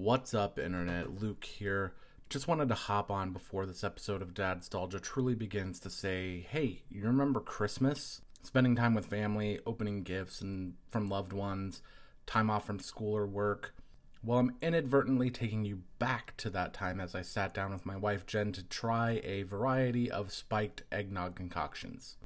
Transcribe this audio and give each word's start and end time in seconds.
What's 0.00 0.32
up, 0.32 0.60
Internet? 0.60 1.20
Luke 1.20 1.44
here. 1.44 1.92
Just 2.30 2.46
wanted 2.46 2.68
to 2.68 2.76
hop 2.76 3.10
on 3.10 3.32
before 3.32 3.66
this 3.66 3.82
episode 3.82 4.22
of 4.22 4.32
Dadstalgia 4.32 5.00
truly 5.00 5.34
begins 5.34 5.80
to 5.80 5.90
say, 5.90 6.46
hey, 6.48 6.82
you 6.88 7.02
remember 7.02 7.40
Christmas? 7.40 8.20
Spending 8.44 8.76
time 8.76 8.94
with 8.94 9.06
family, 9.06 9.58
opening 9.66 10.04
gifts 10.04 10.40
and 10.40 10.74
from 10.92 11.08
loved 11.08 11.32
ones, 11.32 11.82
time 12.26 12.48
off 12.48 12.64
from 12.64 12.78
school 12.78 13.12
or 13.12 13.26
work. 13.26 13.74
Well, 14.22 14.38
I'm 14.38 14.54
inadvertently 14.62 15.30
taking 15.30 15.64
you 15.64 15.82
back 15.98 16.36
to 16.36 16.50
that 16.50 16.72
time 16.72 17.00
as 17.00 17.16
I 17.16 17.22
sat 17.22 17.52
down 17.52 17.72
with 17.72 17.84
my 17.84 17.96
wife 17.96 18.24
Jen 18.24 18.52
to 18.52 18.62
try 18.62 19.20
a 19.24 19.42
variety 19.42 20.08
of 20.08 20.32
spiked 20.32 20.84
eggnog 20.92 21.34
concoctions. 21.34 22.18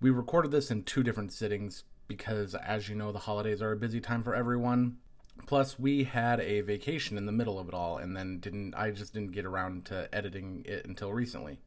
We 0.00 0.10
recorded 0.10 0.52
this 0.52 0.70
in 0.70 0.84
two 0.84 1.02
different 1.02 1.32
sittings 1.32 1.82
because, 2.06 2.54
as 2.54 2.88
you 2.88 2.94
know, 2.94 3.10
the 3.10 3.18
holidays 3.18 3.60
are 3.60 3.72
a 3.72 3.76
busy 3.76 4.00
time 4.00 4.22
for 4.22 4.36
everyone. 4.36 4.98
Plus, 5.46 5.78
we 5.78 6.04
had 6.04 6.40
a 6.40 6.60
vacation 6.60 7.16
in 7.16 7.24
the 7.24 7.32
middle 7.32 7.58
of 7.58 7.68
it 7.68 7.74
all, 7.74 7.96
and 7.96 8.14
then 8.14 8.38
didn't 8.38 8.74
I 8.74 8.90
just 8.90 9.14
didn't 9.14 9.32
get 9.32 9.46
around 9.46 9.86
to 9.86 10.08
editing 10.14 10.62
it 10.66 10.84
until 10.84 11.12
recently. 11.12 11.58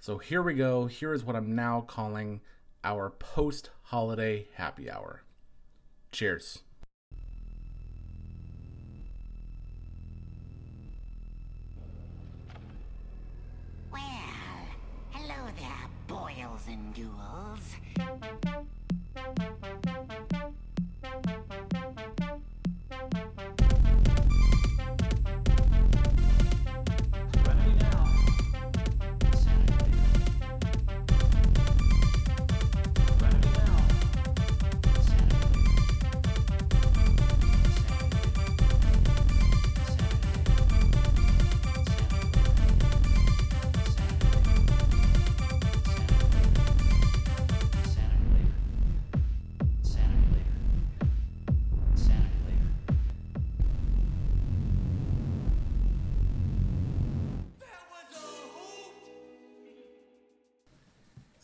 So 0.00 0.18
here 0.18 0.42
we 0.42 0.54
go. 0.54 0.86
Here 0.86 1.14
is 1.14 1.24
what 1.24 1.34
I'm 1.34 1.54
now 1.54 1.80
calling 1.80 2.40
our 2.84 3.08
post-holiday 3.08 4.48
happy 4.54 4.90
hour. 4.90 5.22
Cheers. 6.10 6.58
Well, 13.90 14.00
hello 15.10 15.50
there, 15.58 15.88
boils 16.06 16.66
and 16.68 16.94
ghouls. 16.94 17.76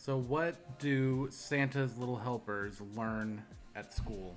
So 0.09 0.17
what 0.17 0.79
do 0.79 1.27
Santa's 1.29 1.95
little 1.99 2.17
helpers 2.17 2.81
learn 2.95 3.43
at 3.75 3.93
school? 3.93 4.35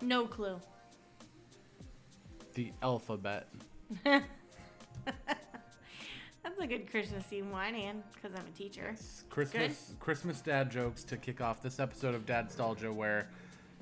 No 0.00 0.24
clue. 0.24 0.58
The 2.54 2.72
alphabet. 2.80 3.46
That's 4.04 4.24
a 6.58 6.66
good 6.66 6.90
Christmassy 6.90 7.42
one, 7.42 7.74
and 7.74 8.02
because 8.14 8.34
I'm 8.34 8.46
a 8.46 8.56
teacher. 8.56 8.94
Christmas 9.28 9.92
Christmas 10.00 10.40
dad 10.40 10.70
jokes 10.70 11.04
to 11.04 11.18
kick 11.18 11.42
off 11.42 11.60
this 11.60 11.78
episode 11.78 12.14
of 12.14 12.24
Dadstalgia 12.24 12.90
where 12.90 13.28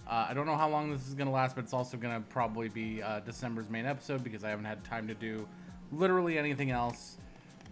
uh, 0.08 0.27
I 0.28 0.34
don't 0.34 0.47
know 0.47 0.56
how 0.56 0.69
long 0.69 0.91
this 0.91 1.06
is 1.06 1.14
going 1.14 1.28
to 1.28 1.33
last, 1.33 1.55
but 1.55 1.62
it's 1.62 1.75
also 1.75 1.97
going 1.97 2.20
to 2.20 2.28
probably 2.28 2.69
be 2.69 3.01
uh, 3.01 3.20
December's 3.20 3.70
main 3.70 3.86
episode 3.86 4.25
because 4.25 4.42
I 4.42 4.51
haven't 4.51 4.64
had 4.64 4.83
time 4.83 5.06
to 5.06 5.14
do 5.14 5.47
literally 5.92 6.36
anything 6.36 6.73
else. 6.73 7.19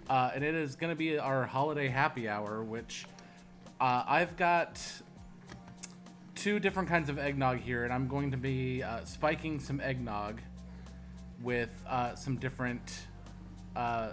Uh, 0.09 0.31
and 0.35 0.45
it 0.45 0.55
is 0.55 0.77
going 0.77 0.91
to 0.91 0.97
be 0.97 1.19
our 1.19 1.47
holiday 1.47 1.89
happy 1.89 2.29
hour, 2.29 2.63
which 2.63 3.07
uh, 3.81 4.05
I've 4.07 4.37
got 4.37 4.81
two 6.35 6.59
different 6.59 6.91
kinds 6.91 7.09
of 7.09 7.19
eggnog 7.19 7.61
here, 7.61 7.85
and 7.85 7.93
I'm 7.93 8.07
going 8.07 8.31
to 8.31 8.37
be 8.37 8.83
uh, 8.83 9.03
spiking 9.05 9.59
some 9.59 9.81
eggnog 9.81 10.43
with 11.43 11.71
uh, 11.89 12.15
some 12.15 12.37
different 12.37 13.07
uh, 13.77 14.13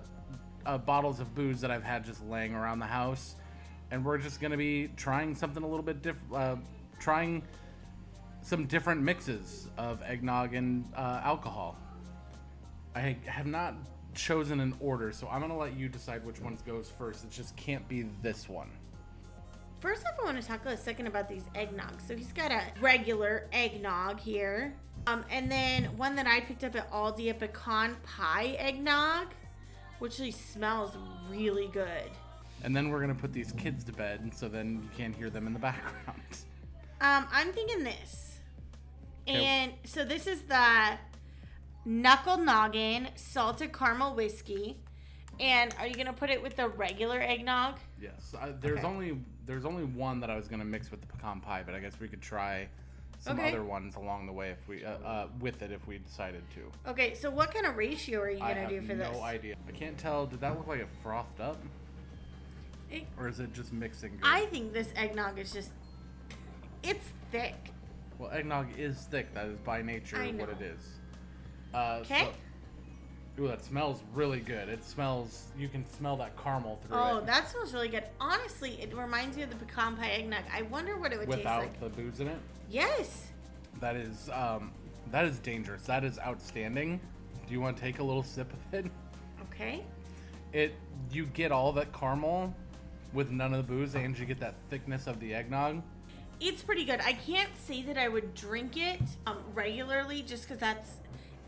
uh, 0.65 0.77
bottles 0.77 1.19
of 1.19 1.35
booze 1.35 1.59
that 1.59 1.71
I've 1.71 1.83
had 1.83 2.05
just 2.05 2.25
laying 2.25 2.53
around 2.55 2.79
the 2.79 2.85
house, 2.85 3.35
and 3.91 4.05
we're 4.05 4.17
just 4.17 4.39
gonna 4.39 4.57
be 4.57 4.89
trying 4.95 5.35
something 5.35 5.61
a 5.61 5.67
little 5.67 5.83
bit 5.83 6.01
different, 6.01 6.63
trying 6.99 7.43
some 8.41 8.65
different 8.65 9.01
mixes 9.01 9.67
of 9.77 10.01
eggnog 10.03 10.53
and 10.53 10.85
alcohol. 10.95 11.77
I 12.95 13.17
have 13.25 13.45
not 13.45 13.75
chosen 14.13 14.59
an 14.59 14.75
order, 14.79 15.11
so 15.11 15.27
I'm 15.29 15.41
gonna 15.41 15.57
let 15.57 15.75
you 15.77 15.87
decide 15.89 16.25
which 16.25 16.39
ones 16.41 16.61
goes 16.61 16.89
first. 16.89 17.23
It 17.23 17.31
just 17.31 17.55
can't 17.55 17.87
be 17.87 18.05
this 18.21 18.47
one. 18.49 18.69
First 19.79 20.05
off, 20.05 20.13
I 20.21 20.25
want 20.25 20.39
to 20.39 20.47
talk 20.47 20.65
a 20.65 20.77
second 20.77 21.07
about 21.07 21.27
these 21.27 21.43
eggnogs. 21.55 22.07
So 22.07 22.15
he's 22.15 22.31
got 22.33 22.51
a 22.51 22.61
regular 22.81 23.47
eggnog 23.51 24.19
here, 24.19 24.75
um, 25.07 25.25
and 25.31 25.51
then 25.51 25.85
one 25.97 26.15
that 26.15 26.27
I 26.27 26.41
picked 26.41 26.63
up 26.63 26.75
at 26.75 26.91
Aldi, 26.91 27.31
a 27.31 27.33
pecan 27.33 27.95
pie 28.03 28.55
eggnog, 28.59 29.27
which 29.99 30.19
really 30.19 30.31
smells 30.31 30.95
really 31.29 31.67
good. 31.67 32.11
And 32.63 32.75
then 32.75 32.89
we're 32.89 32.99
gonna 33.01 33.15
put 33.15 33.33
these 33.33 33.51
kids 33.53 33.83
to 33.85 33.91
bed, 33.91 34.31
so 34.35 34.47
then 34.47 34.81
you 34.83 34.89
can't 34.95 35.15
hear 35.15 35.29
them 35.31 35.47
in 35.47 35.53
the 35.53 35.59
background. 35.71 36.21
Um, 37.01 37.25
I'm 37.31 37.51
thinking 37.51 37.83
this, 37.83 38.37
Okay. 39.27 39.43
and 39.43 39.73
so 39.85 40.05
this 40.05 40.27
is 40.27 40.41
the 40.43 40.91
Knuckle 41.85 42.37
Noggin 42.37 43.07
salted 43.15 43.73
caramel 43.73 44.15
whiskey. 44.15 44.77
And 45.39 45.73
are 45.79 45.87
you 45.87 45.95
gonna 45.95 46.13
put 46.13 46.29
it 46.29 46.41
with 46.41 46.55
the 46.55 46.67
regular 46.67 47.19
eggnog? 47.19 47.75
Yes, 47.99 48.35
I, 48.39 48.49
there's 48.51 48.79
Okay. 48.79 48.87
only 48.87 49.19
there's 49.47 49.65
only 49.65 49.83
one 49.85 50.19
that 50.19 50.29
I 50.29 50.35
was 50.35 50.47
gonna 50.47 50.65
mix 50.65 50.91
with 50.91 51.01
the 51.01 51.07
pecan 51.07 51.41
pie, 51.41 51.63
but 51.65 51.73
I 51.73 51.79
guess 51.79 51.99
we 51.99 52.07
could 52.07 52.21
try 52.21 52.67
some 53.19 53.39
Okay. 53.39 53.49
other 53.49 53.63
ones 53.63 53.95
along 53.95 54.27
the 54.27 54.31
way 54.31 54.49
if 54.51 54.67
we 54.67 54.85
uh, 54.85 54.91
uh, 54.97 55.27
with 55.39 55.61
it 55.63 55.71
if 55.71 55.87
we 55.87 55.97
decided 55.97 56.43
to. 56.55 56.91
Okay, 56.91 57.15
so 57.15 57.31
what 57.31 57.51
kind 57.53 57.65
of 57.65 57.75
ratio 57.77 58.19
are 58.19 58.29
you 58.29 58.37
gonna 58.39 58.69
do 58.69 58.81
for 58.81 58.93
no 58.93 59.05
this? 59.09 59.17
No 59.17 59.23
idea. 59.23 59.55
I 59.67 59.71
can't 59.71 59.97
tell. 59.97 60.27
Did 60.27 60.41
that 60.41 60.55
look 60.57 60.67
like 60.67 60.79
it 60.81 60.89
frothed 61.01 61.39
up, 61.41 61.57
It- 62.91 63.07
or 63.17 63.27
is 63.27 63.39
it 63.39 63.51
just 63.53 63.73
mixing? 63.73 64.11
Good? 64.17 64.21
I 64.23 64.45
think 64.47 64.73
this 64.73 64.91
eggnog 64.95 65.39
is 65.39 65.51
just 65.51 65.71
it's 66.83 67.13
thick. 67.31 67.55
well, 68.19 68.29
eggnog 68.31 68.77
is 68.77 68.97
thick. 69.09 69.33
That 69.33 69.47
is 69.47 69.57
by 69.59 69.81
nature 69.81 70.17
what 70.33 70.49
it 70.49 70.61
is. 70.61 70.81
Uh, 71.73 71.99
Okay. 72.01 72.29
So, 73.37 73.43
ooh, 73.43 73.47
that 73.47 73.63
smells 73.63 74.01
really 74.13 74.39
good. 74.39 74.69
It 74.69 74.83
smells. 74.83 75.47
You 75.57 75.69
can 75.69 75.85
smell 75.89 76.17
that 76.17 76.41
caramel 76.41 76.79
through 76.85 76.97
it. 76.97 77.01
Oh, 77.01 77.17
it. 77.17 77.25
that 77.27 77.49
smells 77.49 77.73
really 77.73 77.87
good. 77.87 78.03
Honestly, 78.19 78.77
it 78.81 78.95
reminds 78.95 79.37
me 79.37 79.43
of 79.43 79.49
the 79.49 79.55
pecan 79.55 79.95
pie 79.95 80.09
eggnog. 80.09 80.43
I 80.53 80.63
wonder 80.63 80.97
what 80.97 81.13
it 81.13 81.19
would 81.19 81.27
without 81.27 81.61
taste 81.61 81.71
like. 81.71 81.81
Without 81.81 81.95
the 81.95 82.03
booze 82.03 82.19
in 82.19 82.27
it. 82.27 82.37
Yes. 82.69 83.27
That 83.79 83.95
is 83.95 84.29
um, 84.33 84.71
that 85.11 85.25
is 85.25 85.39
dangerous. 85.39 85.83
That 85.83 86.03
is 86.03 86.19
outstanding. 86.19 86.99
Do 87.47 87.53
you 87.53 87.61
want 87.61 87.77
to 87.77 87.83
take 87.83 87.99
a 87.99 88.03
little 88.03 88.23
sip 88.23 88.51
of 88.51 88.73
it? 88.73 88.91
Okay. 89.53 89.83
It 90.53 90.73
you 91.11 91.25
get 91.27 91.51
all 91.51 91.71
that 91.73 91.93
caramel 91.93 92.53
with 93.13 93.31
none 93.31 93.53
of 93.53 93.65
the 93.65 93.73
booze, 93.73 93.95
and 93.95 94.17
you 94.17 94.25
get 94.25 94.39
that 94.39 94.55
thickness 94.69 95.07
of 95.07 95.19
the 95.19 95.33
eggnog. 95.33 95.81
It's 96.39 96.63
pretty 96.63 96.85
good. 96.85 96.99
I 97.01 97.13
can't 97.13 97.55
say 97.57 97.81
that 97.83 97.97
I 97.97 98.07
would 98.07 98.33
drink 98.33 98.75
it 98.75 99.01
um, 99.27 99.37
regularly 99.53 100.23
just 100.23 100.43
because 100.43 100.59
that's 100.59 100.93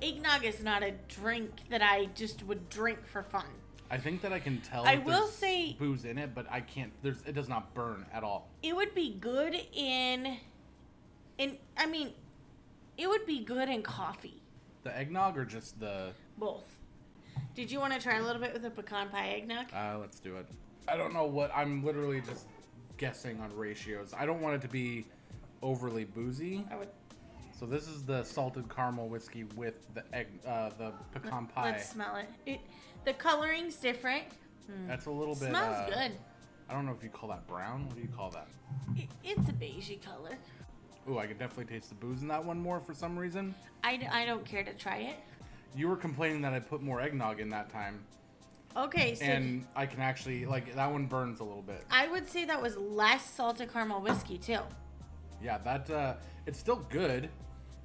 eggnog 0.04 0.44
is 0.44 0.62
not 0.62 0.84
a 0.84 0.92
drink 1.08 1.52
that 1.70 1.82
I 1.82 2.06
just 2.16 2.44
would 2.44 2.70
drink 2.70 3.06
for 3.06 3.24
fun. 3.24 3.46
I 3.90 3.98
think 3.98 4.22
that 4.22 4.34
I 4.34 4.40
can 4.40 4.60
tell. 4.62 4.86
I 4.86 4.96
will 4.96 5.28
say- 5.28 5.74
booze 5.74 6.06
in 6.06 6.18
it, 6.18 6.34
but 6.34 6.48
I 6.50 6.62
can't. 6.62 6.92
There's 7.02 7.22
it 7.26 7.34
does 7.34 7.48
not 7.48 7.74
burn 7.74 8.06
at 8.14 8.24
all. 8.24 8.50
It 8.62 8.76
would 8.76 8.94
be 8.96 9.14
good 9.14 9.56
in, 9.74 10.38
in 11.38 11.58
I 11.78 11.86
mean, 11.86 12.14
it 12.98 13.08
would 13.08 13.26
be 13.26 13.44
good 13.44 13.70
in 13.70 13.84
coffee. 13.84 14.42
The 14.84 14.98
eggnog 14.98 15.38
or 15.38 15.46
just 15.46 15.80
the. 15.80 16.12
Both. 16.38 16.66
Did 17.56 17.72
you 17.72 17.80
want 17.80 17.94
to 17.94 18.00
try 18.00 18.18
a 18.18 18.24
little 18.24 18.42
bit 18.42 18.52
with 18.52 18.64
the 18.64 18.72
pecan 18.72 19.10
pie 19.10 19.30
eggnog? 19.30 19.68
Uh, 19.72 19.98
let's 20.00 20.20
do 20.20 20.38
it. 20.38 20.48
I 20.88 20.98
don't 20.98 21.14
know 21.14 21.26
what 21.26 21.52
I'm 21.56 21.84
literally 21.84 22.22
just 22.22 22.48
guessing 22.98 23.40
on 23.40 23.56
ratios. 23.56 24.14
I 24.18 24.26
don't 24.26 24.42
want 24.42 24.56
it 24.56 24.62
to 24.64 24.68
be 24.68 25.06
overly 25.62 26.04
boozy. 26.04 26.66
I 26.72 26.76
would. 26.78 26.90
So 27.64 27.70
this 27.70 27.88
is 27.88 28.04
the 28.04 28.24
salted 28.24 28.68
caramel 28.68 29.08
whiskey 29.08 29.46
with 29.56 29.76
the 29.94 30.04
egg, 30.12 30.28
uh, 30.46 30.72
the 30.78 30.92
pecan 31.14 31.46
pie. 31.46 31.72
Let's 31.72 31.88
smell 31.88 32.18
it. 32.18 32.28
It 32.46 32.60
the 33.06 33.14
coloring's 33.14 33.78
different. 33.78 34.26
That's 34.86 35.06
a 35.06 35.10
little 35.10 35.34
bit. 35.34 35.48
Smells 35.48 35.78
uh, 35.78 35.86
good. 35.88 36.12
I 36.68 36.74
don't 36.74 36.86
know 36.86 36.92
if 36.92 37.02
you 37.02 37.10
call 37.10 37.30
that 37.30 37.48
brown. 37.48 37.86
What 37.86 37.96
do 37.96 38.02
you 38.02 38.10
call 38.10 38.32
that? 38.32 38.50
It, 38.98 39.08
it's 39.24 39.48
a 39.48 39.54
beigey 39.54 40.02
color. 40.02 40.38
Ooh, 41.10 41.20
I 41.20 41.26
could 41.26 41.40
definitely 41.40 41.74
taste 41.74 41.88
the 41.88 41.96
booze 41.96 42.22
in 42.22 42.28
that 42.28 42.44
one 42.44 42.60
more 42.60 42.82
for 42.82 42.94
some 42.94 43.18
reason. 43.18 43.56
I, 43.82 43.96
d- 43.96 44.08
I 44.08 44.26
don't 44.26 44.44
care 44.44 44.66
to 44.66 44.74
try 44.74 44.98
it. 44.98 45.16
You 45.74 45.88
were 45.88 45.96
complaining 45.96 46.42
that 46.42 46.52
I 46.52 46.60
put 46.60 46.82
more 46.82 47.00
eggnog 47.00 47.40
in 47.40 47.48
that 47.52 47.70
time, 47.70 48.04
Okay, 48.76 49.16
so 49.16 49.24
and 49.24 49.66
I 49.74 49.86
can 49.86 50.02
actually 50.02 50.46
like 50.46 50.76
that 50.76 50.92
one 50.92 51.06
burns 51.06 51.40
a 51.40 51.46
little 51.46 51.62
bit. 51.62 51.86
I 51.90 52.10
would 52.10 52.28
say 52.30 52.44
that 52.44 52.62
was 52.62 52.76
less 52.76 53.24
salted 53.30 53.72
caramel 53.72 54.02
whiskey 54.02 54.38
too. 54.38 54.60
Yeah, 55.42 55.60
that 55.60 55.90
uh, 55.90 56.16
it's 56.46 56.60
still 56.60 56.86
good. 56.90 57.30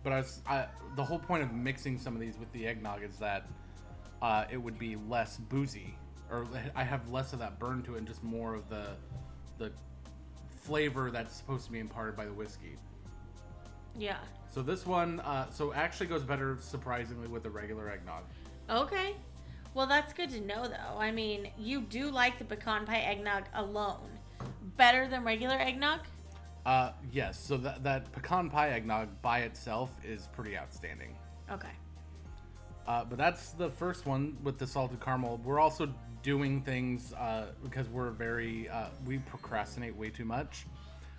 But 0.02 0.12
I 0.12 0.16
was, 0.18 0.40
I, 0.46 0.66
the 0.96 1.04
whole 1.04 1.18
point 1.18 1.42
of 1.42 1.52
mixing 1.52 1.98
some 1.98 2.14
of 2.14 2.20
these 2.20 2.38
with 2.38 2.50
the 2.52 2.66
eggnog 2.66 3.02
is 3.02 3.16
that 3.18 3.46
uh, 4.22 4.44
it 4.50 4.56
would 4.56 4.78
be 4.78 4.96
less 5.08 5.36
boozy, 5.36 5.94
or 6.30 6.46
I 6.74 6.84
have 6.84 7.08
less 7.10 7.32
of 7.32 7.38
that 7.40 7.58
burn 7.58 7.82
to 7.82 7.94
it, 7.94 7.98
and 7.98 8.06
just 8.06 8.22
more 8.22 8.54
of 8.54 8.68
the 8.68 8.96
the 9.58 9.72
flavor 10.60 11.10
that's 11.10 11.34
supposed 11.34 11.66
to 11.66 11.72
be 11.72 11.78
imparted 11.78 12.16
by 12.16 12.24
the 12.24 12.32
whiskey. 12.32 12.76
Yeah. 13.96 14.18
So 14.50 14.62
this 14.62 14.86
one, 14.86 15.20
uh, 15.20 15.50
so 15.50 15.72
actually 15.72 16.06
goes 16.06 16.22
better 16.22 16.58
surprisingly 16.60 17.28
with 17.28 17.42
the 17.42 17.50
regular 17.50 17.90
eggnog. 17.90 18.22
Okay. 18.70 19.14
Well, 19.74 19.86
that's 19.86 20.12
good 20.12 20.30
to 20.30 20.40
know, 20.40 20.66
though. 20.66 20.98
I 20.98 21.10
mean, 21.10 21.50
you 21.58 21.80
do 21.82 22.10
like 22.10 22.38
the 22.38 22.44
pecan 22.44 22.86
pie 22.86 23.00
eggnog 23.00 23.44
alone 23.54 24.08
better 24.76 25.08
than 25.08 25.24
regular 25.24 25.56
eggnog? 25.56 26.00
Uh, 26.68 26.92
yes. 27.10 27.40
So 27.42 27.56
that 27.56 27.82
that 27.84 28.12
pecan 28.12 28.50
pie 28.50 28.68
eggnog 28.72 29.08
by 29.22 29.38
itself 29.38 29.90
is 30.04 30.28
pretty 30.34 30.54
outstanding. 30.54 31.16
Okay. 31.50 31.70
Uh, 32.86 33.04
but 33.06 33.16
that's 33.16 33.52
the 33.52 33.70
first 33.70 34.04
one 34.04 34.36
with 34.42 34.58
the 34.58 34.66
salted 34.66 35.00
caramel. 35.00 35.40
We're 35.42 35.60
also 35.60 35.90
doing 36.22 36.60
things 36.60 37.14
uh, 37.14 37.52
because 37.64 37.88
we're 37.88 38.10
very 38.10 38.68
uh, 38.68 38.88
we 39.06 39.16
procrastinate 39.16 39.96
way 39.96 40.10
too 40.10 40.26
much. 40.26 40.66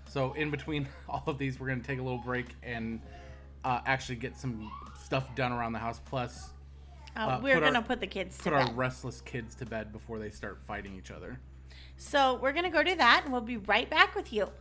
So 0.07 0.33
in 0.33 0.51
between 0.51 0.87
all 1.09 1.23
of 1.25 1.39
these, 1.39 1.59
we're 1.59 1.69
gonna 1.69 1.81
take 1.81 1.97
a 1.97 2.03
little 2.03 2.19
break 2.19 2.49
and 2.61 3.01
uh, 3.63 3.79
actually 3.87 4.17
get 4.17 4.37
some 4.37 4.71
stuff 5.03 5.33
done 5.33 5.51
around 5.51 5.73
the 5.73 5.79
house. 5.79 5.99
Plus, 6.05 6.51
Uh, 7.15 7.21
Uh, 7.21 7.39
we're 7.41 7.55
put 7.55 7.63
gonna 7.63 7.81
put 7.81 7.99
the 7.99 8.07
kids 8.07 8.37
to 8.37 8.43
put 8.43 8.53
bed. 8.53 8.67
our 8.69 8.73
restless 8.75 9.21
kids 9.21 9.55
to 9.55 9.65
bed 9.65 9.91
before 9.91 10.19
they 10.19 10.29
start 10.29 10.59
fighting 10.67 10.95
each 10.95 11.09
other. 11.09 11.39
So 11.97 12.35
we're 12.35 12.53
gonna 12.53 12.69
go 12.69 12.83
do 12.83 12.95
that, 12.97 13.21
and 13.23 13.33
we'll 13.33 13.41
be 13.41 13.57
right 13.57 13.89
back 13.89 14.13
with 14.13 14.31
you. 14.31 14.51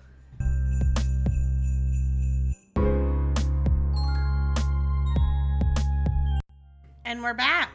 And 7.08 7.22
we're 7.22 7.32
back. 7.32 7.72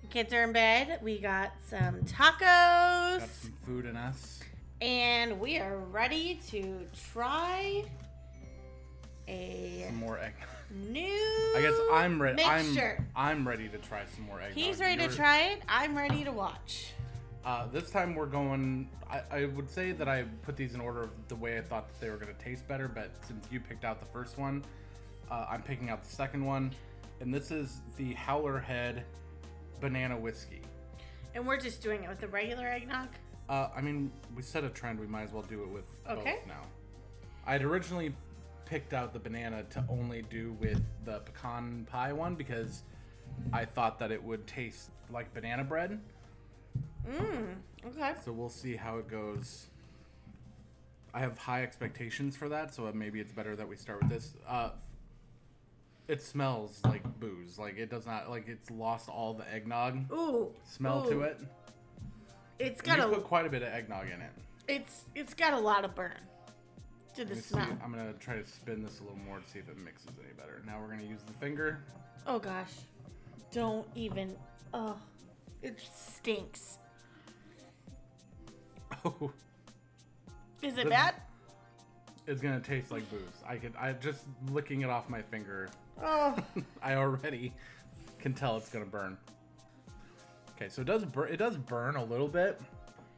The 0.00 0.08
kids 0.08 0.34
are 0.34 0.42
in 0.42 0.50
bed. 0.52 0.98
We 1.00 1.20
got 1.20 1.52
some 1.70 2.00
tacos, 2.00 3.20
Got 3.20 3.28
some 3.30 3.52
food 3.64 3.86
in 3.86 3.96
us. 3.96 4.40
and 4.80 5.38
we 5.38 5.58
are 5.58 5.76
ready 5.76 6.40
to 6.48 6.80
try 7.12 7.84
a 9.28 9.84
Some 9.86 9.98
more 9.98 10.18
egg. 10.18 10.32
new. 10.90 11.52
I 11.56 11.60
guess 11.60 11.74
I'm 11.92 12.20
ready. 12.20 12.42
I'm 12.42 12.66
Mixture. 12.66 13.06
I'm 13.14 13.46
ready 13.46 13.68
to 13.68 13.78
try 13.78 14.02
some 14.16 14.24
more 14.24 14.40
egg. 14.40 14.54
He's 14.56 14.80
ready 14.80 15.06
to 15.06 15.14
try 15.14 15.42
it. 15.50 15.62
I'm 15.68 15.96
ready 15.96 16.24
to 16.24 16.32
watch. 16.32 16.94
Uh, 17.44 17.68
this 17.68 17.92
time 17.92 18.16
we're 18.16 18.26
going. 18.26 18.88
I, 19.08 19.20
I 19.30 19.44
would 19.44 19.70
say 19.70 19.92
that 19.92 20.08
I 20.08 20.24
put 20.42 20.56
these 20.56 20.74
in 20.74 20.80
order 20.80 21.02
of 21.04 21.10
the 21.28 21.36
way 21.36 21.58
I 21.58 21.62
thought 21.62 21.86
that 21.92 22.00
they 22.00 22.10
were 22.10 22.16
going 22.16 22.34
to 22.34 22.44
taste 22.44 22.66
better, 22.66 22.88
but 22.88 23.12
since 23.24 23.46
you 23.52 23.60
picked 23.60 23.84
out 23.84 24.00
the 24.00 24.06
first 24.06 24.36
one, 24.36 24.64
uh, 25.30 25.46
I'm 25.48 25.62
picking 25.62 25.90
out 25.90 26.02
the 26.02 26.10
second 26.10 26.44
one, 26.44 26.72
and 27.20 27.32
this 27.32 27.50
is 27.50 27.80
the 27.96 28.14
Howler 28.14 28.58
Head 28.58 29.04
Banana 29.80 30.16
Whiskey. 30.18 30.62
And 31.34 31.46
we're 31.46 31.58
just 31.60 31.82
doing 31.82 32.02
it 32.04 32.08
with 32.08 32.20
the 32.20 32.28
regular 32.28 32.66
eggnog. 32.66 33.08
Uh, 33.48 33.68
I 33.76 33.80
mean, 33.80 34.10
we 34.34 34.42
set 34.42 34.64
a 34.64 34.68
trend. 34.70 34.98
We 34.98 35.06
might 35.06 35.22
as 35.24 35.32
well 35.32 35.42
do 35.42 35.62
it 35.62 35.68
with 35.68 35.84
Okay. 36.08 36.36
both 36.40 36.46
now. 36.48 36.62
I 37.46 37.52
had 37.52 37.62
originally 37.62 38.14
picked 38.64 38.92
out 38.92 39.12
the 39.12 39.18
banana 39.20 39.62
to 39.70 39.84
only 39.88 40.22
do 40.22 40.56
with 40.60 40.82
the 41.04 41.20
pecan 41.20 41.86
pie 41.90 42.12
one 42.12 42.34
because 42.34 42.82
I 43.52 43.64
thought 43.64 43.98
that 44.00 44.10
it 44.10 44.22
would 44.22 44.46
taste 44.46 44.90
like 45.10 45.32
banana 45.32 45.62
bread. 45.62 46.00
Mmm. 47.08 47.54
Okay. 47.86 48.14
So 48.24 48.32
we'll 48.32 48.48
see 48.48 48.74
how 48.74 48.98
it 48.98 49.08
goes. 49.08 49.66
I 51.14 51.20
have 51.20 51.38
high 51.38 51.62
expectations 51.62 52.36
for 52.36 52.48
that, 52.48 52.74
so 52.74 52.90
maybe 52.92 53.20
it's 53.20 53.32
better 53.32 53.54
that 53.56 53.66
we 53.68 53.76
start 53.76 54.00
with 54.02 54.10
this. 54.10 54.34
Uh, 54.46 54.70
it 56.08 56.22
smells 56.22 56.80
like 56.84 57.02
booze. 57.20 57.58
Like 57.58 57.78
it 57.78 57.90
does 57.90 58.06
not 58.06 58.30
like 58.30 58.48
it's 58.48 58.70
lost 58.70 59.08
all 59.08 59.34
the 59.34 59.50
eggnog 59.52 60.10
Ooh. 60.12 60.52
smell 60.64 61.04
ooh. 61.06 61.10
to 61.10 61.20
it. 61.22 61.40
It's 62.58 62.80
got 62.80 62.98
you 62.98 63.04
a. 63.04 63.08
put 63.08 63.24
quite 63.24 63.46
a 63.46 63.50
bit 63.50 63.62
of 63.62 63.68
eggnog 63.68 64.06
in 64.06 64.20
it. 64.20 64.32
It's 64.68 65.04
it's 65.14 65.34
got 65.34 65.52
a 65.52 65.58
lot 65.58 65.84
of 65.84 65.94
burn 65.94 66.12
to 67.14 67.20
Let 67.22 67.28
the 67.28 67.34
me 67.34 67.40
see. 67.40 67.48
smell. 67.54 67.78
I'm 67.84 67.90
gonna 67.92 68.12
try 68.14 68.36
to 68.36 68.46
spin 68.46 68.82
this 68.82 69.00
a 69.00 69.02
little 69.02 69.18
more 69.18 69.38
to 69.38 69.48
see 69.50 69.58
if 69.58 69.68
it 69.68 69.78
mixes 69.78 70.10
any 70.22 70.32
better. 70.34 70.62
Now 70.66 70.78
we're 70.80 70.88
gonna 70.88 71.08
use 71.08 71.22
the 71.26 71.32
finger. 71.34 71.80
Oh 72.26 72.38
gosh. 72.38 72.72
Don't 73.52 73.86
even. 73.94 74.34
Oh, 74.74 74.96
it 75.62 75.80
stinks. 75.94 76.78
Oh, 79.04 79.30
Is 80.62 80.78
it 80.78 80.88
bad? 80.88 81.14
It's 82.26 82.40
gonna 82.40 82.60
taste 82.60 82.90
like 82.90 83.08
booze. 83.10 83.20
I 83.46 83.56
could. 83.56 83.74
I 83.78 83.92
just 83.92 84.24
licking 84.50 84.82
it 84.82 84.90
off 84.90 85.08
my 85.08 85.22
finger. 85.22 85.68
Oh. 86.02 86.36
I 86.82 86.94
already 86.94 87.52
can 88.18 88.34
tell 88.34 88.56
it's 88.56 88.68
gonna 88.68 88.84
burn. 88.84 89.16
Okay, 90.56 90.68
so 90.68 90.82
it 90.82 90.86
does 90.86 91.04
burn. 91.04 91.32
It 91.32 91.36
does 91.36 91.56
burn 91.56 91.96
a 91.96 92.04
little 92.04 92.28
bit. 92.28 92.60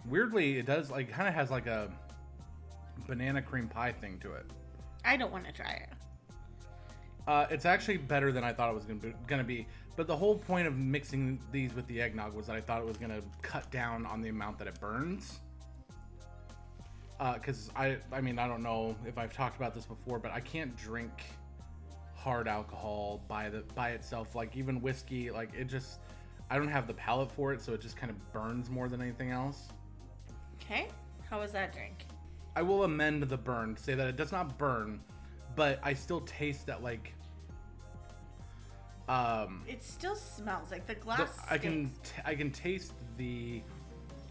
Weirdly, 0.07 0.59
it 0.59 0.67
does 0.67 0.91
like 0.91 1.11
kind 1.11 1.29
of 1.29 1.35
has 1.35 1.51
like 1.51 1.67
a 1.67 1.91
banana 3.07 3.41
cream 3.41 3.69
pie 3.69 3.93
thing 3.93 4.19
to 4.21 4.33
it. 4.33 4.47
I 5.05 5.17
don't 5.17 5.33
want 5.33 5.47
to 5.47 5.53
try 5.53 5.71
it. 5.71 5.89
Uh, 7.27 7.47
it's 7.51 7.67
actually 7.67 7.99
better 7.99 8.33
than 8.33 8.43
I 8.43 8.53
thought 8.53 8.71
it 8.71 8.75
was 8.75 8.85
gonna 8.85 9.01
be, 9.01 9.15
gonna 9.27 9.45
be. 9.45 9.67
But 9.97 10.07
the 10.07 10.17
whole 10.17 10.37
point 10.37 10.67
of 10.67 10.77
mixing 10.77 11.41
these 11.53 11.75
with 11.75 11.87
the 11.87 12.01
eggnog 12.01 12.35
was 12.35 12.47
that 12.47 12.57
I 12.57 12.61
thought 12.61 12.81
it 12.81 12.87
was 12.87 12.97
gonna 12.97 13.21
cut 13.43 13.71
down 13.71 14.07
on 14.07 14.23
the 14.23 14.29
amount 14.29 14.59
that 14.59 14.69
it 14.69 14.79
burns. 14.81 15.41
Because 17.19 17.71
I, 17.75 17.97
I 18.13 18.21
mean, 18.21 18.39
I 18.39 18.47
don't 18.47 18.63
know 18.63 18.97
if 19.05 19.19
I've 19.19 19.33
talked 19.33 19.57
about 19.57 19.75
this 19.75 19.85
before, 19.85 20.19
but 20.19 20.31
I 20.31 20.41
can't 20.41 20.77
drink 20.77 21.13
hard 22.15 22.47
alcohol 22.49 23.23
by 23.29 23.49
the 23.49 23.63
by 23.75 23.91
itself. 23.91 24.35
Like 24.35 24.57
even 24.57 24.81
whiskey, 24.81 25.31
like 25.31 25.51
it 25.55 25.65
just, 25.65 25.99
I 26.51 26.59
don't 26.59 26.69
have 26.69 26.87
the 26.87 26.95
palate 26.95 27.31
for 27.33 27.53
it, 27.53 27.61
so 27.61 27.73
it 27.75 27.81
just 27.81 27.97
kind 27.97 28.11
of 28.11 28.33
burns 28.33 28.71
more 28.71 28.89
than 28.89 29.03
anything 29.03 29.31
else. 29.31 29.69
Okay. 30.63 30.89
How 31.29 31.41
was 31.41 31.53
that 31.53 31.73
drink? 31.73 32.05
I 32.57 32.63
will 32.63 32.85
amend 32.85 33.23
the 33.25 33.37
burn 33.37 33.77
say 33.77 33.95
that 33.95 34.07
it 34.09 34.17
does 34.17 34.33
not 34.33 34.57
burn, 34.59 35.01
but 35.57 35.79
I 35.83 35.95
still 35.95 36.21
taste 36.21 36.67
that 36.67 36.83
like. 36.83 37.15
Um, 39.09 39.65
It 39.67 39.83
still 39.83 40.15
smells 40.17 40.71
like 40.71 40.87
the 40.87 40.95
the- 40.95 41.01
glass. 41.01 41.39
I 41.51 41.57
can 41.59 41.87
t- 42.03 42.23
I 42.25 42.35
can 42.35 42.51
taste 42.51 42.93
the 43.17 43.63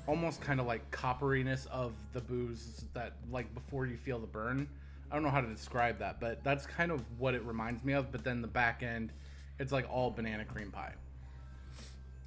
almost 0.08 0.42
kind 0.42 0.60
of 0.60 0.66
like 0.66 0.90
copperiness 0.90 1.68
of 1.68 1.94
the 2.14 2.22
booze 2.22 2.86
that 2.94 3.14
like 3.30 3.54
before 3.54 3.86
you 3.86 3.98
feel 3.98 4.20
the 4.20 4.28
burn. 4.28 4.68
I 5.12 5.16
don't 5.16 5.24
know 5.24 5.30
how 5.30 5.42
to 5.42 5.48
describe 5.48 6.00
that, 6.00 6.20
but 6.20 6.44
that's 6.44 6.66
kind 6.66 6.92
of 6.92 7.02
what 7.18 7.34
it 7.34 7.44
reminds 7.44 7.84
me 7.84 7.94
of. 7.94 8.12
But 8.12 8.24
then 8.24 8.42
the 8.42 8.48
back 8.48 8.84
end, 8.84 9.12
it's 9.60 9.72
like 9.72 9.86
all 9.90 10.10
banana 10.12 10.44
cream 10.44 10.72
pie. 10.72 10.94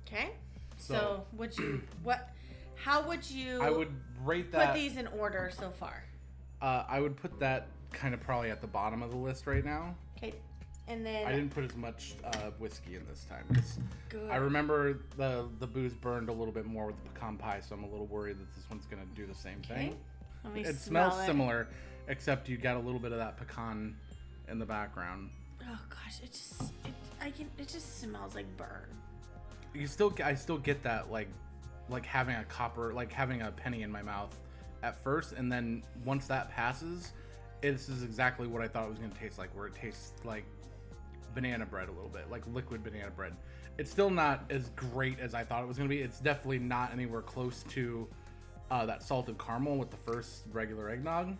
Okay. 0.06 0.30
So, 0.78 0.94
So- 0.94 1.26
would 1.36 1.56
you 1.58 1.82
what? 2.02 2.30
How 2.76 3.06
would 3.06 3.28
you? 3.30 3.60
I 3.60 3.70
would 3.70 3.92
rate 4.24 4.52
that. 4.52 4.68
put 4.68 4.74
these 4.74 4.96
in 4.96 5.06
order 5.08 5.50
so 5.54 5.70
far. 5.70 6.02
Uh, 6.62 6.84
I 6.88 7.00
would 7.00 7.16
put 7.16 7.38
that 7.40 7.68
kind 7.92 8.14
of 8.14 8.20
probably 8.20 8.50
at 8.50 8.60
the 8.60 8.66
bottom 8.66 9.02
of 9.02 9.10
the 9.10 9.16
list 9.16 9.46
right 9.46 9.64
now. 9.64 9.94
Okay. 10.16 10.34
And 10.90 11.06
then 11.06 11.24
I 11.24 11.30
didn't 11.30 11.50
put 11.50 11.64
as 11.64 11.76
much 11.76 12.14
uh, 12.24 12.50
whiskey 12.58 12.96
in 12.96 13.06
this 13.08 13.24
time 13.28 13.44
because. 13.48 13.78
I 14.28 14.36
remember 14.36 14.98
the 15.16 15.46
the 15.60 15.66
booze 15.66 15.94
burned 15.94 16.28
a 16.28 16.32
little 16.32 16.52
bit 16.52 16.66
more 16.66 16.86
with 16.86 16.96
the 17.04 17.10
pecan 17.10 17.36
pie, 17.36 17.60
so 17.66 17.74
I'm 17.76 17.84
a 17.84 17.88
little 17.88 18.06
worried 18.06 18.38
that 18.40 18.54
this 18.54 18.68
one's 18.68 18.86
gonna 18.86 19.02
do 19.14 19.24
the 19.26 19.34
same 19.34 19.62
Okay. 19.64 19.74
thing. 19.88 19.96
Let 20.44 20.54
me 20.54 20.60
It 20.62 20.76
smell 20.76 21.10
smells 21.10 21.24
similar, 21.26 21.68
except 22.08 22.48
you 22.48 22.56
got 22.56 22.76
a 22.76 22.80
little 22.80 22.98
bit 22.98 23.12
of 23.12 23.18
that 23.18 23.36
pecan 23.36 23.96
in 24.48 24.58
the 24.58 24.66
background. 24.66 25.30
Oh 25.62 25.78
gosh, 25.88 26.20
it 26.24 26.32
just 26.32 26.72
it, 26.84 26.94
I 27.20 27.30
can 27.30 27.48
it 27.58 27.68
just 27.68 28.00
smells 28.00 28.34
like 28.34 28.46
burn. 28.56 28.86
You 29.74 29.86
still, 29.86 30.12
I 30.24 30.34
still 30.34 30.58
get 30.58 30.82
that 30.82 31.12
like, 31.12 31.28
like 31.88 32.04
having 32.04 32.34
a 32.34 32.44
copper, 32.44 32.92
like 32.92 33.12
having 33.12 33.42
a 33.42 33.52
penny 33.52 33.82
in 33.82 33.92
my 33.92 34.02
mouth 34.02 34.36
at 34.82 35.00
first, 35.04 35.34
and 35.34 35.52
then 35.52 35.84
once 36.04 36.26
that 36.26 36.50
passes, 36.50 37.12
this 37.62 37.88
is 37.88 38.02
exactly 38.02 38.48
what 38.48 38.62
I 38.62 38.66
thought 38.66 38.86
it 38.86 38.90
was 38.90 38.98
gonna 38.98 39.14
taste 39.14 39.38
like, 39.38 39.54
where 39.56 39.66
it 39.68 39.74
tastes 39.76 40.12
like 40.24 40.44
banana 41.34 41.66
bread 41.66 41.88
a 41.88 41.92
little 41.92 42.08
bit, 42.10 42.30
like 42.30 42.42
liquid 42.52 42.82
banana 42.82 43.10
bread. 43.10 43.34
It's 43.78 43.90
still 43.90 44.10
not 44.10 44.44
as 44.50 44.70
great 44.70 45.18
as 45.20 45.34
I 45.34 45.44
thought 45.44 45.62
it 45.62 45.66
was 45.66 45.76
gonna 45.76 45.88
be. 45.88 46.00
It's 46.00 46.20
definitely 46.20 46.58
not 46.58 46.92
anywhere 46.92 47.22
close 47.22 47.62
to 47.70 48.06
uh, 48.70 48.86
that 48.86 49.02
salted 49.02 49.38
caramel 49.38 49.76
with 49.76 49.90
the 49.90 49.96
first 49.96 50.42
regular 50.52 50.90
eggnog. 50.90 51.36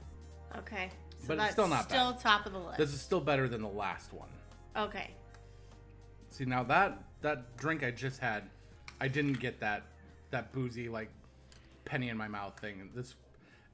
Okay. 0.59 0.91
So 1.19 1.25
But 1.29 1.35
it's 1.35 1.43
that's 1.43 1.53
still 1.53 1.69
not 1.69 1.85
still 1.89 2.13
bad. 2.13 2.21
top 2.21 2.47
of 2.47 2.53
the 2.53 2.59
list. 2.59 2.79
This 2.79 2.93
is 2.95 3.01
still 3.01 3.21
better 3.21 3.49
than 3.49 3.63
the 3.63 3.69
last 3.69 4.13
one. 4.13 4.29
okay. 4.77 5.11
See 6.31 6.45
now 6.45 6.63
that 6.65 7.03
that 7.23 7.57
drink 7.57 7.83
I 7.83 7.91
just 7.91 8.21
had, 8.21 8.45
I 9.01 9.09
didn't 9.09 9.41
get 9.41 9.61
that 9.61 9.83
that 10.31 10.53
boozy 10.53 10.89
like 10.89 11.11
penny 11.85 12.09
in 12.09 12.17
my 12.17 12.29
mouth 12.29 12.59
thing. 12.61 12.89
This 12.95 13.15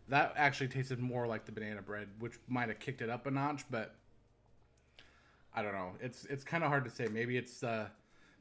that 0.09 0.33
actually 0.37 0.69
tasted 0.69 0.99
more 0.99 1.27
like 1.27 1.45
the 1.45 1.53
banana 1.53 1.83
bread, 1.83 2.09
which 2.19 2.35
might 2.49 2.69
have 2.69 2.79
kicked 2.79 3.03
it 3.03 3.11
up 3.11 3.27
a 3.27 3.31
notch, 3.31 3.65
but 3.71 3.95
I 5.57 5.63
don't 5.63 5.73
know. 5.73 5.93
It's 6.01 6.27
it's 6.27 6.45
kind 6.45 6.63
of 6.63 6.69
hard 6.69 6.85
to 6.85 6.91
say. 6.91 7.07
Maybe 7.11 7.39
it's 7.39 7.63
uh 7.63 7.89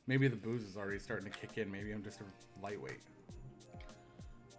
maybe 0.05 0.27
the 0.27 0.35
booze 0.35 0.63
is 0.63 0.75
already 0.75 0.99
starting 0.99 1.31
to 1.31 1.37
kick 1.37 1.57
in. 1.57 1.71
Maybe 1.71 1.91
I'm 1.91 2.03
just 2.03 2.19
a 2.19 2.25
lightweight. 2.61 2.99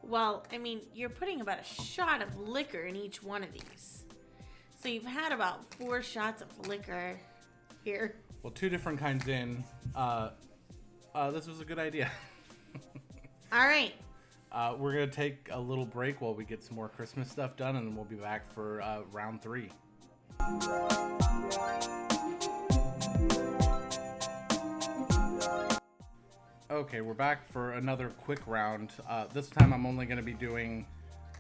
Well, 0.02 0.46
I 0.52 0.58
mean, 0.58 0.80
you're 0.94 1.10
putting 1.10 1.40
about 1.40 1.58
a 1.60 1.64
shot 1.64 2.22
of 2.22 2.38
liquor 2.38 2.82
in 2.82 2.96
each 2.96 3.22
one 3.22 3.42
of 3.42 3.52
these. 3.52 4.04
So 4.80 4.88
you've 4.88 5.04
had 5.04 5.32
about 5.32 5.74
four 5.74 6.00
shots 6.00 6.42
of 6.42 6.68
liquor 6.68 7.18
here. 7.84 8.14
Well, 8.42 8.52
two 8.52 8.68
different 8.68 9.00
kinds 9.00 9.26
in. 9.26 9.64
Uh, 9.94 10.30
uh, 11.14 11.30
this 11.32 11.46
was 11.48 11.60
a 11.60 11.64
good 11.64 11.78
idea. 11.78 12.10
All 13.52 13.66
right. 13.66 13.94
Uh, 14.52 14.74
we're 14.78 14.92
gonna 14.92 15.08
take 15.08 15.48
a 15.50 15.60
little 15.60 15.84
break 15.84 16.20
while 16.20 16.34
we 16.34 16.44
get 16.44 16.62
some 16.62 16.76
more 16.76 16.88
Christmas 16.88 17.30
stuff 17.30 17.56
done, 17.56 17.76
and 17.76 17.86
then 17.86 17.96
we'll 17.96 18.04
be 18.04 18.16
back 18.16 18.50
for 18.54 18.80
uh, 18.80 19.00
round 19.12 19.42
three. 19.42 19.68
Okay, 26.68 27.00
we're 27.00 27.14
back 27.14 27.46
for 27.52 27.72
another 27.74 28.08
quick 28.24 28.40
round. 28.44 28.90
Uh, 29.08 29.26
this 29.32 29.48
time 29.48 29.72
I'm 29.72 29.86
only 29.86 30.04
going 30.04 30.16
to 30.16 30.22
be 30.22 30.32
doing 30.32 30.84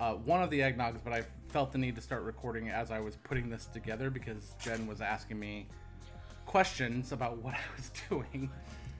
uh, 0.00 0.14
one 0.14 0.40
of 0.40 0.50
the 0.50 0.60
eggnogs, 0.60 0.98
but 1.02 1.12
I 1.12 1.24
felt 1.48 1.72
the 1.72 1.78
need 1.78 1.96
to 1.96 2.00
start 2.00 2.22
recording 2.22 2.68
as 2.68 2.92
I 2.92 3.00
was 3.00 3.16
putting 3.16 3.50
this 3.50 3.66
together 3.66 4.08
because 4.08 4.54
Jen 4.62 4.86
was 4.86 5.00
asking 5.00 5.40
me 5.40 5.66
questions 6.46 7.10
about 7.10 7.38
what 7.42 7.54
I 7.54 7.58
was 7.76 7.90
doing. 8.08 8.48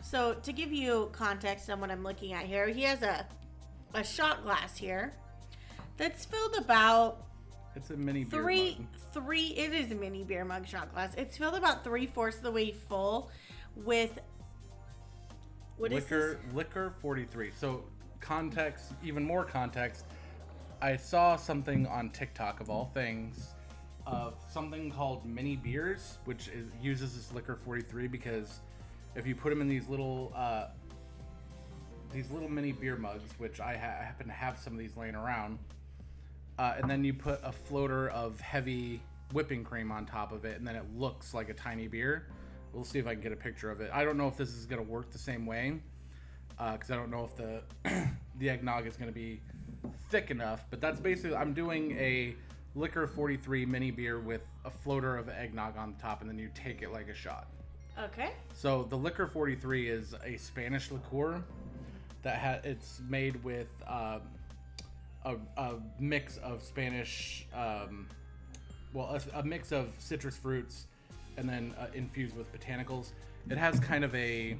So 0.02 0.34
to 0.42 0.52
give 0.52 0.72
you 0.72 1.10
context 1.12 1.70
on 1.70 1.80
what 1.80 1.92
I'm 1.92 2.02
looking 2.02 2.32
at 2.32 2.44
here, 2.44 2.68
he 2.68 2.82
has 2.82 3.02
a 3.02 3.26
a 3.94 4.02
shot 4.02 4.42
glass 4.42 4.76
here 4.76 5.14
that's 5.96 6.24
filled 6.24 6.56
about 6.56 7.24
It's 7.76 7.90
a 7.90 7.96
mini 7.96 8.24
beer 8.24 8.42
three 8.42 8.76
mug. 8.78 8.86
three. 9.12 9.46
It 9.56 9.72
is 9.72 9.92
a 9.92 9.94
mini 9.94 10.24
beer 10.24 10.44
mug 10.44 10.66
shot 10.66 10.92
glass. 10.92 11.14
It's 11.16 11.36
filled 11.38 11.54
about 11.54 11.84
three 11.84 12.06
fourths 12.06 12.38
of 12.38 12.42
the 12.42 12.50
way 12.50 12.72
full 12.72 13.30
with 13.76 14.18
what 15.78 15.92
is 15.92 16.02
liquor 16.04 16.38
liquor 16.54 16.92
43 17.00 17.50
so 17.58 17.84
context 18.20 18.92
even 19.02 19.24
more 19.24 19.44
context 19.44 20.04
i 20.80 20.96
saw 20.96 21.36
something 21.36 21.86
on 21.86 22.10
tiktok 22.10 22.60
of 22.60 22.70
all 22.70 22.90
things 22.94 23.54
of 24.06 24.34
something 24.52 24.90
called 24.90 25.24
mini 25.26 25.56
beers 25.56 26.18
which 26.24 26.48
is 26.48 26.68
uses 26.80 27.14
this 27.14 27.32
liquor 27.32 27.56
43 27.64 28.08
because 28.08 28.60
if 29.14 29.26
you 29.26 29.34
put 29.34 29.50
them 29.50 29.60
in 29.60 29.68
these 29.68 29.88
little 29.88 30.32
uh, 30.34 30.68
these 32.12 32.30
little 32.30 32.48
mini 32.48 32.72
beer 32.72 32.96
mugs 32.96 33.30
which 33.38 33.60
i 33.60 33.72
ha- 33.76 34.02
happen 34.04 34.26
to 34.26 34.32
have 34.32 34.58
some 34.58 34.72
of 34.72 34.78
these 34.78 34.96
laying 34.96 35.14
around 35.14 35.58
uh, 36.58 36.74
and 36.78 36.88
then 36.88 37.04
you 37.04 37.12
put 37.12 37.40
a 37.42 37.52
floater 37.52 38.08
of 38.10 38.40
heavy 38.40 39.02
whipping 39.32 39.64
cream 39.64 39.90
on 39.90 40.06
top 40.06 40.32
of 40.32 40.44
it, 40.44 40.58
and 40.58 40.66
then 40.66 40.76
it 40.76 40.84
looks 40.96 41.34
like 41.34 41.48
a 41.48 41.54
tiny 41.54 41.88
beer. 41.88 42.26
We'll 42.72 42.84
see 42.84 42.98
if 42.98 43.06
I 43.06 43.14
can 43.14 43.22
get 43.22 43.32
a 43.32 43.36
picture 43.36 43.70
of 43.70 43.80
it. 43.80 43.90
I 43.92 44.04
don't 44.04 44.16
know 44.16 44.28
if 44.28 44.36
this 44.36 44.50
is 44.50 44.66
gonna 44.66 44.82
work 44.82 45.10
the 45.10 45.18
same 45.18 45.46
way, 45.46 45.80
because 46.50 46.90
I 46.90 46.96
don't 46.96 47.10
know 47.10 47.24
if 47.24 47.36
the 47.36 47.62
the 48.38 48.50
eggnog 48.50 48.86
is 48.86 48.96
gonna 48.96 49.12
be 49.12 49.40
thick 50.10 50.30
enough. 50.30 50.64
But 50.70 50.80
that's 50.80 51.00
basically 51.00 51.36
I'm 51.36 51.54
doing 51.54 51.92
a 51.92 52.34
liquor 52.74 53.06
43 53.06 53.66
mini 53.66 53.90
beer 53.90 54.20
with 54.20 54.42
a 54.64 54.70
floater 54.70 55.16
of 55.16 55.28
eggnog 55.28 55.76
on 55.76 55.94
the 55.96 56.02
top, 56.02 56.20
and 56.20 56.30
then 56.30 56.38
you 56.38 56.50
take 56.54 56.82
it 56.82 56.92
like 56.92 57.08
a 57.08 57.14
shot. 57.14 57.48
Okay. 57.98 58.30
So 58.54 58.86
the 58.90 58.96
liquor 58.96 59.26
43 59.26 59.88
is 59.88 60.14
a 60.24 60.36
Spanish 60.36 60.90
liqueur 60.90 61.42
that 62.22 62.38
ha- 62.38 62.60
it's 62.62 63.00
made 63.08 63.42
with 63.42 63.68
um, 63.86 64.20
a, 65.24 65.36
a 65.56 65.74
mix 65.98 66.36
of 66.38 66.62
Spanish, 66.62 67.46
um, 67.54 68.06
well, 68.92 69.18
a, 69.34 69.38
a 69.38 69.42
mix 69.42 69.72
of 69.72 69.94
citrus 69.98 70.36
fruits, 70.36 70.86
and 71.36 71.48
then 71.48 71.74
uh, 71.78 71.86
infused 71.94 72.36
with 72.36 72.52
botanicals. 72.52 73.10
It 73.50 73.58
has 73.58 73.78
kind 73.80 74.04
of 74.04 74.14
a 74.14 74.56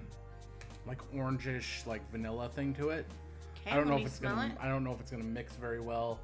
like 0.87 0.99
orangish, 1.15 1.87
like 1.87 2.09
vanilla 2.11 2.49
thing 2.49 2.75
to 2.75 2.91
it. 2.91 3.07
Okay. 3.63 3.73
I 3.73 3.77
don't 3.77 3.89
know 3.89 3.97
if 3.99 4.07
it's 4.07 4.19
gonna. 4.19 4.47
it. 4.47 4.53
I 4.61 4.69
don't 4.69 4.85
know 4.85 4.93
if 4.93 5.01
it's 5.01 5.11
gonna 5.11 5.25
mix 5.25 5.57
very 5.57 5.81
well 5.81 6.21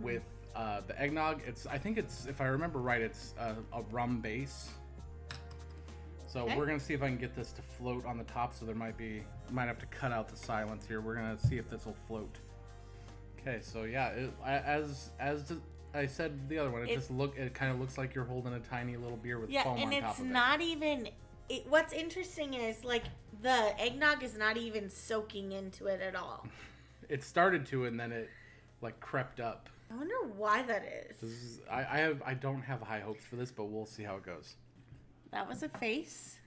with 0.00 0.24
uh, 0.54 0.82
the 0.86 1.00
eggnog. 1.00 1.40
It's. 1.46 1.66
I 1.66 1.78
think 1.78 1.96
it's. 1.96 2.26
If 2.26 2.40
I 2.40 2.46
remember 2.46 2.80
right, 2.80 3.00
it's 3.00 3.34
a, 3.38 3.54
a 3.72 3.82
rum 3.90 4.20
base. 4.20 4.70
So 6.26 6.40
Okay. 6.40 6.56
we're 6.56 6.66
gonna 6.66 6.80
see 6.80 6.94
if 6.94 7.02
I 7.02 7.06
can 7.06 7.16
get 7.16 7.34
this 7.34 7.52
to 7.52 7.62
float 7.62 8.04
on 8.04 8.18
the 8.18 8.24
top. 8.24 8.54
So 8.54 8.66
there 8.66 8.74
might 8.74 8.98
be. 8.98 9.22
Might 9.50 9.66
have 9.66 9.78
to 9.78 9.86
cut 9.86 10.12
out 10.12 10.28
the 10.28 10.36
silence 10.36 10.84
here. 10.86 11.00
We're 11.00 11.14
gonna 11.14 11.38
see 11.38 11.56
if 11.56 11.70
this 11.70 11.86
will 11.86 11.96
float. 12.06 12.38
Okay. 13.40 13.60
So 13.62 13.84
yeah, 13.84 14.08
it, 14.08 14.30
as 14.44 15.10
as 15.18 15.52
I 15.94 16.06
said 16.06 16.48
the 16.48 16.58
other 16.58 16.70
one, 16.70 16.82
it, 16.82 16.90
It- 16.90 16.94
just 16.96 17.10
look. 17.10 17.36
It 17.38 17.54
kind 17.54 17.70
of 17.72 17.78
looks 17.80 17.96
like 17.96 18.14
you're 18.14 18.24
holding 18.24 18.52
a 18.54 18.60
tiny 18.60 18.96
little 18.96 19.16
beer 19.16 19.38
with 19.38 19.50
Yeah, 19.50 19.62
foam 19.64 19.78
and 19.78 19.94
on 19.94 20.00
top 20.00 20.10
it's 20.10 20.20
of 20.20 20.26
it. 20.26 20.30
not 20.30 20.60
even. 20.60 21.08
It, 21.48 21.66
what's 21.68 21.92
interesting 21.92 22.54
is 22.54 22.84
like 22.84 23.04
the 23.42 23.74
eggnog 23.80 24.22
is 24.22 24.36
not 24.36 24.56
even 24.56 24.88
soaking 24.90 25.52
into 25.52 25.86
it 25.86 26.00
at 26.00 26.16
all. 26.16 26.46
It 27.10 27.22
started 27.22 27.66
to, 27.66 27.84
and 27.84 28.00
then 28.00 28.12
it 28.12 28.30
like 28.80 28.98
crept 28.98 29.38
up. 29.38 29.68
I 29.90 29.94
wonder 29.94 30.14
why 30.38 30.62
that 30.62 30.82
is. 31.10 31.18
This 31.20 31.30
is. 31.30 31.60
I, 31.70 31.80
I 31.80 31.98
have. 31.98 32.22
I 32.24 32.32
don't 32.32 32.62
have 32.62 32.80
high 32.80 33.00
hopes 33.00 33.22
for 33.26 33.36
this, 33.36 33.52
but 33.52 33.64
we'll 33.64 33.84
see 33.84 34.02
how 34.02 34.16
it 34.16 34.22
goes. 34.24 34.54
That 35.30 35.46
was 35.46 35.62
a 35.62 35.68
face. 35.68 36.38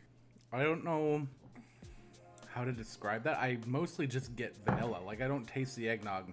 I 0.52 0.64
don't 0.64 0.84
know 0.84 1.28
how 2.48 2.64
to 2.66 2.72
describe 2.72 3.24
that. 3.26 3.38
I 3.38 3.60
mostly 3.68 4.08
just 4.08 4.36
get 4.36 4.56
vanilla. 4.66 5.00
Like 5.06 5.22
I 5.22 5.28
don't 5.28 5.46
taste 5.48 5.76
the 5.76 5.88
eggnog. 5.88 6.32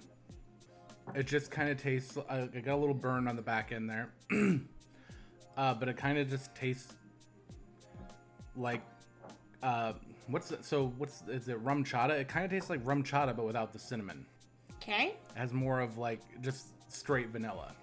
It 1.14 1.26
just 1.26 1.50
kind 1.50 1.68
of 1.68 1.80
tastes. 1.80 2.16
I, 2.28 2.49
I 2.54 2.61
got 2.61 2.75
a 2.75 2.76
little 2.76 2.94
burn 2.94 3.28
on 3.28 3.37
the 3.37 3.42
back 3.42 3.73
end 3.73 3.88
there, 3.88 4.08
uh, 5.56 5.75
but 5.75 5.88
it 5.88 5.96
kind 5.96 6.18
of 6.18 6.28
just 6.28 6.54
tastes 6.54 6.94
like. 8.56 8.80
Uh, 9.62 9.94
what's 10.26 10.50
it, 10.50 10.64
so? 10.64 10.92
What's 10.99 11.23
is 11.28 11.49
it? 11.49 11.62
RumChata. 11.64 12.11
It 12.11 12.28
kind 12.28 12.44
of 12.44 12.50
tastes 12.50 12.70
like 12.70 12.84
RumChata, 12.84 13.37
but 13.37 13.44
without 13.46 13.73
the 13.73 13.78
cinnamon. 13.78 14.25
Okay. 14.82 15.14
It 15.34 15.38
has 15.38 15.52
more 15.52 15.80
of 15.80 15.99
like 15.99 16.20
just 16.42 16.68
straight 16.88 17.28
vanilla, 17.28 17.75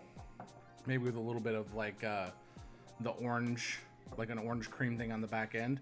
maybe 0.85 1.03
with 1.03 1.15
a 1.15 1.19
little 1.19 1.41
bit 1.41 1.55
of 1.55 1.73
like 1.73 2.03
uh, 2.03 2.29
the 2.99 3.11
orange, 3.11 3.79
like 4.17 4.29
an 4.29 4.37
orange 4.37 4.69
cream 4.69 4.97
thing 4.97 5.11
on 5.11 5.21
the 5.21 5.27
back 5.27 5.55
end. 5.55 5.79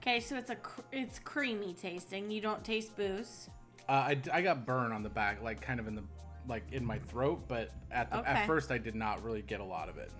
Okay, 0.00 0.18
so 0.18 0.36
it's 0.36 0.50
a 0.50 0.56
cr- 0.56 0.80
it's 0.90 1.18
creamy 1.18 1.74
tasting. 1.74 2.30
You 2.30 2.40
don't 2.40 2.64
taste 2.64 2.96
booze. 2.96 3.48
Uh, 3.88 3.92
I, 3.92 4.20
I 4.32 4.42
got 4.42 4.64
burn 4.64 4.92
on 4.92 5.02
the 5.02 5.08
back, 5.08 5.42
like 5.42 5.60
kind 5.60 5.78
of 5.78 5.86
in 5.86 5.94
the 5.94 6.02
like 6.48 6.64
in 6.72 6.84
my 6.84 6.98
throat, 6.98 7.42
but 7.48 7.72
at 7.90 8.10
the, 8.10 8.18
Okay. 8.20 8.30
at 8.30 8.46
first 8.46 8.70
I 8.70 8.78
did 8.78 8.94
not 8.94 9.22
really 9.24 9.42
get 9.42 9.60
a 9.60 9.64
lot 9.64 9.88
of 9.88 9.98
it. 9.98 10.10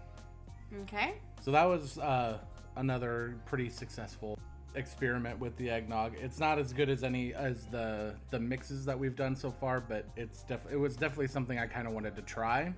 Okay. 0.82 1.14
So 1.42 1.50
that 1.50 1.64
was 1.64 1.98
uh, 1.98 2.38
another 2.76 3.36
pretty 3.46 3.68
successful 3.68 4.38
experiment 4.74 5.38
with 5.38 5.54
the 5.58 5.68
eggnog. 5.68 6.14
It's 6.18 6.38
not 6.38 6.58
as 6.58 6.72
good 6.72 6.88
as 6.88 7.04
any 7.04 7.34
as 7.34 7.66
the 7.66 8.14
the 8.30 8.38
mixes 8.40 8.84
that 8.86 8.98
we've 8.98 9.16
done 9.16 9.36
so 9.36 9.50
far, 9.50 9.80
but 9.80 10.06
it's 10.16 10.42
def- 10.44 10.66
it 10.70 10.76
was 10.76 10.96
definitely 10.96 11.28
something 11.28 11.58
I 11.58 11.66
kind 11.66 11.86
of 11.86 11.92
wanted 11.92 12.16
to 12.16 12.22
try. 12.22 12.72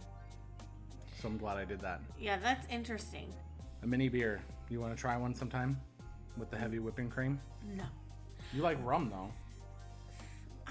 So 1.21 1.29
I'm 1.29 1.39
glad 1.39 1.57
I 1.57 1.65
did 1.65 1.81
that. 1.81 2.01
Yeah, 2.19 2.37
that's 2.39 2.67
interesting. 2.69 3.33
A 3.83 3.87
mini 3.87 4.09
beer. 4.09 4.41
You 4.71 4.81
want 4.81 4.95
to 4.97 5.01
try 5.01 5.17
one 5.17 5.35
sometime 5.35 5.81
with 6.37 6.51
the 6.51 6.57
heavy 6.57 6.79
whipping 6.81 7.09
cream? 7.09 7.39
No. 7.77 7.85
You 8.53 8.63
like 8.63 8.79
rum 8.83 9.09
though. 9.11 9.31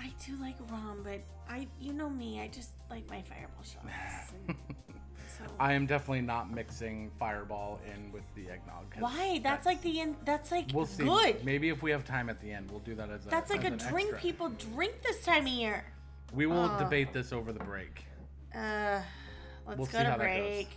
I 0.03 0.11
do 0.25 0.35
like 0.41 0.55
rum, 0.69 1.01
but 1.03 1.21
I 1.49 1.67
you 1.79 1.93
know 1.93 2.09
me, 2.09 2.41
I 2.41 2.47
just 2.47 2.71
like 2.89 3.09
my 3.09 3.21
fireball 3.21 3.63
shots. 3.63 4.33
so 5.37 5.43
I 5.59 5.73
am 5.73 5.85
definitely 5.85 6.21
not 6.21 6.51
mixing 6.51 7.09
Fireball 7.17 7.79
in 7.93 8.11
with 8.11 8.23
the 8.35 8.49
eggnog. 8.51 8.93
why? 8.99 9.39
That's 9.43 9.65
like 9.65 9.81
the 9.81 9.99
in, 10.01 10.15
that's 10.25 10.51
like 10.51 10.67
We'll 10.73 10.85
see. 10.85 11.03
good. 11.03 11.43
Maybe 11.45 11.69
if 11.69 11.81
we 11.81 11.91
have 11.91 12.03
time 12.03 12.29
at 12.29 12.41
the 12.41 12.51
end, 12.51 12.69
we'll 12.69 12.81
do 12.81 12.95
that 12.95 13.09
as 13.09 13.25
a. 13.25 13.29
That's 13.29 13.49
like 13.49 13.63
as 13.65 13.73
a 13.73 13.89
drink 13.89 14.13
extra. 14.13 14.19
people 14.19 14.49
drink 14.73 15.01
this 15.03 15.23
time 15.23 15.43
of 15.47 15.53
year. 15.53 15.85
We 16.33 16.45
will 16.47 16.69
Oh. 16.71 16.79
debate 16.79 17.13
this 17.13 17.31
over 17.31 17.53
the 17.53 17.63
break. 17.63 18.05
Uh, 18.53 19.01
let's 19.65 19.77
We'll 19.77 19.87
go 19.87 19.97
see 19.97 19.97
to 19.99 20.03
how 20.11 20.17
that 20.17 20.25
goes. 20.25 20.37
break. 20.37 20.67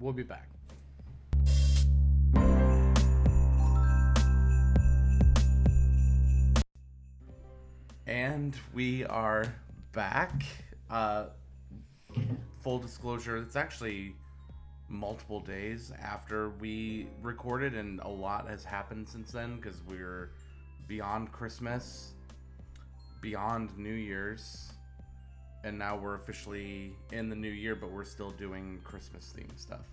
We'll 0.00 0.12
be 0.12 0.22
back. 0.22 0.48
And 8.14 8.54
we 8.72 9.04
are 9.06 9.44
back. 9.90 10.44
Uh, 10.88 11.24
full 12.62 12.78
disclosure, 12.78 13.38
it's 13.38 13.56
actually 13.56 14.14
multiple 14.88 15.40
days 15.40 15.92
after 16.00 16.50
we 16.60 17.08
recorded, 17.22 17.74
and 17.74 17.98
a 18.02 18.08
lot 18.08 18.48
has 18.48 18.62
happened 18.62 19.08
since 19.08 19.32
then 19.32 19.56
because 19.56 19.82
we're 19.88 20.30
beyond 20.86 21.32
Christmas, 21.32 22.12
beyond 23.20 23.76
New 23.76 23.94
Year's, 23.94 24.72
and 25.64 25.76
now 25.76 25.96
we're 25.96 26.14
officially 26.14 26.92
in 27.10 27.28
the 27.28 27.34
new 27.34 27.50
year, 27.50 27.74
but 27.74 27.90
we're 27.90 28.04
still 28.04 28.30
doing 28.30 28.78
Christmas 28.84 29.34
themed 29.36 29.58
stuff. 29.58 29.88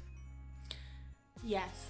Yes. 1.43 1.87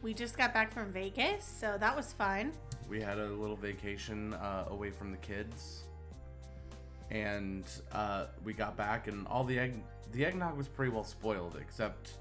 We 0.00 0.14
just 0.14 0.38
got 0.38 0.54
back 0.54 0.72
from 0.72 0.90
Vegas, 0.90 1.44
so 1.44 1.76
that 1.78 1.94
was 1.94 2.14
fun. 2.14 2.52
We 2.88 3.00
had 3.00 3.18
a 3.18 3.26
little 3.28 3.56
vacation 3.56 4.34
uh, 4.34 4.66
away 4.68 4.90
from 4.90 5.10
the 5.10 5.16
kids, 5.18 5.84
and 7.10 7.64
uh, 7.92 8.26
we 8.44 8.52
got 8.52 8.76
back, 8.76 9.08
and 9.08 9.26
all 9.26 9.44
the 9.44 9.58
egg 9.58 9.74
the 10.12 10.24
eggnog 10.24 10.56
was 10.56 10.68
pretty 10.68 10.92
well 10.92 11.04
spoiled, 11.04 11.58
except 11.60 12.12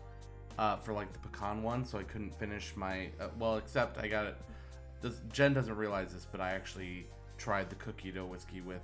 uh, 0.57 0.77
for 0.77 0.93
like 0.93 1.11
the 1.13 1.19
pecan 1.19 1.61
one. 1.61 1.85
So 1.85 1.99
I 1.99 2.03
couldn't 2.03 2.37
finish 2.39 2.73
my 2.75 3.09
uh, 3.19 3.27
well, 3.39 3.57
except 3.57 3.99
I 3.99 4.07
got 4.07 4.25
it. 4.25 4.37
This, 5.01 5.21
Jen 5.31 5.53
doesn't 5.53 5.75
realize 5.75 6.13
this, 6.13 6.25
but 6.31 6.41
I 6.41 6.51
actually 6.51 7.05
tried 7.37 7.69
the 7.69 7.75
cookie 7.75 8.11
dough 8.11 8.25
whiskey 8.25 8.61
with 8.61 8.81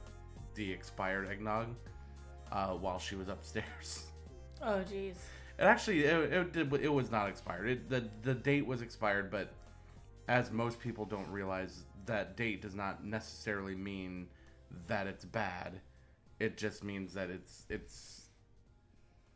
the 0.55 0.71
expired 0.71 1.29
eggnog 1.29 1.67
uh, 2.51 2.69
while 2.69 2.99
she 2.99 3.15
was 3.15 3.27
upstairs. 3.27 4.05
Oh 4.63 4.83
jeez. 4.87 5.15
It 5.57 5.63
actually 5.63 6.03
it, 6.03 6.31
it 6.31 6.53
did 6.53 6.71
it 6.73 6.93
was 6.93 7.09
not 7.09 7.27
expired. 7.27 7.67
It, 7.67 7.89
the 7.89 8.07
the 8.21 8.35
date 8.35 8.63
was 8.63 8.83
expired, 8.83 9.31
but 9.31 9.51
as 10.31 10.49
most 10.49 10.79
people 10.79 11.03
don't 11.03 11.27
realize, 11.27 11.83
that 12.05 12.37
date 12.37 12.61
does 12.61 12.73
not 12.73 13.03
necessarily 13.03 13.75
mean 13.75 14.29
that 14.87 15.05
it's 15.05 15.25
bad. 15.25 15.81
It 16.39 16.55
just 16.55 16.85
means 16.85 17.13
that 17.15 17.29
it's 17.29 17.65
it's 17.69 18.29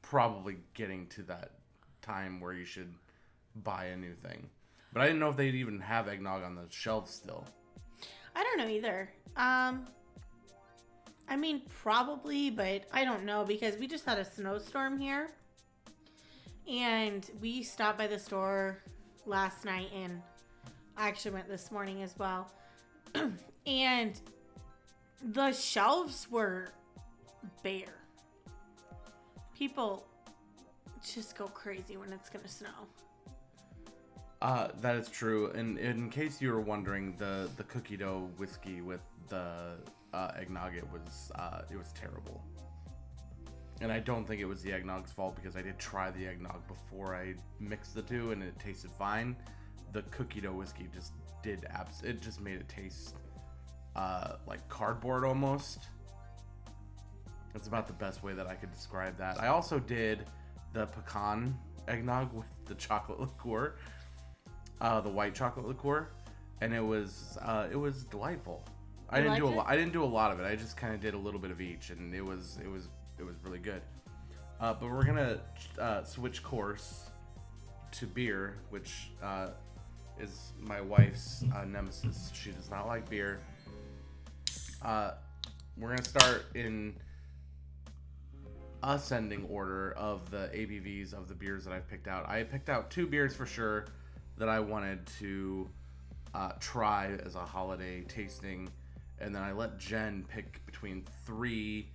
probably 0.01 0.55
getting 0.73 1.07
to 1.07 1.23
that 1.23 1.51
time 2.01 2.39
where 2.39 2.53
you 2.53 2.63
should 2.63 2.93
buy 3.57 3.85
a 3.87 3.97
new 3.97 4.13
thing. 4.13 4.49
But 4.93 5.01
I 5.01 5.07
didn't 5.07 5.19
know 5.19 5.27
if 5.27 5.35
they'd 5.35 5.55
even 5.55 5.81
have 5.81 6.07
eggnog 6.07 6.43
on 6.43 6.55
the 6.55 6.63
shelves 6.69 7.11
still. 7.11 7.45
I 8.33 8.43
don't 8.43 8.57
know 8.57 8.69
either. 8.69 9.09
Um, 9.35 9.87
I 11.27 11.35
mean, 11.35 11.63
probably, 11.83 12.49
but 12.49 12.85
I 12.93 13.03
don't 13.03 13.25
know 13.25 13.43
because 13.43 13.75
we 13.75 13.87
just 13.87 14.05
had 14.05 14.17
a 14.17 14.23
snowstorm 14.23 14.97
here. 14.97 15.31
And 16.71 17.29
we 17.41 17.63
stopped 17.63 17.97
by 17.97 18.07
the 18.07 18.17
store 18.17 18.81
last 19.25 19.65
night 19.65 19.89
and 19.93 20.21
I 20.97 21.07
actually 21.07 21.31
went 21.31 21.49
this 21.49 21.71
morning 21.71 22.03
as 22.03 22.15
well. 22.17 22.49
and 23.67 24.19
the 25.33 25.51
shelves 25.51 26.27
were 26.29 26.69
bare. 27.63 28.01
People 29.53 30.05
just 31.05 31.37
go 31.37 31.47
crazy 31.47 31.97
when 31.97 32.13
it's 32.13 32.29
going 32.29 32.43
to 32.43 32.51
snow. 32.51 32.69
Uh, 34.41 34.69
that 34.81 34.95
is 34.95 35.09
true. 35.09 35.51
And 35.51 35.77
in 35.77 36.09
case 36.09 36.41
you 36.41 36.51
were 36.51 36.61
wondering, 36.61 37.15
the 37.17 37.49
the 37.57 37.63
cookie 37.63 37.97
dough 37.97 38.29
whiskey 38.37 38.81
with 38.81 39.01
the 39.29 39.75
uh, 40.13 40.31
eggnog, 40.37 40.75
it 40.75 40.87
was 40.91 41.31
uh, 41.35 41.61
it 41.71 41.77
was 41.77 41.91
terrible. 41.93 42.43
And 43.81 43.91
I 43.91 43.99
don't 43.99 44.25
think 44.25 44.39
it 44.41 44.45
was 44.45 44.61
the 44.61 44.71
eggnog's 44.71 45.11
fault 45.11 45.35
because 45.35 45.57
I 45.57 45.61
did 45.61 45.77
try 45.77 46.09
the 46.11 46.25
eggnog 46.27 46.65
before 46.67 47.15
I 47.15 47.35
mixed 47.59 47.93
the 47.93 48.01
two, 48.01 48.31
and 48.31 48.41
it 48.41 48.57
tasted 48.59 48.91
fine. 48.97 49.35
The 49.95 50.01
cookie 50.11 50.41
dough 50.41 50.51
whiskey 50.51 50.89
just 50.93 51.13
did 51.41 51.65
abs. 51.69 52.01
It 52.03 52.21
just 52.21 52.41
made 52.41 52.55
it 52.55 52.67
taste 52.67 53.15
uh, 53.95 54.33
like 54.45 54.67
cardboard 54.67 55.23
almost. 55.23 55.87
That's 57.53 57.67
about 57.67 57.87
the 57.87 57.93
best 57.93 58.21
way 58.21 58.33
that 58.33 58.45
I 58.45 58.55
could 58.55 58.73
describe 58.73 59.17
that. 59.19 59.41
I 59.41 59.47
also 59.47 59.79
did 59.79 60.25
the 60.73 60.87
pecan 60.87 61.57
eggnog 61.87 62.33
with 62.33 62.47
the 62.65 62.75
chocolate 62.85 63.21
liqueur 63.21 63.75
uh, 64.81 65.01
the 65.01 65.09
white 65.09 65.33
chocolate 65.33 65.65
liqueur, 65.67 66.09
and 66.61 66.73
it 66.73 66.81
was 66.81 67.37
uh, 67.41 67.67
it 67.71 67.75
was 67.75 68.03
delightful. 68.03 68.63
I 69.09 69.19
You 69.19 69.23
didn't 69.23 69.37
do 69.37 69.47
a 69.47 69.55
lot. 69.55 69.67
I 69.67 69.77
didn't 69.77 69.93
do 69.93 70.03
a 70.03 70.05
lot 70.05 70.31
of 70.31 70.39
it. 70.39 70.45
I 70.45 70.55
just 70.55 70.77
kind 70.77 70.93
of 70.93 70.99
did 70.99 71.13
a 71.13 71.17
little 71.17 71.39
bit 71.39 71.51
of 71.51 71.61
each, 71.61 71.89
and 71.91 72.13
it 72.13 72.23
was 72.23 72.57
it 72.61 72.69
was 72.69 72.89
it 73.19 73.23
was 73.23 73.35
really 73.43 73.59
good. 73.59 73.81
Uh, 74.59 74.73
but 74.73 74.89
we're 74.89 75.05
gonna 75.05 75.39
uh, 75.79 76.03
switch 76.03 76.43
course 76.43 77.09
to 77.91 78.07
beer, 78.07 78.57
which 78.69 79.11
uh, 79.23 79.49
is 80.19 80.53
my 80.59 80.81
wife's 80.81 81.43
uh, 81.55 81.65
nemesis. 81.65 82.31
She 82.33 82.51
does 82.51 82.69
not 82.69 82.87
like 82.87 83.09
beer. 83.09 83.39
Uh, 84.81 85.11
we're 85.77 85.89
gonna 85.89 86.03
start 86.03 86.45
in 86.55 86.95
ascending 88.83 89.45
order 89.49 89.93
of 89.93 90.29
the 90.29 90.49
ABVs 90.53 91.13
of 91.13 91.27
the 91.27 91.33
beers 91.33 91.65
that 91.65 91.73
I've 91.73 91.89
picked 91.89 92.07
out. 92.07 92.29
I 92.29 92.43
picked 92.43 92.69
out 92.69 92.91
two 92.91 93.07
beers 93.07 93.35
for 93.35 93.45
sure 93.45 93.85
that 94.37 94.47
I 94.47 94.59
wanted 94.59 95.05
to 95.19 95.67
uh, 96.33 96.51
try 96.59 97.17
as 97.25 97.35
a 97.35 97.39
holiday 97.39 98.01
tasting, 98.01 98.69
and 99.19 99.33
then 99.33 99.41
I 99.41 99.53
let 99.53 99.77
Jen 99.79 100.25
pick 100.29 100.65
between 100.65 101.03
three 101.25 101.87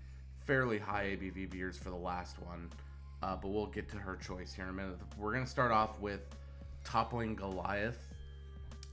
fairly 0.47 0.79
high 0.79 1.17
ABV 1.17 1.51
beers 1.51 1.77
for 1.77 1.91
the 1.91 1.97
last 1.97 2.41
one. 2.43 2.71
Uh, 3.23 3.37
but 3.37 3.49
we'll 3.49 3.67
get 3.67 3.89
to 3.91 3.97
her 3.97 4.17
choice 4.17 4.53
here 4.55 4.65
in 4.65 4.71
a 4.71 4.73
minute. 4.73 4.97
We're 5.19 5.33
gonna 5.33 5.47
start 5.47 5.73
off 5.73 6.01
with 6.01 6.35
Toppling 6.85 7.37
Goliath, 7.37 8.10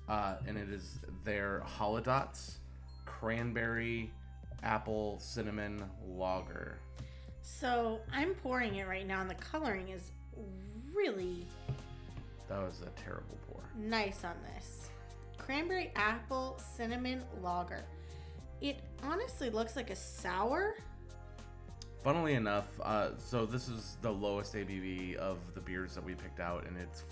uh, 0.08 0.36
and 0.48 0.58
it 0.58 0.70
is 0.70 1.00
their 1.24 1.64
Holodots 1.78 2.56
cranberry 3.06 4.12
apple 4.64 5.18
cinnamon 5.20 5.84
lager. 6.06 6.78
So 7.42 8.00
I'm 8.14 8.34
pouring 8.36 8.76
it 8.76 8.88
right 8.88 9.08
now, 9.08 9.22
and 9.22 9.30
the 9.30 9.36
coloring 9.36 9.90
is 9.90 10.12
really 10.94 11.46
That 12.50 12.60
was 12.60 12.82
a 12.82 13.02
terrible 13.02 13.38
pour. 13.50 13.62
nice 13.78 14.24
on 14.24 14.36
this. 14.56 14.90
Cranberry 15.38 15.92
apple 15.96 16.60
cinnamon 16.76 17.24
lager. 17.42 17.84
It 18.60 18.80
honestly 19.04 19.50
looks 19.50 19.76
like 19.76 19.90
a 19.92 19.96
sour. 19.96 20.76
Funnily 22.04 22.34
enough, 22.34 22.68
uh, 22.82 23.10
so 23.18 23.46
this 23.46 23.68
is 23.68 23.98
the 24.02 24.12
lowest 24.12 24.54
ABV 24.56 25.16
of 25.16 25.38
the 25.54 25.60
beers 25.62 25.94
that 25.96 26.04
we 26.04 26.16
picked 26.16 26.40
out, 26.40 26.66
and 26.66 26.78
it's 26.78 27.04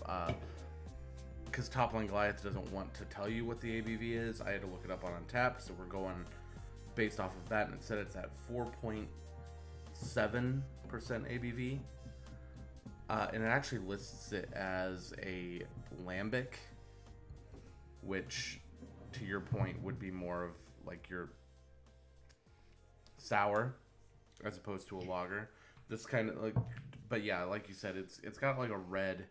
because 1.55 1.69
Toppling 1.69 2.07
Goliath 2.07 2.43
doesn't 2.43 2.69
want 2.73 2.93
to 2.95 3.05
tell 3.05 3.29
you 3.29 3.45
what 3.45 3.61
the 3.61 3.81
ABV 3.81 4.11
is. 4.11 4.41
I 4.41 4.51
had 4.51 4.59
to 4.59 4.67
look 4.67 4.81
it 4.83 4.91
up 4.91 5.05
on 5.05 5.11
Untappd, 5.13 5.61
so 5.61 5.71
we're 5.79 5.85
going 5.85 6.25
based 6.95 7.21
off 7.21 7.31
of 7.33 7.47
that, 7.47 7.67
and 7.67 7.75
it 7.75 7.81
said 7.81 7.97
it's 7.97 8.17
at 8.17 8.29
4.7% 8.51 9.07
ABV. 10.93 11.79
Uh, 13.09 13.27
and 13.33 13.41
it 13.41 13.45
actually 13.45 13.77
lists 13.77 14.33
it 14.33 14.51
as 14.51 15.13
a 15.23 15.61
lambic, 16.05 16.55
which, 18.01 18.59
to 19.13 19.23
your 19.23 19.39
point, 19.39 19.81
would 19.81 19.97
be 19.97 20.11
more 20.11 20.43
of 20.43 20.51
like 20.85 21.09
your 21.09 21.29
sour 23.15 23.75
as 24.43 24.57
opposed 24.57 24.89
to 24.89 24.97
a 24.97 25.03
lager. 25.03 25.51
This 25.87 26.05
kind 26.05 26.27
of 26.27 26.35
like, 26.43 26.55
but 27.07 27.23
yeah, 27.23 27.45
like 27.45 27.69
you 27.69 27.73
said, 27.73 27.95
it's 27.95 28.19
it's 28.23 28.37
got 28.37 28.59
like 28.59 28.71
a 28.71 28.77
red 28.77 29.27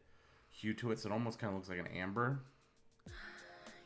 hue 0.55 0.75
to 0.75 0.93
it, 0.93 0.99
so 0.99 1.09
it 1.09 1.13
almost 1.13 1.39
kind 1.39 1.51
of 1.51 1.57
looks 1.57 1.69
like 1.69 1.79
an 1.79 1.89
amber. 1.89 2.41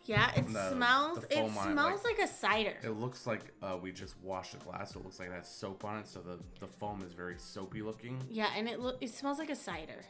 Yeah, 0.04 0.30
it 0.34 0.46
The- 0.46 0.70
smells. 0.72 1.20
the 1.20 1.38
It 1.38 1.42
on 1.42 1.50
smells 1.72 2.02
like- 2.04 2.18
like, 2.18 2.28
a 2.28 2.32
cider. 2.32 2.78
It 2.82 2.90
looks 2.90 3.26
like 3.26 3.52
uh, 3.62 3.76
we 3.80 3.92
just 3.92 4.18
washed 4.20 4.54
a 4.54 4.58
glass, 4.58 4.92
so 4.92 5.00
it 5.00 5.04
looks 5.04 5.18
like 5.18 5.28
it 5.28 5.32
has 5.34 5.48
soap 5.48 5.84
on 5.84 5.98
it, 5.98 6.06
so 6.06 6.20
the 6.20 6.38
the 6.60 6.66
foam 6.66 7.02
is 7.02 7.12
very 7.12 7.38
soapy 7.38 7.82
looking. 7.82 8.22
yeah, 8.30 8.50
and 8.56 8.68
it 8.68 8.80
look. 8.80 8.96
It 9.02 9.10
smells 9.10 9.38
like 9.38 9.50
a 9.50 9.56
cider. 9.56 10.04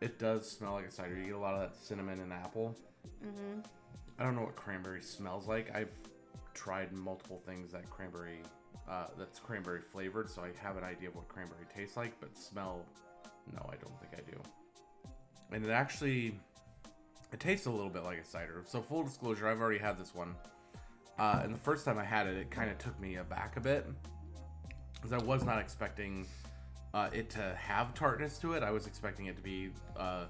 It 0.00 0.18
does 0.18 0.50
smell 0.50 0.72
like 0.72 0.86
a 0.86 0.90
cider. 0.90 1.14
You 1.16 1.24
get 1.26 1.34
a 1.34 1.38
lot 1.38 1.54
of 1.54 1.60
that 1.60 1.76
cinnamon 1.76 2.20
and 2.20 2.32
apple. 2.32 2.76
hmm 3.20 3.60
I 4.18 4.24
don't 4.24 4.34
know 4.36 4.42
what 4.42 4.56
cranberry 4.56 5.02
smells 5.02 5.46
like. 5.48 5.74
I've 5.74 5.92
tried 6.54 6.92
multiple 6.92 7.40
things 7.44 7.72
that 7.72 7.88
cranberry 7.90 8.42
uh, 8.88 9.08
that's 9.18 9.38
cranberry 9.38 9.80
flavored, 9.80 10.28
so 10.30 10.42
I 10.42 10.50
have 10.62 10.76
an 10.76 10.84
idea 10.84 11.08
of 11.08 11.14
what 11.16 11.28
cranberry 11.28 11.64
tastes 11.74 11.96
like, 11.96 12.18
but 12.20 12.36
smell, 12.36 12.84
no, 13.52 13.68
I 13.70 13.76
don't 13.76 13.98
think 14.00 14.12
I 14.16 14.30
do. 14.30 14.40
And 15.52 15.64
it 15.64 15.70
actually, 15.70 16.38
it 17.32 17.40
tastes 17.40 17.66
a 17.66 17.70
little 17.70 17.90
bit 17.90 18.04
like 18.04 18.18
a 18.18 18.24
cider. 18.24 18.62
So 18.66 18.80
full 18.80 19.02
disclosure, 19.02 19.48
I've 19.48 19.60
already 19.60 19.78
had 19.78 19.98
this 19.98 20.14
one, 20.14 20.34
uh, 21.18 21.40
and 21.44 21.54
the 21.54 21.58
first 21.58 21.84
time 21.84 21.98
I 21.98 22.04
had 22.04 22.26
it, 22.26 22.36
it 22.36 22.50
kind 22.50 22.70
of 22.70 22.78
took 22.78 22.98
me 22.98 23.16
aback 23.16 23.56
a 23.56 23.60
bit, 23.60 23.86
because 24.94 25.12
I 25.12 25.18
was 25.18 25.44
not 25.44 25.58
expecting 25.58 26.26
uh, 26.94 27.10
it 27.12 27.28
to 27.30 27.54
have 27.58 27.92
tartness 27.94 28.38
to 28.38 28.54
it. 28.54 28.62
I 28.62 28.70
was 28.70 28.86
expecting 28.86 29.26
it 29.26 29.36
to 29.36 29.42
be 29.42 29.70
uh, 29.96 30.24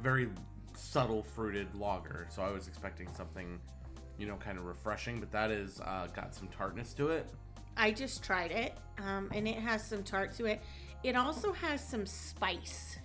very 0.00 0.30
subtle 0.74 1.22
fruited 1.22 1.74
lager, 1.74 2.26
so 2.30 2.42
I 2.42 2.50
was 2.50 2.66
expecting 2.66 3.08
something, 3.14 3.60
you 4.18 4.26
know, 4.26 4.36
kind 4.36 4.56
of 4.56 4.64
refreshing. 4.64 5.20
But 5.20 5.30
that 5.32 5.50
is 5.50 5.80
uh, 5.80 6.08
got 6.14 6.34
some 6.34 6.48
tartness 6.48 6.94
to 6.94 7.08
it. 7.08 7.26
I 7.76 7.90
just 7.90 8.22
tried 8.22 8.50
it, 8.50 8.78
um, 8.98 9.30
and 9.34 9.46
it 9.46 9.56
has 9.56 9.86
some 9.86 10.02
tart 10.02 10.32
to 10.36 10.46
it. 10.46 10.62
It 11.02 11.16
also 11.16 11.52
has 11.52 11.86
some 11.86 12.06
spice. 12.06 12.98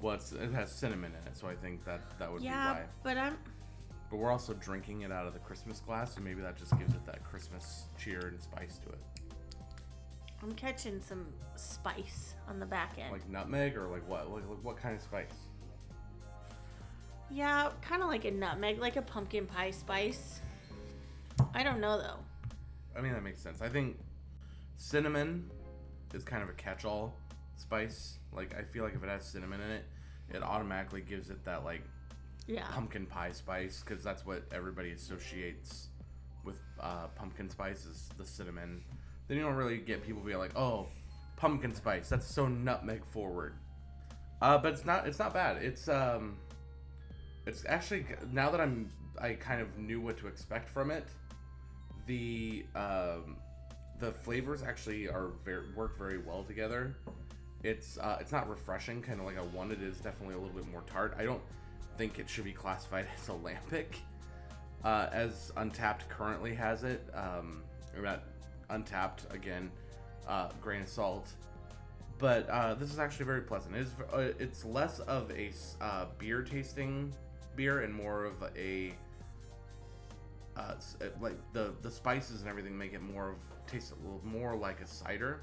Well, 0.00 0.14
it's, 0.14 0.32
it 0.32 0.52
has 0.52 0.70
cinnamon 0.70 1.12
in 1.20 1.26
it, 1.32 1.36
so 1.36 1.48
I 1.48 1.54
think 1.56 1.84
that 1.84 2.00
that 2.18 2.32
would 2.32 2.42
Yeah, 2.42 2.74
be 2.74 2.80
why. 2.80 2.86
but 3.02 3.16
I'm. 3.16 3.36
But 4.10 4.16
we're 4.18 4.30
also 4.30 4.54
drinking 4.54 5.02
it 5.02 5.12
out 5.12 5.26
of 5.26 5.32
the 5.34 5.38
Christmas 5.40 5.80
glass, 5.80 6.14
so 6.14 6.20
maybe 6.20 6.40
that 6.40 6.56
just 6.56 6.76
gives 6.78 6.94
it 6.94 7.04
that 7.06 7.22
Christmas 7.24 7.86
cheer 7.98 8.20
and 8.28 8.40
spice 8.40 8.78
to 8.78 8.88
it, 8.90 8.98
I'm 10.42 10.52
catching 10.52 11.00
some 11.00 11.26
spice 11.56 12.34
on 12.48 12.58
the 12.60 12.64
back 12.66 12.96
end. 12.98 13.10
like 13.12 13.28
nutmeg 13.28 13.76
or 13.76 13.88
like 13.88 14.08
what? 14.08 14.30
Like, 14.30 14.48
like 14.48 14.62
what 14.64 14.76
kind 14.76 14.94
of 14.94 15.02
spice? 15.02 15.26
yeah, 17.30 17.70
kind 17.82 18.02
of 18.02 18.08
like 18.08 18.24
a 18.24 18.30
nutmeg, 18.30 18.78
like 18.78 18.96
a 18.96 19.02
pumpkin 19.02 19.46
pie 19.46 19.70
spice. 19.72 20.40
I 21.54 21.62
don't 21.62 21.80
know 21.80 21.98
though. 21.98 22.18
I 22.96 23.00
mean, 23.02 23.12
that 23.12 23.22
makes 23.22 23.40
sense. 23.42 23.60
I 23.60 23.68
think 23.68 23.98
cinnamon 24.76 25.50
is 26.14 26.24
kind 26.24 26.42
of 26.42 26.48
a 26.48 26.52
catch-all 26.54 27.14
spice. 27.58 28.18
Like, 28.32 28.54
I 28.58 28.62
feel 28.62 28.84
like 28.84 28.94
if 28.94 29.02
it 29.02 29.08
has 29.08 29.24
cinnamon 29.24 29.60
in 29.60 29.70
it, 29.70 29.84
it 30.30 30.42
automatically 30.42 31.00
gives 31.00 31.30
it 31.30 31.44
that 31.44 31.64
like 31.64 31.82
Yeah. 32.46 32.66
pumpkin 32.70 33.06
pie 33.06 33.32
spice 33.32 33.82
because 33.86 34.02
that's 34.04 34.24
what 34.26 34.42
everybody 34.52 34.92
associates 34.92 35.88
with 36.44 36.60
uh, 36.80 37.06
pumpkin 37.14 37.48
spice 37.50 37.84
is 37.86 38.08
the 38.18 38.24
cinnamon. 38.24 38.82
Then 39.26 39.36
you 39.36 39.42
don't 39.42 39.56
really 39.56 39.78
get 39.78 40.02
people 40.04 40.22
being 40.22 40.38
like, 40.38 40.56
"Oh, 40.56 40.88
pumpkin 41.36 41.74
spice. 41.74 42.08
That's 42.08 42.26
so 42.26 42.46
nutmeg 42.48 43.04
forward." 43.04 43.54
Uh, 44.40 44.56
but 44.58 44.72
it's 44.72 44.84
not. 44.84 45.06
It's 45.06 45.18
not 45.18 45.34
bad. 45.34 45.62
It's 45.62 45.88
um, 45.88 46.36
it's 47.46 47.64
actually 47.66 48.06
now 48.32 48.50
that 48.50 48.60
I'm 48.60 48.90
I 49.20 49.34
kind 49.34 49.60
of 49.60 49.76
knew 49.78 50.00
what 50.00 50.16
to 50.18 50.26
expect 50.28 50.68
from 50.68 50.90
it. 50.90 51.06
The 52.06 52.64
um, 52.74 53.36
the 53.98 54.12
flavors 54.12 54.62
actually 54.62 55.08
are 55.08 55.32
very 55.44 55.72
work 55.74 55.98
very 55.98 56.18
well 56.18 56.44
together. 56.44 56.94
It's 57.62 57.98
uh, 57.98 58.18
it's 58.20 58.32
not 58.32 58.48
refreshing, 58.48 59.02
kind 59.02 59.20
of 59.20 59.26
like 59.26 59.38
I 59.38 59.42
wanted. 59.42 59.82
It 59.82 59.88
is 59.88 59.98
definitely 59.98 60.34
a 60.34 60.38
little 60.38 60.54
bit 60.54 60.70
more 60.70 60.82
tart. 60.86 61.14
I 61.18 61.24
don't 61.24 61.42
think 61.96 62.18
it 62.18 62.28
should 62.28 62.44
be 62.44 62.52
classified 62.52 63.06
as 63.20 63.28
a 63.28 63.32
lambic. 63.32 63.96
uh, 64.84 65.08
as 65.12 65.52
Untappd 65.56 66.08
currently 66.08 66.54
has 66.54 66.84
it. 66.84 67.08
Um, 67.14 67.62
not 68.00 68.22
Untappd 68.70 69.32
again, 69.34 69.70
uh, 70.28 70.50
grain 70.60 70.82
of 70.82 70.88
salt. 70.88 71.32
But 72.18 72.48
uh, 72.48 72.74
this 72.74 72.92
is 72.92 72.98
actually 72.98 73.26
very 73.26 73.42
pleasant. 73.42 73.74
It's 73.76 73.90
uh, 74.12 74.32
it's 74.38 74.64
less 74.64 75.00
of 75.00 75.30
a 75.32 75.50
uh, 75.80 76.06
beer 76.18 76.42
tasting 76.42 77.12
beer 77.56 77.80
and 77.82 77.92
more 77.92 78.24
of 78.24 78.34
a 78.56 78.92
uh, 80.56 80.60
uh, 80.60 80.74
like 81.20 81.36
the 81.52 81.72
the 81.82 81.90
spices 81.90 82.40
and 82.40 82.48
everything 82.50 82.76
make 82.76 82.92
it 82.92 83.02
more 83.02 83.30
of 83.30 83.36
taste 83.66 83.92
a 83.92 83.94
little 84.04 84.20
more 84.24 84.56
like 84.56 84.80
a 84.80 84.86
cider. 84.86 85.42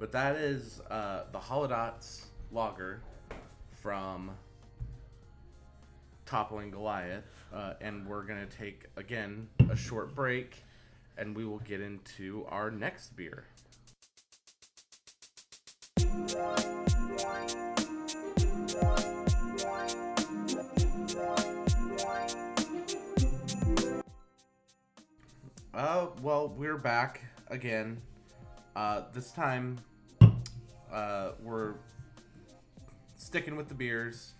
But 0.00 0.12
that 0.12 0.36
is 0.36 0.80
uh, 0.90 1.24
the 1.30 1.38
Holodots 1.38 2.24
lager 2.50 3.02
from 3.82 4.30
Toppling 6.24 6.70
Goliath, 6.70 7.26
uh, 7.52 7.74
and 7.82 8.06
we're 8.06 8.22
gonna 8.22 8.46
take 8.46 8.86
again 8.96 9.46
a 9.68 9.76
short 9.76 10.14
break, 10.14 10.64
and 11.18 11.36
we 11.36 11.44
will 11.44 11.58
get 11.58 11.82
into 11.82 12.46
our 12.48 12.70
next 12.70 13.14
beer. 13.14 13.44
Uh, 25.74 26.06
well, 26.22 26.48
we're 26.56 26.78
back 26.78 27.20
again. 27.48 28.00
Uh, 28.74 29.02
this 29.12 29.30
time, 29.32 29.76
uh, 30.92 31.32
we're 31.42 31.74
sticking 33.16 33.56
with 33.56 33.68
the 33.68 33.74
beers, 33.74 34.32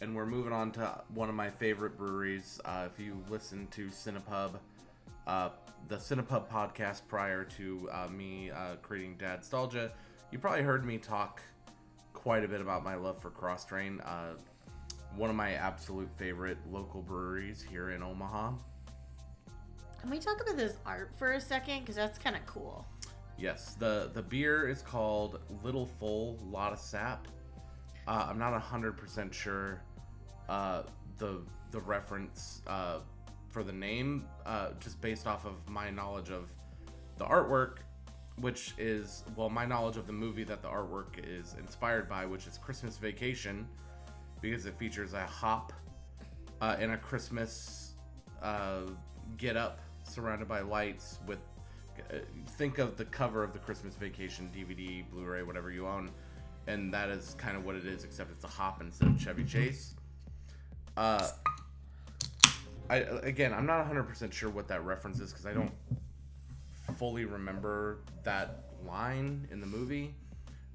and 0.00 0.14
we're 0.14 0.26
moving 0.26 0.52
on 0.52 0.70
to 0.72 1.02
one 1.14 1.28
of 1.28 1.34
my 1.34 1.50
favorite 1.50 1.96
breweries. 1.96 2.60
Uh, 2.64 2.88
if 2.90 2.98
you 2.98 3.22
listen 3.28 3.66
to 3.72 3.88
Cinepub, 3.88 4.52
uh, 5.26 5.50
the 5.88 5.96
Cinepub 5.96 6.48
podcast 6.48 7.02
prior 7.08 7.44
to 7.44 7.88
uh, 7.92 8.08
me 8.08 8.50
uh, 8.50 8.76
creating 8.82 9.16
Dad 9.18 9.36
Nostalgia, 9.36 9.92
you 10.30 10.38
probably 10.38 10.62
heard 10.62 10.84
me 10.84 10.98
talk 10.98 11.40
quite 12.12 12.44
a 12.44 12.48
bit 12.48 12.60
about 12.60 12.84
my 12.84 12.94
love 12.94 13.20
for 13.20 13.30
Kros 13.30 13.60
Strain. 13.60 14.00
Uh, 14.00 14.34
one 15.16 15.28
of 15.28 15.36
my 15.36 15.54
absolute 15.54 16.08
favorite 16.16 16.58
local 16.70 17.02
breweries 17.02 17.64
here 17.68 17.90
in 17.90 18.02
Omaha. 18.02 18.52
Can 20.00 20.10
we 20.10 20.18
talk 20.18 20.40
about 20.40 20.56
this 20.56 20.76
art 20.86 21.12
for 21.16 21.32
a 21.32 21.40
second? 21.40 21.80
Because 21.80 21.96
that's 21.96 22.18
kind 22.18 22.36
of 22.36 22.46
cool. 22.46 22.86
Yes, 23.40 23.74
the 23.78 24.10
the 24.12 24.22
beer 24.22 24.68
is 24.68 24.82
called 24.82 25.40
Little 25.64 25.86
Full 25.86 26.38
Lot 26.50 26.74
of 26.74 26.78
Sap. 26.78 27.26
Uh, 28.06 28.26
I'm 28.28 28.38
not 28.38 28.58
hundred 28.60 28.98
percent 28.98 29.34
sure 29.34 29.80
uh, 30.48 30.82
the 31.16 31.40
the 31.70 31.80
reference 31.80 32.60
uh, 32.66 32.98
for 33.48 33.62
the 33.62 33.72
name, 33.72 34.26
uh, 34.44 34.70
just 34.78 35.00
based 35.00 35.26
off 35.26 35.46
of 35.46 35.66
my 35.68 35.88
knowledge 35.88 36.30
of 36.30 36.50
the 37.16 37.24
artwork, 37.24 37.78
which 38.36 38.74
is 38.76 39.24
well, 39.36 39.48
my 39.48 39.64
knowledge 39.64 39.96
of 39.96 40.06
the 40.06 40.12
movie 40.12 40.44
that 40.44 40.60
the 40.60 40.68
artwork 40.68 41.18
is 41.24 41.56
inspired 41.58 42.10
by, 42.10 42.26
which 42.26 42.46
is 42.46 42.58
Christmas 42.58 42.98
Vacation, 42.98 43.66
because 44.42 44.66
it 44.66 44.74
features 44.76 45.14
a 45.14 45.24
hop 45.24 45.72
uh, 46.60 46.76
in 46.78 46.90
a 46.90 46.98
Christmas 46.98 47.94
uh, 48.42 48.82
get 49.38 49.56
up 49.56 49.80
surrounded 50.02 50.46
by 50.46 50.60
lights 50.60 51.20
with 51.26 51.38
uh, 51.38 51.59
think 52.46 52.78
of 52.78 52.96
the 52.96 53.04
cover 53.04 53.42
of 53.42 53.52
the 53.52 53.58
Christmas 53.58 53.94
Vacation 53.94 54.50
DVD, 54.54 55.08
Blu-ray, 55.10 55.42
whatever 55.42 55.70
you 55.70 55.86
own, 55.86 56.10
and 56.66 56.92
that 56.92 57.08
is 57.08 57.34
kind 57.38 57.56
of 57.56 57.64
what 57.64 57.76
it 57.76 57.86
is, 57.86 58.04
except 58.04 58.30
it's 58.30 58.44
a 58.44 58.48
hop 58.48 58.80
instead 58.80 59.08
of 59.08 59.20
Chevy 59.20 59.44
Chase. 59.44 59.94
Uh, 60.96 61.28
I 62.88 62.96
again, 63.22 63.52
I'm 63.52 63.66
not 63.66 63.88
100% 63.90 64.32
sure 64.32 64.50
what 64.50 64.68
that 64.68 64.84
reference 64.84 65.20
is 65.20 65.30
because 65.30 65.46
I 65.46 65.54
don't 65.54 65.72
fully 66.96 67.24
remember 67.24 68.00
that 68.24 68.64
line 68.84 69.46
in 69.50 69.60
the 69.60 69.66
movie, 69.66 70.14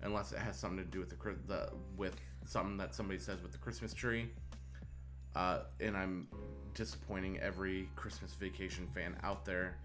unless 0.02 0.32
it 0.32 0.40
has 0.40 0.58
something 0.58 0.84
to 0.84 0.90
do 0.90 1.00
with 1.00 1.10
the, 1.10 1.36
the 1.48 1.70
with 1.98 2.20
something 2.46 2.78
that 2.78 2.96
somebody 2.96 3.20
says 3.20 3.42
with 3.42 3.52
the 3.52 3.58
Christmas 3.58 3.94
tree. 3.94 4.30
Uh, 5.36 5.60
and 5.82 5.98
I'm 5.98 6.30
disappointing 6.74 7.40
every 7.40 7.90
Christmas 7.98 8.34
Vacation 8.34 8.88
fan 8.94 9.18
out 9.22 9.44
there 9.44 9.76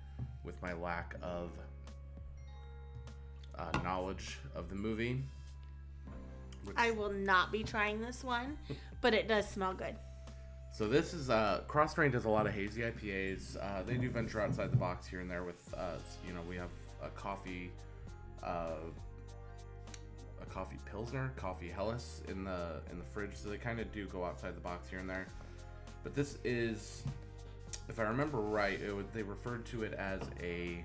with 0.44 0.60
my 0.62 0.72
lack 0.72 1.14
of 1.22 1.50
uh, 3.58 3.78
knowledge 3.82 4.38
of 4.54 4.68
the 4.68 4.74
movie. 4.76 5.22
Which- 6.64 6.76
I 6.78 6.90
will 6.90 7.12
not 7.12 7.52
be 7.52 7.62
trying 7.62 8.00
this 8.00 8.22
one, 8.24 8.58
but 9.00 9.14
it 9.14 9.28
does 9.28 9.48
smell 9.48 9.74
good. 9.74 9.96
So 10.72 10.86
this 10.88 11.12
is 11.14 11.30
uh, 11.30 11.62
Kros 11.68 11.90
Strain 11.90 12.10
does 12.10 12.24
a 12.26 12.28
lot 12.28 12.46
of 12.46 12.54
hazy 12.54 12.82
IPAs. 12.82 13.56
Uh, 13.60 13.82
they 13.82 13.96
do 13.96 14.08
venture 14.08 14.40
outside 14.40 14.70
the 14.72 14.76
box 14.76 15.06
here 15.06 15.20
and 15.20 15.30
there 15.30 15.42
with 15.42 15.72
uh, 15.76 15.96
you 16.26 16.32
know 16.32 16.40
we 16.48 16.56
have 16.56 16.70
a 17.02 17.08
coffee, 17.10 17.70
uh, 18.42 18.76
a 20.40 20.46
coffee 20.46 20.78
pilsner, 20.90 21.32
coffee 21.36 21.68
Helles 21.68 22.22
in 22.28 22.44
the 22.44 22.80
in 22.92 22.98
the 22.98 23.04
fridge. 23.04 23.32
So 23.34 23.48
they 23.48 23.56
kind 23.56 23.80
of 23.80 23.92
do 23.92 24.06
go 24.06 24.24
outside 24.24 24.56
the 24.56 24.60
box 24.60 24.88
here 24.88 25.00
and 25.00 25.10
there. 25.10 25.26
But 26.02 26.14
this 26.14 26.38
is, 26.44 27.02
if 27.90 27.98
I 27.98 28.04
remember 28.04 28.38
right, 28.38 28.80
it 28.80 28.94
would, 28.94 29.12
they 29.12 29.24
referred 29.24 29.66
to 29.66 29.82
it 29.82 29.92
as 29.94 30.20
a 30.40 30.84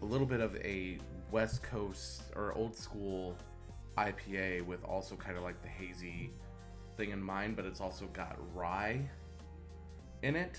a 0.00 0.04
little 0.04 0.26
bit 0.26 0.40
of 0.40 0.56
a 0.56 0.98
West 1.30 1.62
Coast 1.62 2.22
or 2.34 2.52
old 2.54 2.74
school 2.74 3.36
IPA 3.98 4.64
with 4.64 4.82
also 4.84 5.16
kind 5.16 5.36
of 5.36 5.42
like 5.42 5.60
the 5.62 5.68
hazy 5.68 6.30
thing 6.96 7.10
in 7.10 7.22
mind, 7.22 7.56
but 7.56 7.64
it's 7.64 7.80
also 7.80 8.06
got 8.06 8.36
rye 8.54 9.00
in 10.22 10.36
it. 10.36 10.58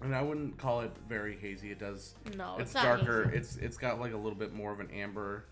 And 0.00 0.14
I 0.14 0.22
wouldn't 0.22 0.58
call 0.58 0.80
it 0.80 0.92
very 1.08 1.36
hazy. 1.36 1.70
It 1.70 1.78
does. 1.78 2.14
No, 2.36 2.54
it's, 2.54 2.72
it's 2.74 2.82
darker. 2.82 3.24
hazy. 3.24 3.36
It's 3.36 3.56
it's 3.56 3.76
got 3.76 4.00
like 4.00 4.12
a 4.12 4.16
little 4.16 4.38
bit 4.38 4.52
more 4.52 4.72
of 4.72 4.80
an 4.80 4.90
amber 4.90 5.44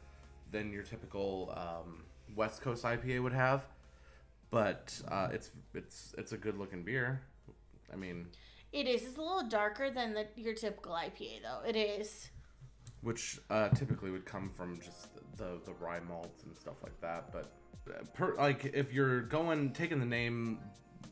than 0.51 0.73
your 0.73 0.83
typical 0.83 1.53
um, 1.57 2.05
West 2.35 2.61
Coast 2.61 2.85
IPA 2.85 3.23
would 3.23 3.33
have. 3.33 3.67
But 4.51 5.01
uh, 5.09 5.29
it's 5.33 5.51
it's 5.75 6.15
it's 6.19 6.33
a 6.33 6.37
good 6.37 6.59
looking 6.59 6.83
beer. 6.83 7.23
I 7.93 7.97
mean, 7.97 8.27
It 8.73 8.87
is. 8.87 9.03
It's 9.05 9.17
a 9.17 9.21
little 9.21 9.49
darker 9.49 9.91
than 9.91 10.15
the, 10.15 10.27
your 10.37 10.55
typical 10.55 10.93
IPA, 10.93 11.43
though. 11.43 11.69
It 11.69 11.77
is. 11.77 12.31
which 13.03 13.39
uh, 13.51 13.69
typically 13.71 14.11
would 14.11 14.25
come 14.27 14.51
from 14.57 14.81
just 14.81 15.09
the 15.37 15.61
the 15.65 15.73
rye 15.75 16.01
malts 16.01 16.45
and 16.45 16.57
stuff 16.57 16.77
like 16.83 16.99
that. 17.01 17.33
But 17.33 17.53
uh, 17.89 18.05
per, 18.15 18.35
like 18.37 18.65
if 18.75 18.93
you're 18.93 19.23
going 19.23 19.71
taking 19.73 20.01
the 20.01 20.07
name 20.07 20.59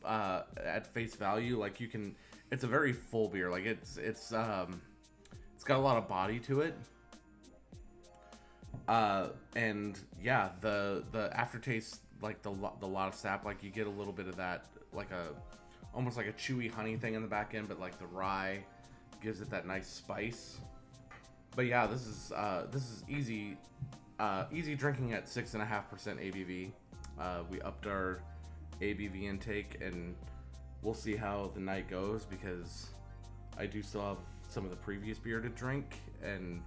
uh, 0.03 0.43
at 0.63 0.87
face 0.93 1.15
value, 1.15 1.57
like 1.57 1.79
you 1.79 1.87
can, 1.87 2.15
it's 2.51 2.63
a 2.63 2.67
very 2.67 2.91
full 2.93 3.29
beer. 3.29 3.49
Like 3.49 3.65
it's 3.65 3.97
it's 3.97 4.33
um, 4.33 4.81
it's 5.55 5.63
got 5.63 5.77
a 5.77 5.81
lot 5.81 5.97
of 5.97 6.07
body 6.07 6.39
to 6.39 6.61
it. 6.61 6.75
Uh, 8.87 9.29
and 9.55 9.99
yeah, 10.21 10.49
the 10.61 11.03
the 11.11 11.29
aftertaste, 11.35 12.01
like 12.21 12.41
the 12.43 12.51
the 12.79 12.87
lot 12.87 13.07
of 13.07 13.15
sap, 13.15 13.45
like 13.45 13.63
you 13.63 13.71
get 13.71 13.87
a 13.87 13.89
little 13.89 14.13
bit 14.13 14.27
of 14.27 14.35
that, 14.35 14.65
like 14.93 15.11
a 15.11 15.29
almost 15.95 16.17
like 16.17 16.27
a 16.27 16.33
chewy 16.33 16.69
honey 16.69 16.97
thing 16.97 17.15
in 17.15 17.21
the 17.21 17.27
back 17.27 17.55
end, 17.55 17.67
but 17.67 17.79
like 17.79 17.97
the 17.97 18.07
rye 18.07 18.59
gives 19.23 19.41
it 19.41 19.49
that 19.49 19.65
nice 19.65 19.87
spice. 19.87 20.57
But 21.55 21.65
yeah, 21.65 21.87
this 21.87 22.05
is 22.05 22.31
uh, 22.33 22.67
this 22.71 22.83
is 22.83 23.03
easy, 23.07 23.57
uh, 24.19 24.45
easy 24.51 24.75
drinking 24.75 25.13
at 25.13 25.27
six 25.27 25.53
and 25.53 25.63
a 25.63 25.65
half 25.65 25.89
percent 25.89 26.19
ABV. 26.19 26.71
Uh, 27.19 27.43
we 27.49 27.61
upped 27.61 27.87
our 27.87 28.19
ABV 28.81 29.23
intake, 29.23 29.81
and 29.81 30.15
we'll 30.81 30.93
see 30.93 31.15
how 31.15 31.51
the 31.53 31.61
night 31.61 31.89
goes 31.89 32.25
because 32.25 32.87
I 33.57 33.65
do 33.65 33.81
still 33.81 34.01
have 34.01 34.17
some 34.49 34.65
of 34.65 34.69
the 34.69 34.75
previous 34.75 35.17
beer 35.17 35.39
to 35.39 35.49
drink, 35.49 35.95
and 36.21 36.61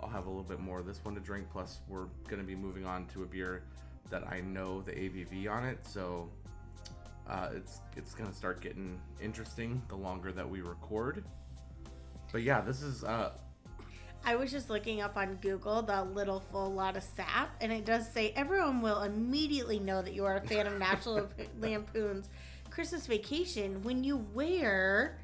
I'll 0.00 0.10
have 0.10 0.26
a 0.26 0.28
little 0.28 0.44
bit 0.44 0.60
more 0.60 0.78
of 0.78 0.86
this 0.86 1.02
one 1.02 1.14
to 1.14 1.20
drink. 1.20 1.46
Plus, 1.50 1.80
we're 1.88 2.06
gonna 2.28 2.42
be 2.42 2.54
moving 2.54 2.84
on 2.84 3.06
to 3.06 3.22
a 3.22 3.26
beer 3.26 3.62
that 4.10 4.26
I 4.30 4.40
know 4.40 4.82
the 4.82 4.92
ABV 4.92 5.50
on 5.50 5.64
it, 5.64 5.78
so 5.86 6.28
uh, 7.28 7.50
it's 7.54 7.80
it's 7.96 8.14
gonna 8.14 8.32
start 8.32 8.60
getting 8.60 9.00
interesting 9.20 9.82
the 9.88 9.96
longer 9.96 10.32
that 10.32 10.48
we 10.48 10.60
record. 10.60 11.24
But 12.32 12.42
yeah, 12.42 12.60
this 12.60 12.82
is 12.82 13.04
uh, 13.04 13.32
I 14.24 14.36
was 14.36 14.50
just 14.50 14.70
looking 14.70 15.00
up 15.00 15.16
on 15.16 15.36
Google 15.36 15.82
the 15.82 16.04
little 16.04 16.40
full 16.40 16.72
lot 16.72 16.96
of 16.96 17.02
sap, 17.02 17.54
and 17.60 17.72
it 17.72 17.84
does 17.84 18.10
say 18.10 18.32
everyone 18.36 18.80
will 18.80 19.02
immediately 19.02 19.78
know 19.78 20.02
that 20.02 20.14
you 20.14 20.24
are 20.24 20.36
a 20.36 20.40
fan 20.40 20.66
of 20.66 20.78
National 20.78 21.28
Lampoon's 21.60 22.28
Christmas 22.70 23.06
Vacation 23.06 23.82
when 23.82 24.04
you 24.04 24.18
wear 24.34 25.18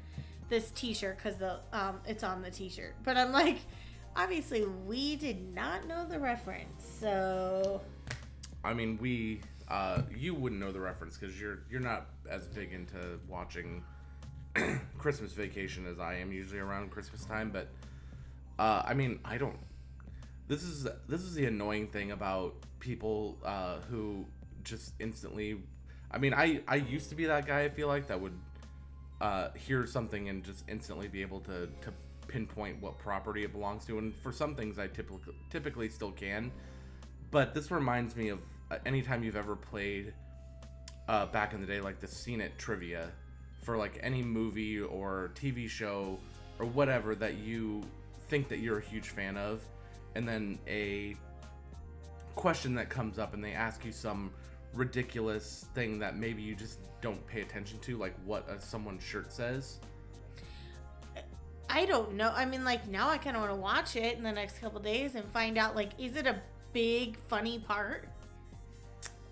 this 0.49 0.71
T-shirt 0.71 1.17
because 1.17 1.37
the 1.37 1.59
um 1.73 1.99
it's 2.07 2.23
on 2.23 2.41
the 2.41 2.51
T-shirt. 2.51 2.95
But 3.03 3.17
I'm 3.17 3.31
like, 3.31 3.57
obviously 4.15 4.65
we 4.65 5.15
did 5.15 5.53
not 5.53 5.87
know 5.87 6.05
the 6.05 6.19
reference, 6.19 6.85
so 6.99 7.81
I 8.63 8.73
mean, 8.73 8.97
we 8.99 9.41
uh, 9.67 10.01
you 10.15 10.33
wouldn't 10.33 10.61
know 10.61 10.71
the 10.71 10.79
reference 10.79 11.17
because 11.17 11.39
you're 11.39 11.59
you're 11.69 11.81
not 11.81 12.07
as 12.29 12.45
big 12.47 12.71
into 12.73 13.19
watching 13.27 13.83
Christmas 14.97 15.33
Vacation 15.33 15.87
as 15.87 15.99
I 15.99 16.15
am 16.15 16.31
usually 16.31 16.59
around 16.59 16.91
Christmas 16.91 17.25
time. 17.25 17.49
But 17.49 17.69
uh, 18.59 18.83
I 18.85 18.93
mean, 18.93 19.19
I 19.25 19.37
don't. 19.37 19.57
This 20.47 20.63
is 20.63 20.87
this 21.07 21.21
is 21.21 21.33
the 21.33 21.45
annoying 21.45 21.87
thing 21.87 22.11
about 22.11 22.55
people 22.79 23.37
uh, 23.43 23.77
who 23.89 24.25
just 24.63 24.93
instantly. 24.99 25.61
I 26.11 26.19
mean, 26.19 26.33
I 26.33 26.61
I 26.67 26.75
used 26.75 27.09
to 27.09 27.15
be 27.15 27.25
that 27.25 27.47
guy. 27.47 27.63
I 27.63 27.69
feel 27.69 27.87
like 27.87 28.07
that 28.07 28.21
would 28.21 28.37
uh, 29.19 29.49
hear 29.55 29.87
something 29.87 30.29
and 30.29 30.43
just 30.43 30.63
instantly 30.69 31.07
be 31.07 31.21
able 31.21 31.39
to 31.41 31.67
to 31.81 31.93
pinpoint 32.27 32.81
what 32.81 32.97
property 32.99 33.43
it 33.43 33.51
belongs 33.51 33.85
to. 33.85 33.97
And 33.97 34.15
for 34.15 34.31
some 34.31 34.55
things, 34.55 34.77
I 34.77 34.87
typically 34.87 35.33
typically 35.49 35.89
still 35.89 36.11
can. 36.11 36.51
But 37.31 37.53
this 37.53 37.71
reminds 37.71 38.15
me 38.15 38.29
of 38.29 38.39
uh, 38.71 38.77
anytime 38.85 39.23
you've 39.23 39.35
ever 39.35 39.55
played 39.55 40.13
uh, 41.07 41.25
back 41.27 41.53
in 41.53 41.61
the 41.61 41.67
day, 41.67 41.81
like 41.81 41.99
the 41.99 42.07
Scene 42.07 42.41
It 42.41 42.57
trivia 42.57 43.11
for 43.63 43.77
like 43.77 43.99
any 44.01 44.21
movie 44.21 44.79
or 44.79 45.31
TV 45.35 45.69
show 45.69 46.19
or 46.59 46.65
whatever 46.65 47.15
that 47.15 47.37
you 47.37 47.83
think 48.29 48.47
that 48.49 48.59
you're 48.59 48.77
a 48.77 48.81
huge 48.81 49.09
fan 49.09 49.37
of, 49.37 49.61
and 50.15 50.27
then 50.27 50.57
a 50.67 51.15
question 52.35 52.75
that 52.75 52.89
comes 52.89 53.17
up 53.19 53.33
and 53.33 53.43
they 53.43 53.53
ask 53.53 53.85
you 53.85 53.91
some 53.91 54.31
ridiculous 54.73 55.65
thing 55.73 55.99
that 55.99 56.17
maybe 56.17 56.41
you 56.41 56.55
just 56.55 56.79
don't 57.01 57.25
pay 57.27 57.41
attention 57.41 57.79
to, 57.79 57.97
like 57.97 58.15
what 58.25 58.47
uh, 58.49 58.59
someone's 58.59 59.03
shirt 59.03 59.31
says. 59.31 59.79
I 61.69 61.85
don't 61.85 62.13
know. 62.13 62.31
I 62.33 62.45
mean, 62.45 62.63
like 62.63 62.87
now 62.87 63.09
I 63.09 63.17
kind 63.17 63.35
of 63.35 63.41
want 63.41 63.53
to 63.53 63.59
watch 63.59 63.95
it 63.95 64.17
in 64.17 64.23
the 64.23 64.31
next 64.31 64.59
couple 64.59 64.79
days 64.79 65.15
and 65.15 65.25
find 65.31 65.57
out 65.57 65.75
like 65.75 65.91
is 65.99 66.15
it 66.15 66.27
a 66.27 66.39
big 66.75 67.17
funny 67.27 67.57
part? 67.59 68.09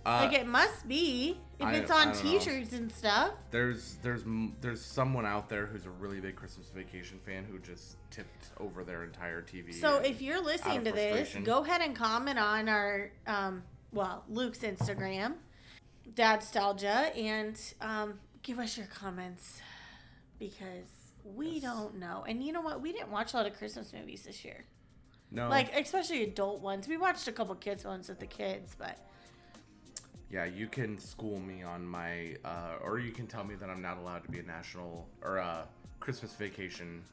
Uh, 0.06 0.26
like 0.28 0.34
it 0.38 0.48
must 0.48 0.88
be 0.88 1.38
if 1.60 1.66
I- 1.66 1.74
it's 1.76 1.92
on 1.92 2.08
don't 2.14 2.16
know. 2.26 2.40
T-shirts 2.40 2.74
and 2.74 2.92
stuff. 2.92 3.32
there's 3.52 3.96
there's 4.02 4.24
there's 4.62 4.84
someone 4.84 5.26
out 5.26 5.48
there 5.50 5.66
who's 5.66 5.86
a 5.86 5.90
really 5.90 6.20
big 6.20 6.36
Christmas 6.36 6.70
Vacation 6.70 7.20
fan 7.26 7.46
who 7.50 7.58
just 7.60 7.96
tipped 8.12 8.48
over 8.60 8.84
their 8.84 9.04
entire 9.04 9.42
TV. 9.42 9.74
So 9.74 9.98
if 10.00 10.22
you're 10.22 10.42
listening 10.42 10.84
to 10.86 10.92
this, 10.92 11.36
go 11.44 11.64
ahead 11.64 11.82
and 11.82 11.96
comment 11.96 12.38
on 12.40 12.68
our 12.70 13.12
um, 13.28 13.64
well 13.94 14.24
Luke's 14.30 14.60
Instagram, 14.60 15.36
Dadstalgia, 16.16 17.18
and 17.18 17.60
um, 17.82 18.20
give 18.42 18.60
us 18.60 18.78
your 18.78 18.88
comments 18.88 19.62
because 20.40 20.90
we 21.24 21.48
Yes. 21.52 21.62
don't 21.64 21.96
know. 22.00 22.26
And 22.28 22.44
you 22.44 22.52
know 22.52 22.62
what? 22.62 22.82
We 22.82 22.92
didn't 22.92 23.10
watch 23.12 23.34
a 23.34 23.38
lot 23.38 23.46
of 23.48 23.58
Christmas 23.58 23.94
movies 23.94 24.24
this 24.24 24.44
year. 24.44 24.66
No, 25.34 25.50
Like 25.50 25.76
especially 25.76 26.24
adult 26.24 26.62
ones. 26.62 26.88
We 26.88 26.98
watched 26.98 27.28
a 27.28 27.32
couple 27.32 27.56
kids 27.56 27.84
ones 27.84 28.08
with 28.08 28.20
the 28.20 28.28
kids, 28.28 28.76
but 28.78 28.98
yeah, 30.30 30.46
you 30.46 30.68
can 30.68 30.98
school 30.98 31.40
me 31.40 31.64
on 31.64 31.86
my, 31.86 32.38
uh, 32.46 32.76
or 32.84 33.00
you 33.00 33.12
can 33.12 33.28
tell 33.28 33.44
me 33.44 33.56
that 33.56 33.70
I'm 33.70 33.82
not 33.82 33.98
allowed 33.98 34.24
to 34.24 34.32
be 34.32 34.40
a 34.40 34.44
national 34.44 35.08
or 35.24 35.38
a 35.38 35.68
Christmas 36.00 36.34
Vacation 36.34 37.04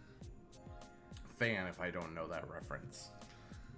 fan 1.38 1.66
if 1.66 1.80
I 1.80 1.90
don't 1.90 2.14
know 2.14 2.26
that 2.28 2.44
reference. 2.50 3.08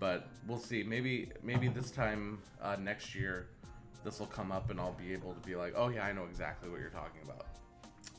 But 0.01 0.29
we'll 0.49 0.59
see. 0.59 0.83
Maybe 0.83 1.31
maybe 1.45 1.69
this 1.69 1.93
time 1.93 2.39
uh, 2.61 2.77
next 2.81 3.15
year, 3.15 3.47
this 4.03 4.19
will 4.19 4.27
come 4.27 4.51
up 4.51 4.71
and 4.71 4.81
I'll 4.81 4.95
be 4.95 5.13
able 5.13 5.35
to 5.35 5.41
be 5.47 5.55
like, 5.55 5.75
oh 5.77 5.89
yeah, 5.89 6.05
I 6.05 6.13
know 6.13 6.25
exactly 6.25 6.69
what 6.69 6.81
you're 6.81 6.91
talking 6.91 7.21
about. 7.23 7.47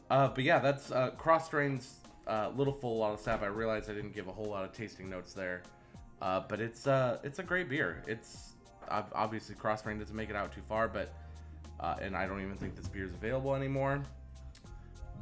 Uh, 0.09 0.29
but 0.29 0.45
yeah, 0.45 0.59
that's 0.59 0.91
uh, 0.91 1.11
Kros 1.17 1.43
Strains. 1.43 1.95
Uh, 2.25 2.51
little 2.55 2.71
full, 2.71 2.99
lot 2.99 3.13
of 3.13 3.19
sap. 3.19 3.43
I 3.43 3.47
realized 3.47 3.89
I 3.89 3.93
didn't 3.93 4.15
give 4.15 4.29
a 4.29 4.31
whole 4.31 4.45
lot 4.45 4.63
of 4.63 4.71
tasting 4.71 5.09
notes 5.09 5.33
there, 5.33 5.61
uh, 6.23 6.41
but 6.47 6.61
it's 6.61 6.87
uh, 6.87 7.17
it's 7.23 7.39
a 7.39 7.43
great 7.43 7.67
beer. 7.67 8.01
It's 8.07 8.53
ob- 8.89 9.11
obviously 9.13 9.55
Kros 9.55 9.79
Strain 9.79 9.99
doesn't 9.99 10.15
make 10.15 10.29
it 10.29 10.37
out 10.37 10.53
too 10.53 10.61
far, 10.69 10.87
but 10.87 11.13
uh, 11.81 11.97
and 12.01 12.15
I 12.15 12.25
don't 12.25 12.41
even 12.41 12.55
think 12.55 12.77
this 12.77 12.87
beer 12.87 13.05
is 13.05 13.13
available 13.13 13.53
anymore. 13.53 14.01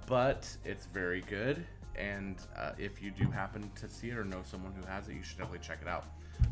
But 0.05 0.55
it's 0.63 0.85
very 0.85 1.21
good, 1.21 1.65
and 1.95 2.37
uh, 2.55 2.73
if 2.77 3.01
you 3.01 3.09
do 3.09 3.31
happen 3.31 3.71
to 3.75 3.89
see 3.89 4.09
it 4.09 4.17
or 4.17 4.23
know 4.23 4.41
someone 4.43 4.73
who 4.73 4.87
has 4.87 5.07
it, 5.07 5.15
you 5.15 5.23
should 5.23 5.39
definitely 5.39 5.65
check 5.65 5.79
it 5.81 5.87
out. 5.87 6.05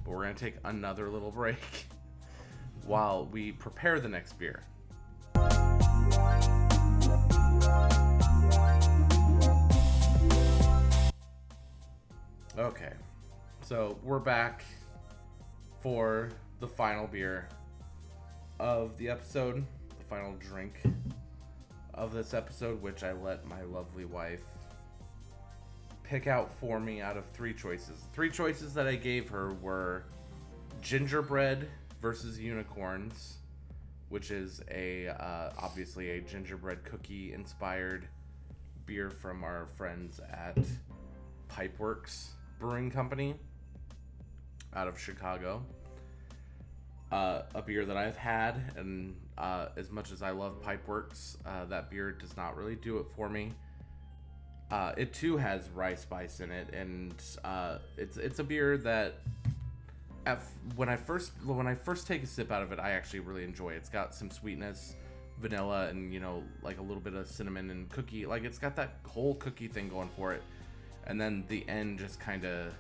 But 0.03 0.11
we're 0.11 0.23
gonna 0.23 0.33
take 0.33 0.55
another 0.63 1.09
little 1.09 1.31
break 1.31 1.85
while 2.87 3.25
we 3.31 3.51
prepare 3.51 3.99
the 3.99 4.09
next 4.09 4.33
beer. 4.39 4.63
Okay, 12.57 12.93
so 13.69 13.99
we're 14.01 14.17
back 14.17 14.63
for 15.79 16.29
the 16.59 16.67
final 16.67 17.05
beer 17.05 17.47
of 18.59 18.97
the 18.97 19.07
episode, 19.07 19.63
the 19.99 20.05
final 20.05 20.33
drink 20.39 20.81
of 21.93 22.11
this 22.11 22.33
episode, 22.33 22.81
which 22.81 23.03
I 23.03 23.11
let 23.11 23.45
my 23.45 23.61
lovely 23.61 24.05
wife 24.05 24.41
pick 26.01 26.25
out 26.25 26.51
for 26.51 26.79
me 26.79 26.99
out 26.99 27.15
of 27.15 27.27
three 27.27 27.53
choices. 27.53 28.05
Three 28.11 28.31
choices 28.31 28.73
that 28.73 28.87
I 28.87 28.95
gave 28.95 29.29
her 29.29 29.53
were 29.61 30.05
gingerbread 30.81 31.67
versus 32.01 32.39
unicorns, 32.39 33.35
which 34.07 34.31
is 34.31 34.63
a 34.71 35.09
uh, 35.09 35.51
obviously 35.59 36.09
a 36.09 36.21
gingerbread 36.21 36.83
cookie 36.85 37.33
inspired 37.33 38.07
beer 38.87 39.11
from 39.11 39.43
our 39.43 39.67
friends 39.77 40.19
at 40.31 40.57
Pipeworks 41.51 42.29
Brewing 42.59 42.89
Company 42.89 43.35
out 44.75 44.87
of 44.87 44.99
Chicago. 44.99 45.63
Uh, 47.11 47.41
a 47.55 47.61
beer 47.61 47.85
that 47.85 47.97
I've 47.97 48.15
had, 48.15 48.71
and 48.77 49.15
uh, 49.37 49.69
as 49.77 49.89
much 49.89 50.11
as 50.11 50.21
I 50.21 50.29
love 50.29 50.61
Pipeworks, 50.61 51.37
uh, 51.43 51.65
that 51.65 51.89
beer 51.89 52.11
does 52.11 52.37
not 52.37 52.55
really 52.55 52.75
do 52.75 52.99
it 52.99 53.07
for 53.15 53.27
me. 53.27 53.51
Uh, 54.69 54.93
it 54.95 55.11
too 55.11 55.35
has 55.35 55.69
rye 55.69 55.95
spice 55.95 56.39
in 56.39 56.51
it, 56.51 56.71
and 56.71 57.15
uh, 57.43 57.79
it's 57.97 58.17
it's 58.17 58.37
a 58.37 58.43
beer 58.43 58.77
that 58.77 59.15
when 60.75 60.89
I 60.89 60.95
first 60.95 61.31
when 61.45 61.67
I 61.67 61.75
first 61.75 62.07
take 62.07 62.23
a 62.23 62.27
sip 62.27 62.51
out 62.51 62.61
of 62.61 62.71
it, 62.71 62.79
I 62.79 62.91
actually 62.91 63.21
really 63.21 63.43
enjoy. 63.43 63.73
It's 63.73 63.89
got 63.89 64.13
some 64.13 64.29
sweetness, 64.29 64.95
vanilla, 65.41 65.87
and 65.87 66.13
you 66.13 66.19
know 66.19 66.43
like 66.61 66.77
a 66.77 66.81
little 66.81 67.01
bit 67.01 67.13
of 67.13 67.27
cinnamon 67.27 67.69
and 67.71 67.89
cookie. 67.89 68.25
Like 68.25 68.43
it's 68.43 68.59
got 68.59 68.75
that 68.75 68.97
whole 69.05 69.35
cookie 69.35 69.67
thing 69.67 69.89
going 69.89 70.09
for 70.15 70.33
it, 70.33 70.43
and 71.07 71.19
then 71.19 71.43
the 71.47 71.67
end 71.67 71.99
just 71.99 72.19
kind 72.19 72.45
of 72.45 72.73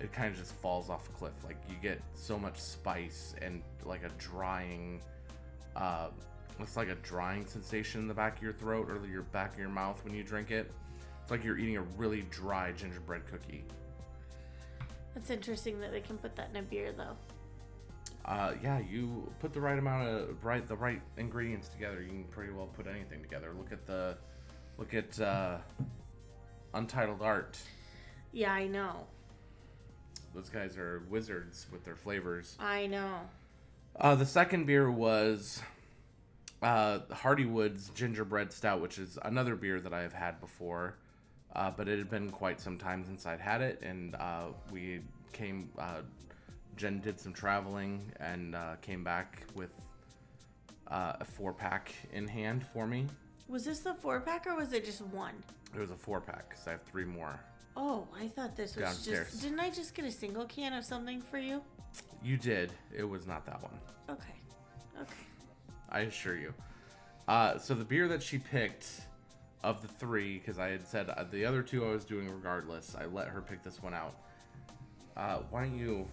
it 0.00 0.12
kind 0.12 0.32
of 0.32 0.38
just 0.38 0.52
falls 0.54 0.90
off 0.90 1.08
a 1.08 1.12
cliff. 1.12 1.32
Like 1.44 1.56
you 1.68 1.76
get 1.82 2.00
so 2.14 2.38
much 2.38 2.58
spice 2.58 3.34
and 3.42 3.62
like 3.84 4.04
a 4.04 4.10
drying, 4.18 5.00
uh, 5.76 6.08
it's 6.60 6.76
like 6.76 6.88
a 6.88 6.96
drying 6.96 7.46
sensation 7.46 8.00
in 8.00 8.08
the 8.08 8.14
back 8.14 8.36
of 8.36 8.42
your 8.42 8.52
throat 8.52 8.90
or 8.90 9.04
your 9.06 9.22
back 9.22 9.54
of 9.54 9.58
your 9.58 9.68
mouth 9.68 10.02
when 10.04 10.14
you 10.14 10.22
drink 10.22 10.50
it. 10.50 10.70
It's 11.22 11.30
like 11.30 11.44
you're 11.44 11.58
eating 11.58 11.76
a 11.76 11.82
really 11.96 12.22
dry 12.30 12.72
gingerbread 12.72 13.26
cookie. 13.30 13.64
That's 15.14 15.30
interesting 15.30 15.80
that 15.80 15.92
they 15.92 16.00
can 16.00 16.16
put 16.16 16.36
that 16.36 16.50
in 16.50 16.56
a 16.56 16.62
beer, 16.62 16.92
though. 16.96 17.16
Uh, 18.24 18.54
yeah, 18.62 18.78
you 18.78 19.30
put 19.40 19.52
the 19.52 19.60
right 19.60 19.78
amount 19.78 20.06
of 20.06 20.44
right 20.44 20.66
the 20.66 20.76
right 20.76 21.00
ingredients 21.16 21.68
together. 21.68 22.02
You 22.02 22.08
can 22.08 22.24
pretty 22.24 22.52
well 22.52 22.66
put 22.66 22.86
anything 22.86 23.22
together. 23.22 23.52
Look 23.56 23.72
at 23.72 23.86
the, 23.86 24.16
look 24.76 24.94
at 24.94 25.20
uh, 25.20 25.58
Untitled 26.74 27.22
Art. 27.22 27.58
Yeah, 28.32 28.52
I 28.52 28.66
know. 28.66 29.06
Those 30.38 30.50
guys 30.50 30.76
are 30.78 31.02
wizards 31.10 31.66
with 31.72 31.84
their 31.84 31.96
flavors. 31.96 32.54
I 32.60 32.86
know. 32.86 33.22
Uh, 33.98 34.14
the 34.14 34.24
second 34.24 34.66
beer 34.66 34.88
was 34.88 35.60
uh, 36.62 37.00
Hardywood's 37.10 37.88
Gingerbread 37.88 38.52
Stout, 38.52 38.80
which 38.80 39.00
is 39.00 39.18
another 39.22 39.56
beer 39.56 39.80
that 39.80 39.92
I 39.92 40.02
have 40.02 40.12
had 40.12 40.40
before, 40.40 40.94
uh, 41.56 41.72
but 41.76 41.88
it 41.88 41.98
had 41.98 42.08
been 42.08 42.30
quite 42.30 42.60
some 42.60 42.78
time 42.78 43.04
since 43.04 43.26
I'd 43.26 43.40
had 43.40 43.62
it, 43.62 43.80
and 43.82 44.14
uh, 44.14 44.44
we 44.70 45.00
came. 45.32 45.70
Uh, 45.76 46.02
Jen 46.76 47.00
did 47.00 47.18
some 47.18 47.32
traveling 47.32 48.12
and 48.20 48.54
uh, 48.54 48.76
came 48.80 49.02
back 49.02 49.42
with 49.56 49.70
uh, 50.86 51.14
a 51.18 51.24
four 51.24 51.52
pack 51.52 51.92
in 52.12 52.28
hand 52.28 52.64
for 52.72 52.86
me. 52.86 53.08
Was 53.48 53.64
this 53.64 53.80
the 53.80 53.94
four 53.94 54.20
pack 54.20 54.46
or 54.46 54.54
was 54.54 54.72
it 54.72 54.84
just 54.84 55.02
one? 55.02 55.34
It 55.74 55.80
was 55.80 55.90
a 55.90 55.96
four 55.96 56.20
pack 56.20 56.50
because 56.50 56.68
I 56.68 56.70
have 56.70 56.82
three 56.82 57.04
more. 57.04 57.40
Oh, 57.80 58.08
I 58.20 58.26
thought 58.26 58.56
this 58.56 58.74
was 58.74 58.84
Downstairs. 58.84 59.30
just. 59.30 59.42
Didn't 59.42 59.60
I 59.60 59.70
just 59.70 59.94
get 59.94 60.04
a 60.04 60.10
single 60.10 60.44
can 60.46 60.72
of 60.72 60.84
something 60.84 61.22
for 61.22 61.38
you? 61.38 61.62
You 62.24 62.36
did. 62.36 62.72
It 62.94 63.04
was 63.04 63.24
not 63.24 63.46
that 63.46 63.62
one. 63.62 63.78
Okay. 64.10 64.34
Okay. 65.00 65.12
I 65.88 66.00
assure 66.00 66.36
you. 66.36 66.52
Uh, 67.28 67.56
so 67.56 67.74
the 67.74 67.84
beer 67.84 68.08
that 68.08 68.20
she 68.20 68.38
picked 68.38 69.02
of 69.62 69.80
the 69.80 69.86
three, 69.86 70.38
because 70.38 70.58
I 70.58 70.70
had 70.70 70.86
said 70.88 71.08
uh, 71.08 71.24
the 71.30 71.44
other 71.44 71.62
two 71.62 71.84
I 71.86 71.90
was 71.90 72.04
doing 72.04 72.28
regardless, 72.28 72.96
I 72.98 73.06
let 73.06 73.28
her 73.28 73.40
pick 73.40 73.62
this 73.62 73.80
one 73.80 73.94
out. 73.94 74.14
Uh, 75.16 75.38
why 75.50 75.62
don't 75.62 75.78
you 75.78 76.08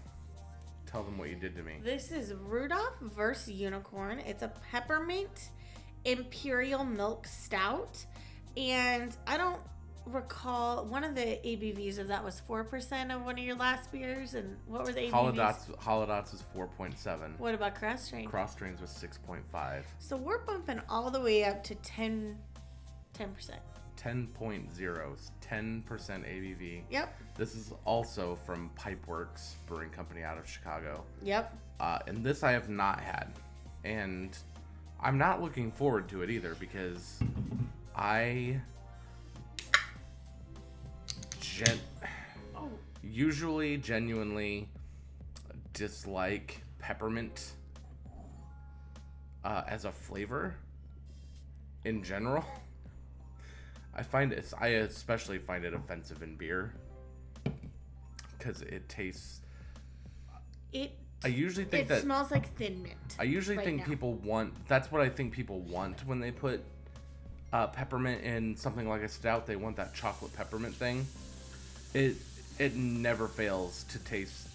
tell 0.86 1.04
them 1.04 1.18
what 1.18 1.30
you 1.30 1.36
did 1.36 1.56
to 1.56 1.64
me? 1.64 1.78
This 1.84 2.12
is 2.12 2.34
Rudolph 2.34 3.00
versus 3.02 3.54
Unicorn. 3.54 4.20
It's 4.20 4.44
a 4.44 4.52
peppermint 4.72 5.50
imperial 6.06 6.84
milk 6.84 7.26
stout. 7.26 8.06
And 8.56 9.16
I 9.26 9.38
don't 9.38 9.60
recall 10.06 10.86
one 10.86 11.04
of 11.04 11.16
the 11.16 11.40
ABVs 11.44 12.00
of 12.00 12.08
that 12.10 12.24
was 12.24 12.42
4% 12.50 13.16
of 13.16 13.26
one 13.26 13.38
of 13.38 13.44
your 13.44 13.56
last 13.56 13.92
beers. 13.92 14.34
And 14.34 14.58
what 14.68 14.86
were 14.86 14.94
the 14.94 15.02
ABVs? 15.02 15.12
Holodots, 15.12 15.76
Holodots 15.78 16.32
was 16.32 16.44
4.7. 16.56 17.40
What 17.40 17.54
about 17.54 17.76
Kros 17.76 18.00
Strain? 18.00 18.30
Kros 18.30 18.50
Strains 18.50 18.82
was 18.82 18.92
6.5. 18.92 19.84
So 20.00 20.18
we're 20.18 20.44
bumping 20.46 20.82
all 20.90 21.10
the 21.10 21.22
way 21.22 21.44
up 21.44 21.64
to 21.66 21.76
10 21.76 22.38
10%. 23.18 23.52
10.0, 23.98 25.30
10% 25.42 25.84
ABV. 25.88 26.82
Yep. 26.90 27.22
This 27.36 27.56
is 27.56 27.74
also 27.86 28.38
from 28.46 28.70
Pipeworks 28.78 29.54
Brewing 29.68 29.90
Company 29.90 30.22
out 30.22 30.38
of 30.38 30.48
Chicago. 30.48 31.04
Yep. 31.24 31.58
Uh, 31.80 32.00
and 32.08 32.24
this 32.24 32.44
I 32.44 32.52
have 32.52 32.70
not 32.70 33.00
had. 33.00 33.32
And 33.84 34.38
I'm 35.00 35.18
not 35.18 35.42
looking 35.42 35.72
forward 35.72 36.10
to 36.10 36.24
it 36.24 36.30
either 36.30 36.56
because 36.60 37.20
I 37.96 38.60
gen- 41.56 41.80
Oh, 42.56 42.70
usually 43.02 43.78
genuinely 43.78 44.68
dislike 45.74 46.62
peppermint 46.80 47.54
uh, 49.44 49.64
as 49.68 49.86
a 49.86 49.92
flavor 49.92 50.56
in 51.86 52.04
general. 52.04 52.44
I 53.94 54.04
find 54.04 54.34
it, 54.34 54.52
I 54.60 54.68
especially 54.68 55.38
find 55.40 55.64
it 55.64 55.74
offensive 55.74 56.22
in 56.22 56.36
beer 56.36 56.74
because 58.38 58.62
it 58.62 58.90
tastes. 58.90 59.42
it 60.74 60.92
I 61.24 61.30
usually 61.30 61.66
think 61.66 61.86
it 61.86 61.90
that 61.90 62.02
smells 62.02 62.32
like 62.32 62.54
thin 62.56 62.84
mint. 62.84 62.96
I 63.18 63.24
usually 63.24 63.56
right 63.58 63.66
think 63.66 63.80
now. 63.80 63.86
people 63.86 64.14
want. 64.16 64.54
That's 64.68 64.92
what 64.92 65.02
I 65.02 65.08
think 65.08 65.32
people 65.32 65.62
want 65.62 66.06
when 66.06 66.20
they 66.20 66.32
put 66.32 66.62
uh, 67.54 67.68
peppermint 67.68 68.24
in 68.24 68.58
something 68.58 68.88
like 68.90 69.02
a 69.02 69.08
stout. 69.08 69.48
They 69.48 69.56
want 69.56 69.78
that 69.78 69.94
chocolate 69.94 70.34
peppermint 70.36 70.76
thing. 70.76 71.08
It 71.96 72.18
it 72.60 72.76
never 72.76 73.30
fails 73.30 73.86
to 73.86 74.00
taste. 74.00 74.50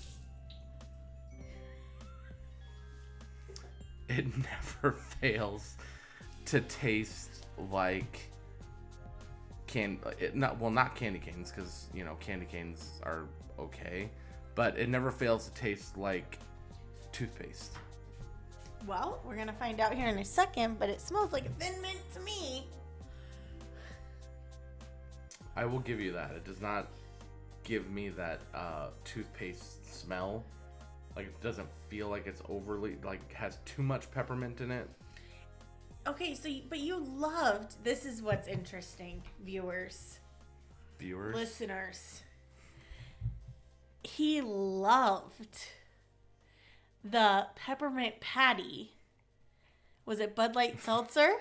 It 4.11 4.26
never 4.83 4.92
fails 4.92 5.76
to 6.44 6.61
taste 6.61 7.46
like 7.70 8.29
can 9.66 9.98
it 10.18 10.37
not 10.37 10.59
well 10.59 10.70
not 10.70 10.94
candy 10.94 11.18
canes 11.18 11.50
because 11.50 11.87
you 11.94 12.05
know 12.05 12.14
candy 12.20 12.44
canes 12.44 13.00
are 13.05 13.24
okay, 13.59 14.11
but 14.55 14.79
it 14.79 14.90
never 14.90 15.11
fails 15.11 15.46
to 15.48 15.55
taste 15.55 15.96
like 15.96 16.38
toothpaste. 17.11 17.72
Well, 18.87 19.18
we're 19.24 19.37
gonna 19.37 19.55
find 19.55 19.81
out 19.81 19.94
here 19.94 20.09
in 20.09 20.18
a 20.18 20.24
second, 20.26 20.79
but 20.79 20.90
it 20.90 21.00
smells 21.00 21.33
like 21.33 21.46
a 21.46 21.64
thin 21.64 21.81
mint 21.81 22.00
to 22.12 22.20
me. 22.20 22.66
I 25.57 25.64
will 25.64 25.79
give 25.79 26.00
you 26.00 26.12
that. 26.12 26.33
It 26.33 26.44
does 26.44 26.61
not 26.61 26.88
give 27.70 27.88
me 27.88 28.09
that 28.09 28.40
uh, 28.52 28.88
toothpaste 29.04 30.02
smell. 30.02 30.44
Like 31.14 31.26
it 31.26 31.40
doesn't 31.40 31.68
feel 31.88 32.09
like 32.09 32.26
it's 32.26 32.42
overly 32.48 32.96
like 33.04 33.33
has 33.33 33.59
too 33.64 33.83
much 33.83 34.11
peppermint 34.11 34.61
in 34.61 34.72
it. 34.72 34.90
Okay, 36.04 36.35
so 36.35 36.48
you, 36.48 36.62
but 36.68 36.80
you 36.80 36.98
loved. 36.98 37.76
This 37.85 38.04
is 38.04 38.22
what's 38.22 38.48
interesting, 38.48 39.22
viewers, 39.44 40.18
Viewers, 40.98 41.37
listeners. 41.37 42.22
He 44.02 44.40
loved 44.40 45.68
the 47.04 47.46
peppermint 47.54 48.18
patty. 48.18 48.94
Was 50.06 50.18
it 50.18 50.35
Bud 50.35 50.56
Light 50.56 50.80
Seltzer? 50.80 51.35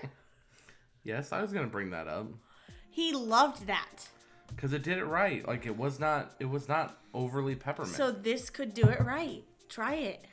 yes, 1.03 1.31
I 1.31 1.41
was 1.41 1.51
gonna 1.51 1.67
bring 1.67 1.89
that 1.89 2.07
up 2.07 2.27
he 2.99 3.13
loved 3.13 3.67
that. 3.67 4.09
Because 4.55 4.73
it 4.73 4.83
did 4.83 4.97
it 4.97 5.05
right. 5.05 5.47
Like 5.47 5.65
it 5.65 5.77
was 5.77 5.99
not 5.99 6.33
it 6.39 6.45
was 6.45 6.67
not 6.67 6.97
overly 7.13 7.55
peppermint. 7.55 7.95
So 7.95 8.11
this 8.11 8.49
could 8.49 8.73
do 8.73 8.87
it 8.87 9.03
right. 9.03 9.43
Try 9.67 9.95
it. 9.95 10.25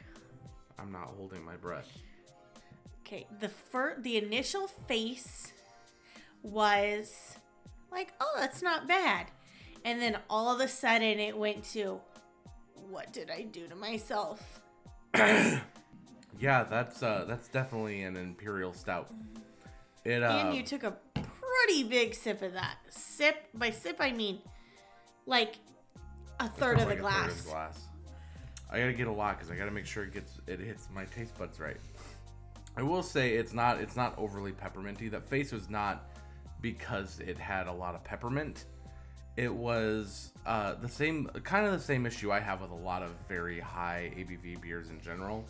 I'm 0.78 0.92
not 0.92 1.08
holding 1.16 1.44
my 1.44 1.56
breath. 1.56 1.88
Okay, 3.00 3.26
the 3.40 3.48
fir- 3.48 3.96
the 4.00 4.16
initial 4.16 4.66
face 4.66 5.52
was 6.42 7.36
like, 7.92 8.12
"Oh, 8.20 8.36
that's 8.38 8.62
not 8.62 8.88
bad." 8.88 9.26
And 9.84 10.02
then 10.02 10.18
all 10.28 10.52
of 10.52 10.60
a 10.60 10.68
sudden 10.68 11.20
it 11.20 11.36
went 11.36 11.64
to 11.72 12.00
what 12.74 13.12
did 13.12 13.30
I 13.30 13.42
do 13.42 13.68
to 13.68 13.76
myself? 13.76 14.60
Yeah, 16.38 16.64
that's 16.64 17.02
uh 17.02 17.24
that's 17.26 17.48
definitely 17.48 18.02
an 18.02 18.16
imperial 18.16 18.72
stout. 18.72 19.12
It 20.04 20.22
uh 20.22 20.48
and 20.48 20.54
you 20.54 20.62
took 20.62 20.82
a 20.82 20.96
pretty 21.64 21.84
big 21.84 22.14
sip 22.14 22.42
of 22.42 22.52
that. 22.54 22.76
Sip 22.90 23.36
by 23.54 23.70
sip 23.70 23.96
I 24.00 24.12
mean 24.12 24.40
like 25.26 25.56
a 26.40 26.48
third 26.48 26.78
of 26.78 26.88
like 26.88 26.88
the 26.88 26.92
a 26.92 26.96
third 26.96 27.00
glass. 27.02 27.30
of 27.30 27.44
the 27.44 27.50
glass. 27.50 27.80
I 28.70 28.78
gotta 28.80 28.92
get 28.92 29.06
a 29.06 29.12
lot 29.12 29.38
because 29.38 29.50
I 29.50 29.56
gotta 29.56 29.70
make 29.70 29.86
sure 29.86 30.04
it 30.04 30.12
gets 30.12 30.40
it 30.46 30.60
hits 30.60 30.88
my 30.94 31.04
taste 31.06 31.36
buds 31.38 31.60
right. 31.60 31.76
I 32.76 32.82
will 32.82 33.02
say 33.02 33.34
it's 33.34 33.54
not 33.54 33.80
it's 33.80 33.96
not 33.96 34.14
overly 34.18 34.52
pepperminty. 34.52 35.10
That 35.10 35.28
face 35.28 35.52
was 35.52 35.70
not 35.70 36.10
because 36.60 37.20
it 37.20 37.38
had 37.38 37.68
a 37.68 37.72
lot 37.72 37.94
of 37.94 38.04
peppermint. 38.04 38.64
It 39.36 39.52
was 39.52 40.32
uh, 40.46 40.74
the 40.74 40.88
same 40.88 41.26
kind 41.44 41.66
of 41.66 41.72
the 41.72 41.78
same 41.80 42.06
issue 42.06 42.32
I 42.32 42.40
have 42.40 42.60
with 42.62 42.70
a 42.70 42.74
lot 42.74 43.02
of 43.02 43.10
very 43.28 43.60
high 43.60 44.12
ABV 44.16 44.60
beers 44.62 44.88
in 44.88 45.00
general, 45.00 45.46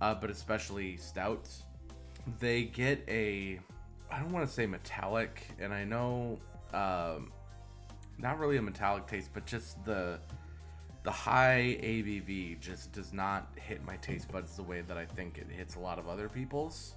uh, 0.00 0.14
but 0.14 0.30
especially 0.30 0.96
stouts. 0.96 1.64
They 2.38 2.64
get 2.64 3.02
a 3.08 3.58
I 4.10 4.18
don't 4.18 4.32
want 4.32 4.46
to 4.46 4.52
say 4.52 4.66
metallic, 4.66 5.46
and 5.58 5.72
I 5.72 5.84
know 5.84 6.38
um, 6.72 7.32
not 8.18 8.38
really 8.38 8.56
a 8.56 8.62
metallic 8.62 9.06
taste, 9.06 9.30
but 9.32 9.46
just 9.46 9.82
the 9.84 10.18
the 11.02 11.10
high 11.10 11.78
ABV 11.80 12.60
just 12.60 12.92
does 12.92 13.12
not 13.12 13.48
hit 13.56 13.82
my 13.84 13.96
taste 13.96 14.30
buds 14.30 14.56
the 14.56 14.62
way 14.62 14.82
that 14.82 14.98
I 14.98 15.06
think 15.06 15.38
it 15.38 15.46
hits 15.48 15.76
a 15.76 15.78
lot 15.78 15.98
of 15.98 16.08
other 16.08 16.28
people's. 16.28 16.94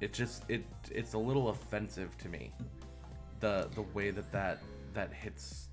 It 0.00 0.12
just 0.12 0.44
it 0.48 0.64
it's 0.90 1.12
a 1.12 1.18
little 1.18 1.50
offensive 1.50 2.16
to 2.18 2.28
me. 2.28 2.52
The 3.40 3.68
the 3.74 3.82
way 3.82 4.10
that 4.10 4.30
that 4.32 4.60
that 4.94 5.12
hits 5.12 5.68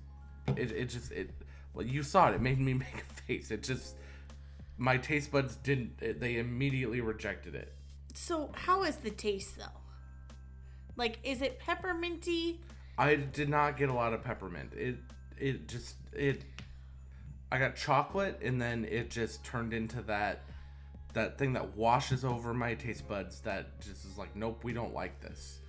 it 0.56 0.72
it 0.72 0.86
just 0.86 1.12
it 1.12 1.30
well 1.74 1.86
you 1.86 2.02
saw 2.02 2.28
it 2.30 2.34
it 2.34 2.40
made 2.40 2.58
me 2.58 2.74
make 2.86 2.94
a 2.94 3.22
face. 3.22 3.50
It 3.50 3.62
just 3.62 3.96
my 4.76 4.96
taste 4.96 5.30
buds 5.30 5.56
didn't 5.56 5.92
it, 6.00 6.20
they 6.20 6.36
immediately 6.36 7.00
rejected 7.00 7.54
it. 7.54 7.72
So 8.14 8.50
how 8.54 8.82
is 8.82 8.96
the 8.96 9.10
taste 9.10 9.56
though? 9.56 9.79
Like 11.00 11.18
is 11.24 11.40
it 11.40 11.58
pepperminty? 11.58 12.58
I 12.98 13.14
did 13.14 13.48
not 13.48 13.78
get 13.78 13.88
a 13.88 13.92
lot 13.94 14.12
of 14.12 14.22
peppermint. 14.22 14.74
It 14.74 14.96
it 15.38 15.66
just 15.66 15.94
it 16.12 16.44
I 17.50 17.58
got 17.58 17.74
chocolate 17.74 18.38
and 18.42 18.60
then 18.60 18.84
it 18.84 19.08
just 19.08 19.42
turned 19.42 19.72
into 19.72 20.02
that 20.02 20.42
that 21.14 21.38
thing 21.38 21.54
that 21.54 21.74
washes 21.74 22.22
over 22.22 22.52
my 22.52 22.74
taste 22.74 23.08
buds 23.08 23.40
that 23.40 23.80
just 23.80 24.04
is 24.04 24.18
like 24.18 24.36
nope, 24.36 24.62
we 24.62 24.74
don't 24.74 24.92
like 24.92 25.18
this. 25.22 25.60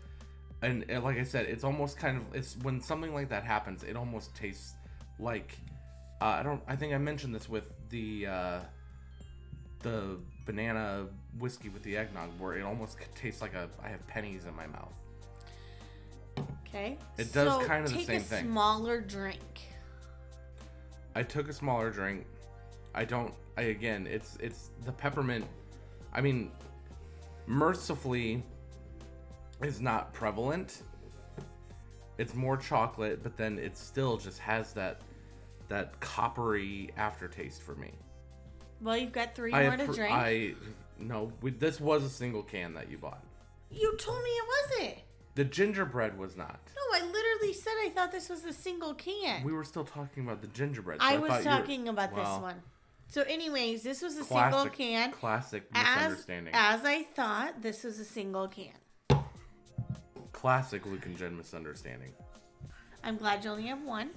And, 0.64 0.86
like 1.02 1.18
I 1.18 1.24
said, 1.24 1.46
it's 1.46 1.64
almost 1.64 1.98
kind 1.98 2.18
of 2.18 2.36
it's 2.36 2.58
when 2.64 2.82
something 2.82 3.14
like 3.14 3.30
that 3.30 3.46
happens, 3.46 3.84
it 3.84 3.96
almost 3.96 4.36
tastes 4.36 4.74
like 5.18 5.58
uh, 6.20 6.26
I 6.26 6.44
don't 6.44 6.62
I 6.68 6.76
think 6.76 6.94
I 6.94 6.98
mentioned 6.98 7.34
this 7.34 7.48
with 7.48 7.64
the 7.90 8.28
uh 8.28 8.60
the 9.80 10.18
banana 10.46 11.08
whiskey 11.40 11.70
with 11.70 11.84
the 11.84 11.96
eggnog 11.96 12.38
where 12.38 12.58
it 12.58 12.64
almost 12.64 12.98
tastes 13.16 13.42
like 13.42 13.54
a 13.54 13.70
I 13.82 13.88
have 13.88 14.06
pennies 14.08 14.44
in 14.44 14.54
my 14.58 14.68
mouth. 14.68 14.92
Okay. 16.74 16.98
It 17.18 17.34
does 17.34 17.62
So 17.62 17.66
kind 17.66 17.86
of 17.86 17.92
the 17.92 17.98
same 18.04 18.22
thing. 18.22 18.22
take 18.22 18.40
a 18.40 18.44
smaller 18.44 19.02
drink. 19.02 19.42
I 21.16 21.24
took 21.24 21.50
a 21.50 21.54
smaller 21.54 21.90
drink. 21.90 22.26
I 22.96 23.04
don't. 23.04 23.34
I 23.58 23.64
again, 23.64 24.08
it's 24.08 24.38
it's 24.40 24.70
the 24.86 24.92
peppermint. 24.92 25.46
I 26.14 26.22
mean, 26.22 26.52
mercifully, 27.46 28.44
is 29.62 29.82
not 29.82 30.14
prevalent. 30.14 30.84
It's 32.18 32.34
more 32.34 32.56
chocolate, 32.56 33.24
but 33.24 33.36
then 33.36 33.60
it 33.60 33.78
still 33.78 34.18
just 34.18 34.40
has 34.40 34.74
that 34.74 35.02
that 35.68 36.00
coppery 36.00 36.92
aftertaste 36.98 37.62
for 37.62 37.76
me. 37.76 37.92
Well, 38.82 38.98
you've 38.98 39.12
got 39.12 39.36
three 39.36 39.54
I 39.54 39.68
more 39.68 39.78
to 39.78 39.94
drink. 39.94 40.14
I 40.14 40.54
no. 40.98 41.32
We, 41.42 41.52
this 41.52 41.80
was 41.82 42.04
a 42.04 42.10
single 42.10 42.44
can 42.44 42.74
that 42.76 42.90
you 42.90 42.98
bought. 42.98 43.24
You 43.70 43.96
told 43.98 44.22
me 44.24 44.30
it 44.30 44.46
wasn't. 44.48 44.98
The 45.36 45.46
gingerbread 45.46 46.18
was 46.18 46.36
not. 46.36 46.60
No, 46.76 47.00
I 47.00 47.06
literally 47.06 47.54
said 47.54 47.74
I 47.86 47.90
thought 47.90 48.12
this 48.12 48.28
was 48.30 48.44
a 48.44 48.52
single 48.54 48.94
can. 48.94 49.44
We 49.44 49.54
were 49.54 49.64
still 49.64 49.86
talking 49.86 50.24
about 50.26 50.42
the 50.42 50.48
gingerbread. 50.48 51.00
so 51.02 51.08
I 51.08 51.14
thought 51.14 51.22
was 51.22 51.30
you 51.46 51.52
were- 51.52 51.58
talking 51.58 51.88
about 51.88 52.14
well, 52.14 52.24
this 52.36 52.42
one. 52.42 52.62
So, 53.08 53.24
anyways, 53.24 53.84
this 53.84 54.02
was 54.02 54.16
a 54.18 54.24
single 54.24 54.68
can. 54.68 55.12
classic 55.12 55.64
As, 55.74 55.96
misunderstanding. 55.98 56.54
as 56.56 56.86
I 56.86 57.04
thought, 57.04 57.62
this 57.62 57.84
was 57.84 58.00
a 58.00 58.06
single 58.06 58.48
can. 58.48 58.72
classic 60.32 60.86
Luke 60.86 61.06
and 61.06 61.18
Jen 61.18 61.36
misunderstanding. 61.38 62.14
I'm 63.04 63.18
glad 63.18 63.44
you 63.44 63.52
only 63.52 63.68
have 63.68 63.82
one. 63.84 64.12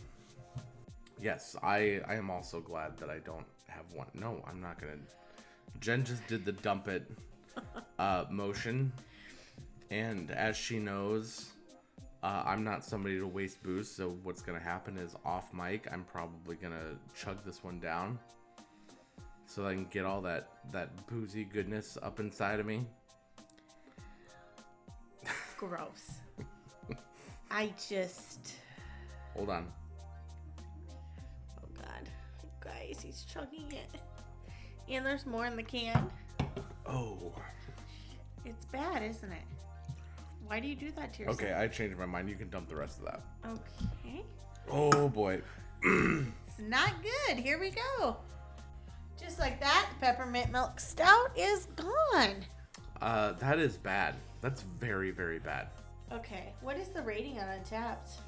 Yes, 1.21 1.57
I 1.63 2.01
I 2.07 2.15
am 2.15 2.31
also 2.31 2.61
glad 2.61 2.97
that 2.99 3.11
I 3.11 3.19
don't 3.19 3.47
have 3.69 3.85
one. 3.95 4.07
No, 4.15 4.45
I'm 4.47 4.61
not 4.61 4.81
gonna. 4.81 4.99
Jen 5.81 6.05
just 6.05 6.27
did 6.27 6.45
the 6.45 6.53
dump 6.53 6.87
it 6.89 7.11
uh, 7.99 8.25
motion, 8.31 8.93
and 9.95 10.33
as 10.33 10.57
she 10.57 10.81
knows, 10.81 11.53
uh, 12.25 12.43
I'm 12.45 12.65
not 12.65 12.85
somebody 12.85 13.19
to 13.19 13.27
waste 13.29 13.63
booze. 13.63 13.89
So 13.89 14.17
what's 14.25 14.43
gonna 14.43 14.59
happen 14.59 14.97
is 14.99 15.15
off 15.25 15.53
mic, 15.55 15.87
I'm 15.93 16.05
probably 16.05 16.57
gonna 16.57 16.97
chug 17.15 17.45
this 17.45 17.63
one 17.63 17.79
down, 17.79 18.19
so 19.47 19.67
I 19.67 19.75
can 19.75 19.85
get 19.85 20.05
all 20.05 20.21
that 20.23 20.49
that 20.73 21.07
boozy 21.07 21.45
goodness 21.45 21.97
up 22.03 22.19
inside 22.19 22.59
of 22.59 22.67
me. 22.67 22.87
Gross. 25.57 26.19
I 27.51 27.73
just. 27.89 28.55
Hold 29.35 29.51
on. 29.51 29.73
Oh, 31.59 31.69
God. 31.77 32.09
Guys, 32.61 33.01
he's 33.05 33.25
chugging 33.33 33.71
it. 33.71 34.01
And 34.89 35.07
there's 35.07 35.25
more 35.25 35.47
in 35.47 35.57
the 35.57 35.63
can. 35.63 36.11
Oh, 36.87 37.33
It's 38.45 38.65
bad, 38.67 39.03
isn't 39.03 39.31
it? 39.31 39.45
Why 40.47 40.61
do 40.61 40.69
you 40.69 40.77
do 40.77 40.91
that 40.93 41.13
to 41.15 41.21
yourself? 41.21 41.41
Okay, 41.41 41.53
I 41.53 41.69
changed 41.69 41.99
my 41.99 42.07
mind. 42.07 42.29
You 42.29 42.37
can 42.37 42.51
dump 42.51 42.69
the 42.69 42.77
rest 42.77 42.99
of 42.99 43.05
that. 43.07 43.21
Okay. 43.47 44.25
Oh 44.71 45.09
boy. 45.09 45.41
It's 46.57 46.69
not 46.69 46.93
good. 47.03 47.37
Here 47.37 47.59
we 47.59 47.71
go. 47.71 48.17
Just 49.21 49.41
like 49.41 49.59
that, 49.59 49.89
the 49.91 50.07
peppermint 50.07 50.53
milk 50.53 50.79
stout 50.79 51.37
is 51.37 51.67
gone. 51.75 52.37
Uh, 53.03 53.33
that 53.33 53.59
is 53.59 53.77
bad. 53.77 54.15
That's 54.41 54.63
very, 54.79 55.11
very 55.11 55.41
bad. 55.41 55.67
Okay, 56.13 56.53
what 56.61 56.77
is 56.77 56.89
the 56.89 57.03
rating 57.03 57.41
on 57.41 57.47
Untappd? 57.47 58.19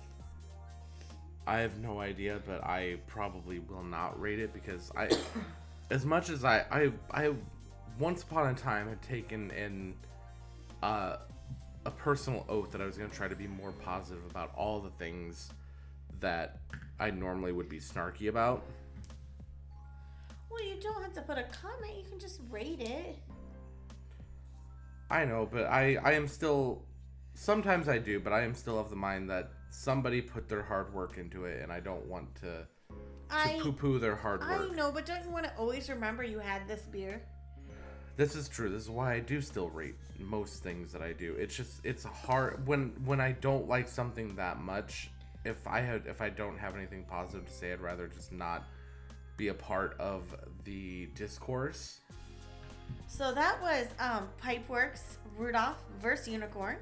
I 1.47 1.61
have 1.61 1.79
no 1.79 2.01
idea, 2.01 2.41
but 2.47 2.65
I 2.65 2.97
probably 3.07 3.61
will 3.61 3.85
not 3.85 4.21
rate 4.21 4.41
it 4.41 4.53
because 4.53 4.91
I, 4.97 5.09
as 5.91 6.05
much 6.05 6.29
as 6.29 6.45
I, 6.45 6.65
I, 6.71 6.93
I, 7.13 7.33
once 7.99 8.25
upon 8.25 8.49
a 8.49 8.55
time 8.55 8.89
had 8.89 9.01
taken 9.03 9.53
in, 9.53 9.95
uh, 10.83 11.19
a 11.87 11.91
personal 11.93 12.45
oath 12.49 12.73
that 12.73 12.81
I 12.81 12.85
was 12.85 12.99
gonna 12.99 13.11
try 13.11 13.29
to 13.29 13.37
be 13.37 13.47
more 13.47 13.71
positive 13.73 14.25
about 14.29 14.53
all 14.57 14.81
the 14.81 14.91
things 14.91 15.51
that 16.21 16.59
I 16.99 17.11
normally 17.11 17.53
would 17.53 17.69
be 17.69 17.79
snarky 17.79 18.29
about. 18.29 18.65
Well, 20.51 20.65
you 20.65 20.77
don't 20.81 21.03
have 21.03 21.13
to 21.15 21.23
put 21.23 21.39
a 21.39 21.45
comment. 21.45 21.97
You 21.97 22.11
can 22.11 22.19
just 22.19 22.41
rate 22.51 22.81
it. 22.81 23.17
I 25.11 25.25
know, 25.25 25.49
but 25.51 25.67
I, 25.67 25.97
I 26.03 26.13
am 26.13 26.27
still. 26.27 26.83
Sometimes 27.35 27.89
I 27.89 27.99
do, 27.99 28.19
but 28.19 28.33
I 28.33 28.43
am 28.43 28.55
still 28.55 28.79
of 28.79 28.91
the 28.91 28.97
mind 28.97 29.31
that 29.31 29.51
somebody 29.71 30.23
put 30.23 30.49
their 30.49 30.63
hard 30.63 30.93
work 30.93 31.19
into 31.19 31.45
it, 31.45 31.63
and 31.63 31.71
I 31.71 31.81
don't 31.81 32.07
want 32.07 32.35
to 32.37 32.67
to 33.29 33.37
I 33.37 33.59
poo-poo 33.61 33.99
their 33.99 34.17
hard 34.17 34.41
work. 34.41 34.71
I 34.73 34.75
know, 34.75 34.91
but 34.91 35.05
don't 35.07 35.23
you 35.23 35.31
want 35.31 35.45
to 35.45 35.55
always 35.57 35.89
remember 35.91 36.25
you 36.25 36.39
had 36.39 36.67
this 36.67 36.83
beer? 36.83 37.23
This 38.17 38.35
is 38.35 38.49
true. 38.49 38.71
This 38.71 38.85
is 38.85 38.91
why 38.91 39.13
I 39.15 39.21
do 39.21 39.43
still 39.43 39.69
rate 39.69 39.95
most 40.19 40.63
things 40.63 40.91
that 40.93 41.03
I 41.03 41.13
do. 41.13 41.35
It's 41.35 41.55
just 41.55 41.85
it's 41.85 42.05
hard 42.05 42.67
when 42.67 42.93
when 43.05 43.21
I 43.21 43.33
don't 43.33 43.69
like 43.69 43.89
something 43.89 44.35
that 44.37 44.61
much. 44.61 45.11
If 45.45 45.67
I 45.67 45.81
had 45.81 46.07
if 46.07 46.23
I 46.23 46.31
don't 46.31 46.59
have 46.59 46.75
anything 46.77 47.05
positive 47.05 47.47
to 47.47 47.53
say, 47.53 47.73
I'd 47.73 47.81
rather 47.81 48.07
just 48.07 48.33
not 48.33 48.65
be 49.37 49.49
a 49.49 49.55
part 49.55 49.97
of 50.01 50.23
the 50.65 51.07
discourse. 51.15 52.01
So 53.07 53.35
that 53.35 53.61
was 53.61 53.87
um, 53.99 54.29
Pipeworks 54.43 55.17
Rudolph 55.37 55.83
versus 56.01 56.29
Unicorn, 56.29 56.79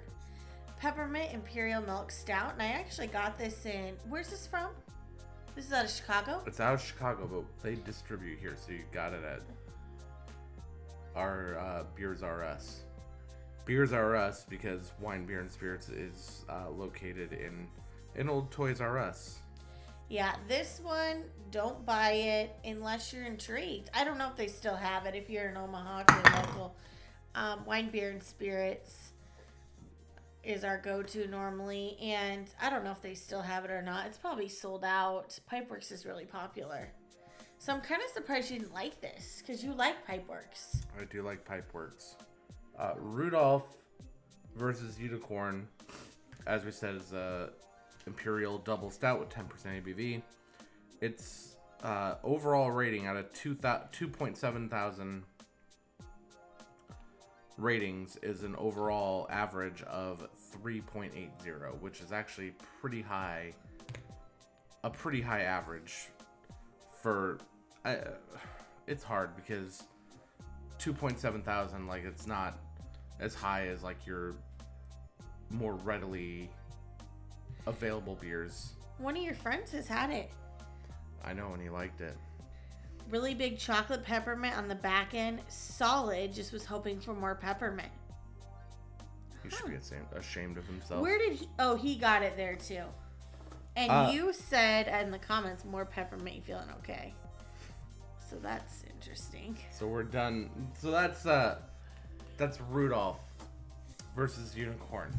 Peppermint 0.79 1.33
Imperial 1.33 1.83
Milk 1.83 2.13
Stout, 2.13 2.53
and 2.53 2.63
I 2.63 2.67
actually 2.67 3.09
got 3.09 3.39
this 3.39 3.67
in. 3.67 3.97
Where's 4.09 4.29
this 4.29 4.47
from? 4.47 4.69
This 5.57 5.67
is 5.67 5.73
out 5.73 5.85
of 5.85 5.91
Chicago. 5.91 6.43
It's 6.47 6.61
out 6.61 6.75
of 6.75 6.83
Chicago, 6.83 7.29
but 7.31 7.45
they 7.63 7.75
distribute 7.75 8.39
here, 8.39 8.55
so 8.57 8.73
you 8.73 8.81
got 8.93 9.13
it 9.13 9.25
at 9.25 9.41
our 11.15 11.59
uh, 11.59 11.85
Beers 11.95 12.23
R 12.23 12.45
Us. 12.45 12.83
Beers 13.65 13.93
R 13.93 14.17
Us 14.17 14.45
because 14.49 14.93
Wine, 15.01 15.25
Beer, 15.25 15.41
and 15.41 15.51
Spirits 15.51 15.89
is 15.89 16.45
uh, 16.49 16.71
located 16.71 17.33
in 17.33 17.67
in 18.15 18.29
old 18.29 18.51
Toys 18.51 18.81
R 18.81 18.99
Us. 18.99 19.41
Yeah, 20.09 20.35
this 20.49 20.81
one, 20.83 21.25
don't 21.51 21.85
buy 21.87 22.13
it 22.13 22.57
unless 22.65 23.13
you're 23.13 23.25
intrigued. 23.25 23.91
I 23.95 24.05
don't 24.05 24.19
know 24.19 24.29
if 24.29 24.37
they 24.37 24.49
still 24.49 24.77
have 24.77 25.07
it 25.07 25.15
if 25.15 25.31
you're 25.31 25.49
in 25.49 25.57
Omaha, 25.57 26.05
local. 26.37 26.77
Um, 27.35 27.65
wine, 27.65 27.91
beer, 27.91 28.11
and 28.11 28.23
spirits 28.23 29.13
is 30.45 30.63
our 30.63 30.79
go 30.79 31.03
to 31.03 31.27
normally, 31.27 31.97
and 32.01 32.49
I 32.61 32.69
don't 32.69 32.85
know 32.85 32.91
if 32.91 33.01
they 33.01 33.15
still 33.15 33.41
have 33.41 33.65
it 33.65 33.71
or 33.71 33.81
not. 33.81 34.07
It's 34.07 34.19
probably 34.19 34.49
sold 34.49 34.85
out. 34.85 35.39
Pipeworks 35.51 35.91
is 35.91 36.05
really 36.05 36.27
popular. 36.27 36.93
So 37.59 37.73
I'm 37.73 37.81
kind 37.81 38.03
of 38.03 38.11
surprised 38.11 38.51
you 38.51 38.59
didn't 38.59 38.75
like 38.75 39.01
this 39.01 39.41
because 39.41 39.65
you 39.65 39.73
like 39.73 40.07
Pipeworks. 40.07 40.83
I 41.01 41.05
do 41.05 41.23
like 41.23 41.47
Pipeworks. 41.47 42.17
Uh, 42.79 42.93
Rudolph 42.99 43.77
versus 44.57 44.99
Unicorn, 45.01 45.67
as 46.47 46.65
we 46.65 46.71
said, 46.71 46.97
is 46.97 47.13
a 47.13 47.51
Imperial 48.07 48.59
Double 48.59 48.91
Stout 48.91 49.19
with 49.19 49.31
10% 49.31 49.47
ABV. 49.83 50.23
Its 51.01 51.57
uh, 51.83 52.17
overall 52.23 52.71
rating 52.71 53.07
out 53.07 53.17
of 53.17 53.33
2 53.33 53.55
2.7 53.55 54.71
thousand 54.71 55.23
ratings 57.57 58.17
is 58.23 58.43
an 58.43 58.57
overall 58.57 59.27
average 59.31 59.83
of 59.83 60.27
3.80, 60.63 61.81
which 61.81 62.01
is 62.01 62.13
actually 62.13 62.53
pretty 62.81 63.01
high. 63.01 63.55
A 64.83 64.91
pretty 64.91 65.21
high 65.21 65.43
average 65.43 66.09
for. 67.05 67.39
Uh, 67.85 67.97
it's 68.87 69.05
hard 69.05 69.37
because 69.37 69.85
2.7 70.79 71.45
thousand 71.45 71.87
like 71.87 72.05
it's 72.05 72.27
not 72.27 72.59
as 73.21 73.35
high 73.35 73.67
as 73.69 73.83
like 73.83 74.07
your 74.07 74.35
more 75.51 75.75
readily 75.75 76.51
available 77.67 78.17
beers 78.21 78.73
One 78.99 79.17
of 79.17 79.23
your 79.23 79.35
friends 79.35 79.71
has 79.73 79.87
had 79.87 80.11
it. 80.11 80.31
i 81.25 81.33
know 81.33 81.53
and 81.53 81.63
he 81.63 81.69
liked 81.69 82.01
it 82.01 82.17
Really 83.11 83.35
big 83.35 83.59
chocolate 83.59 84.03
peppermint 84.03 84.57
on 84.57 84.67
the 84.67 84.75
back 84.75 85.13
end. 85.13 85.41
Solid. 85.49 86.33
Just 86.33 86.55
was 86.55 86.65
hoping 86.65 86.99
for 86.99 87.13
more 87.13 87.35
peppermint. 87.35 87.93
he 89.43 89.51
should 89.51 89.67
be 89.67 89.75
ashamed, 89.75 90.07
ashamed 90.17 90.57
of 90.57 90.67
himself 90.67 91.03
Where 91.03 91.19
did 91.19 91.35
he? 91.35 91.49
Oh, 91.59 91.75
he 91.77 91.97
got 91.97 92.23
it 92.23 92.35
there 92.39 92.57
too. 92.57 92.85
And 93.77 93.91
Uh, 93.91 94.11
you 94.13 94.33
said 94.33 94.87
in 95.03 95.11
the 95.11 95.19
comments, 95.19 95.65
more 95.65 95.85
peppermint, 95.85 96.45
feeling 96.45 96.69
okay. 96.79 97.13
So 98.31 98.37
that's 98.37 98.85
interesting. 98.85 99.57
so 99.71 99.87
we're 99.87 100.03
done 100.03 100.51
so 100.81 100.91
that's 100.91 101.27
uh 101.27 101.59
that's 102.37 102.59
rudolph 102.61 103.21
versus 104.17 104.57
unicorn 104.57 105.13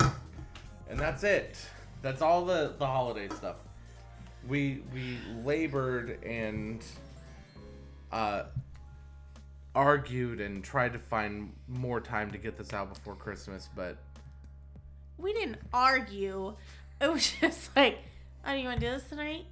and 0.00 0.98
that's 0.98 1.24
it 1.24 1.56
that's 2.02 2.20
all 2.22 2.44
the 2.44 2.74
the 2.78 2.86
holiday 2.86 3.28
stuff 3.34 3.56
we 4.46 4.82
we 4.92 5.18
labored 5.44 6.22
and 6.22 6.84
uh 8.12 8.44
argued 9.74 10.40
and 10.40 10.62
tried 10.62 10.92
to 10.92 10.98
find 10.98 11.52
more 11.68 12.00
time 12.00 12.30
to 12.30 12.38
get 12.38 12.56
this 12.58 12.72
out 12.74 12.92
before 12.92 13.14
christmas 13.16 13.68
but 13.74 13.96
We 15.18 15.32
didn't 15.32 15.58
argue. 15.72 16.54
It 17.04 17.10
was 17.10 17.32
just 17.40 17.74
like, 17.74 17.98
oh, 18.44 18.52
do 18.52 18.58
you 18.58 18.66
want 18.66 18.80
to 18.80 18.86
do 18.86 18.92
this 18.92 19.04
tonight? 19.04 19.46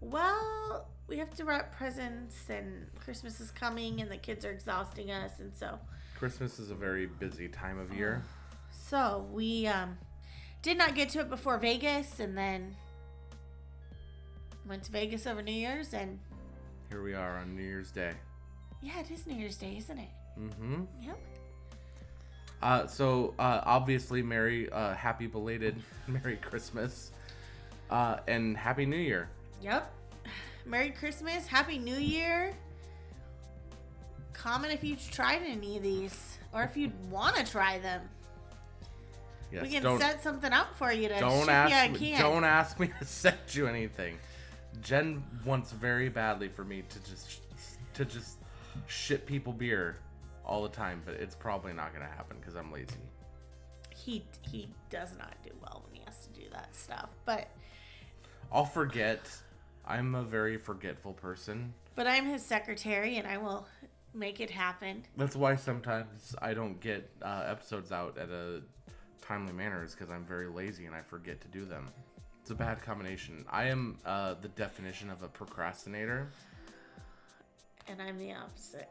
Well, 0.00 0.88
we 1.08 1.18
have 1.18 1.34
to 1.36 1.44
wrap 1.44 1.76
presents, 1.76 2.36
and 2.48 2.86
Christmas 3.00 3.38
is 3.38 3.50
coming, 3.50 4.00
and 4.00 4.10
the 4.10 4.16
kids 4.16 4.46
are 4.46 4.50
exhausting 4.50 5.10
us, 5.10 5.32
and 5.38 5.54
so, 5.54 5.78
christmas 6.18 6.58
is 6.58 6.70
a 6.70 6.74
very 6.74 7.04
busy 7.04 7.46
time 7.46 7.78
of 7.78 7.92
year 7.92 8.22
so 8.70 9.26
we 9.30 9.66
um, 9.66 9.98
did 10.62 10.78
not 10.78 10.94
get 10.94 11.10
to 11.10 11.20
it 11.20 11.28
before 11.28 11.58
Vegas, 11.58 12.20
and 12.20 12.36
then 12.36 12.74
went 14.66 14.82
to 14.84 14.90
Vegas 14.90 15.26
over 15.26 15.42
New 15.42 15.52
Year's, 15.52 15.92
and 15.92 16.18
here 16.88 17.02
we 17.02 17.12
are 17.12 17.36
on 17.36 17.54
new 17.54 17.62
year's 17.62 17.90
day 17.90 18.14
yeah, 18.82 19.00
it 19.00 19.10
is 19.10 19.26
New 19.26 19.34
Year's 19.36 19.56
Day, 19.56 19.76
isn't 19.78 19.98
it? 19.98 20.08
mm-hmm 20.38 20.82
Yep. 21.02 21.18
Uh, 22.66 22.84
so 22.88 23.32
uh, 23.38 23.60
obviously, 23.64 24.24
Merry, 24.24 24.68
uh, 24.72 24.92
happy 24.92 25.28
belated 25.28 25.76
Merry 26.08 26.34
Christmas, 26.34 27.12
uh, 27.90 28.16
and 28.26 28.56
Happy 28.56 28.84
New 28.84 28.96
Year. 28.96 29.28
Yep. 29.62 29.88
Merry 30.64 30.90
Christmas. 30.90 31.46
Happy 31.46 31.78
New 31.78 31.94
Year. 31.94 32.52
Comment 34.32 34.74
if 34.74 34.82
you've 34.82 35.10
tried 35.12 35.42
any 35.46 35.76
of 35.76 35.84
these 35.84 36.38
or 36.52 36.64
if 36.64 36.76
you'd 36.76 36.92
want 37.10 37.36
to 37.36 37.44
try 37.44 37.78
them. 37.78 38.00
Yes, 39.52 39.62
we 39.62 39.68
can 39.68 40.00
set 40.00 40.20
something 40.24 40.52
up 40.52 40.74
for 40.74 40.90
you 40.90 41.06
to 41.06 41.20
don't 41.20 41.48
ask 41.48 42.00
you 42.00 42.00
me, 42.00 42.18
don't 42.18 42.42
ask 42.42 42.80
me 42.80 42.90
to 42.98 43.04
send 43.04 43.36
you 43.52 43.68
anything. 43.68 44.18
Jen 44.82 45.22
wants 45.44 45.70
very 45.70 46.08
badly 46.08 46.48
for 46.48 46.64
me 46.64 46.82
to 46.82 46.98
just 47.08 47.40
to 47.94 48.04
just 48.04 48.38
ship 48.88 49.24
people 49.24 49.52
beer 49.52 49.98
all 50.46 50.62
the 50.62 50.68
time, 50.68 51.02
but 51.04 51.14
it's 51.14 51.34
probably 51.34 51.72
not 51.72 51.92
gonna 51.92 52.06
happen 52.06 52.36
because 52.40 52.54
I'm 52.54 52.72
lazy. 52.72 52.94
He 53.94 54.24
he 54.42 54.68
does 54.90 55.10
not 55.18 55.34
do 55.42 55.50
well 55.60 55.82
when 55.84 55.94
he 55.94 56.02
has 56.06 56.18
to 56.26 56.40
do 56.40 56.46
that 56.52 56.74
stuff. 56.74 57.08
But 57.24 57.48
I'll 58.52 58.64
forget. 58.64 59.20
I'm 59.86 60.14
a 60.14 60.22
very 60.22 60.56
forgetful 60.56 61.12
person. 61.14 61.72
but 61.94 62.06
I'm 62.06 62.26
his 62.26 62.42
secretary 62.42 63.16
and 63.18 63.26
I 63.26 63.38
will 63.38 63.66
make 64.14 64.40
it 64.40 64.50
happen. 64.50 65.04
That's 65.16 65.36
why 65.36 65.54
sometimes 65.56 66.34
I 66.42 66.54
don't 66.54 66.80
get 66.80 67.08
uh, 67.22 67.44
episodes 67.46 67.92
out 67.92 68.18
at 68.18 68.28
a 68.30 68.62
timely 69.22 69.52
manner, 69.52 69.84
is 69.84 69.94
because 69.94 70.10
I'm 70.10 70.24
very 70.24 70.48
lazy 70.48 70.86
and 70.86 70.94
I 70.94 71.02
forget 71.02 71.40
to 71.42 71.48
do 71.48 71.64
them. 71.64 71.86
It's 72.40 72.50
a 72.50 72.54
bad 72.54 72.82
combination. 72.82 73.44
I 73.48 73.64
am 73.64 73.98
uh, 74.04 74.34
the 74.40 74.48
definition 74.48 75.08
of 75.10 75.22
a 75.22 75.28
procrastinator. 75.28 76.28
And 77.88 78.02
I'm 78.02 78.18
the 78.18 78.32
opposite. 78.32 78.88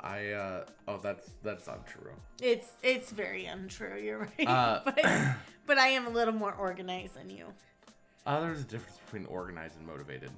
I 0.00 0.30
uh, 0.30 0.64
oh 0.88 0.98
that's 1.02 1.30
that's 1.42 1.68
untrue. 1.68 2.12
It's 2.42 2.68
it's 2.82 3.10
very 3.10 3.46
untrue. 3.46 3.98
You're 3.98 4.28
right. 4.38 4.48
Uh, 4.48 4.80
but 4.84 5.04
but 5.66 5.78
I 5.78 5.88
am 5.88 6.06
a 6.06 6.10
little 6.10 6.34
more 6.34 6.54
organized 6.54 7.14
than 7.14 7.30
you. 7.30 7.46
Uh, 8.26 8.40
there's 8.40 8.60
a 8.60 8.64
difference 8.64 8.98
between 9.04 9.24
organized 9.26 9.76
and 9.78 9.86
motivated. 9.86 10.30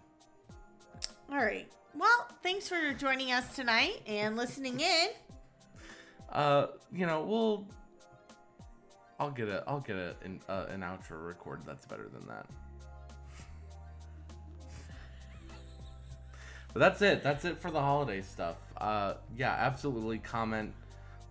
All 1.30 1.38
right. 1.38 1.66
Well, 1.94 2.28
thanks 2.42 2.68
for 2.68 2.92
joining 2.92 3.32
us 3.32 3.56
tonight 3.56 4.02
and 4.06 4.36
listening 4.36 4.80
in. 4.80 5.09
Uh, 6.30 6.66
you 6.92 7.06
know, 7.06 7.22
we'll. 7.24 7.66
I'll 9.18 9.30
get 9.30 9.48
a. 9.48 9.64
I'll 9.66 9.80
get 9.80 9.96
a, 9.96 10.14
an, 10.22 10.40
uh, 10.48 10.66
an 10.68 10.80
outro 10.80 11.26
recorded 11.26 11.66
that's 11.66 11.86
better 11.86 12.09
than 12.09 12.26
that. 12.28 12.46
But 16.72 16.80
that's 16.80 17.02
it. 17.02 17.22
That's 17.22 17.44
it 17.44 17.58
for 17.58 17.70
the 17.70 17.80
holiday 17.80 18.22
stuff. 18.22 18.56
Uh, 18.76 19.14
yeah, 19.36 19.52
absolutely. 19.58 20.18
Comment. 20.18 20.72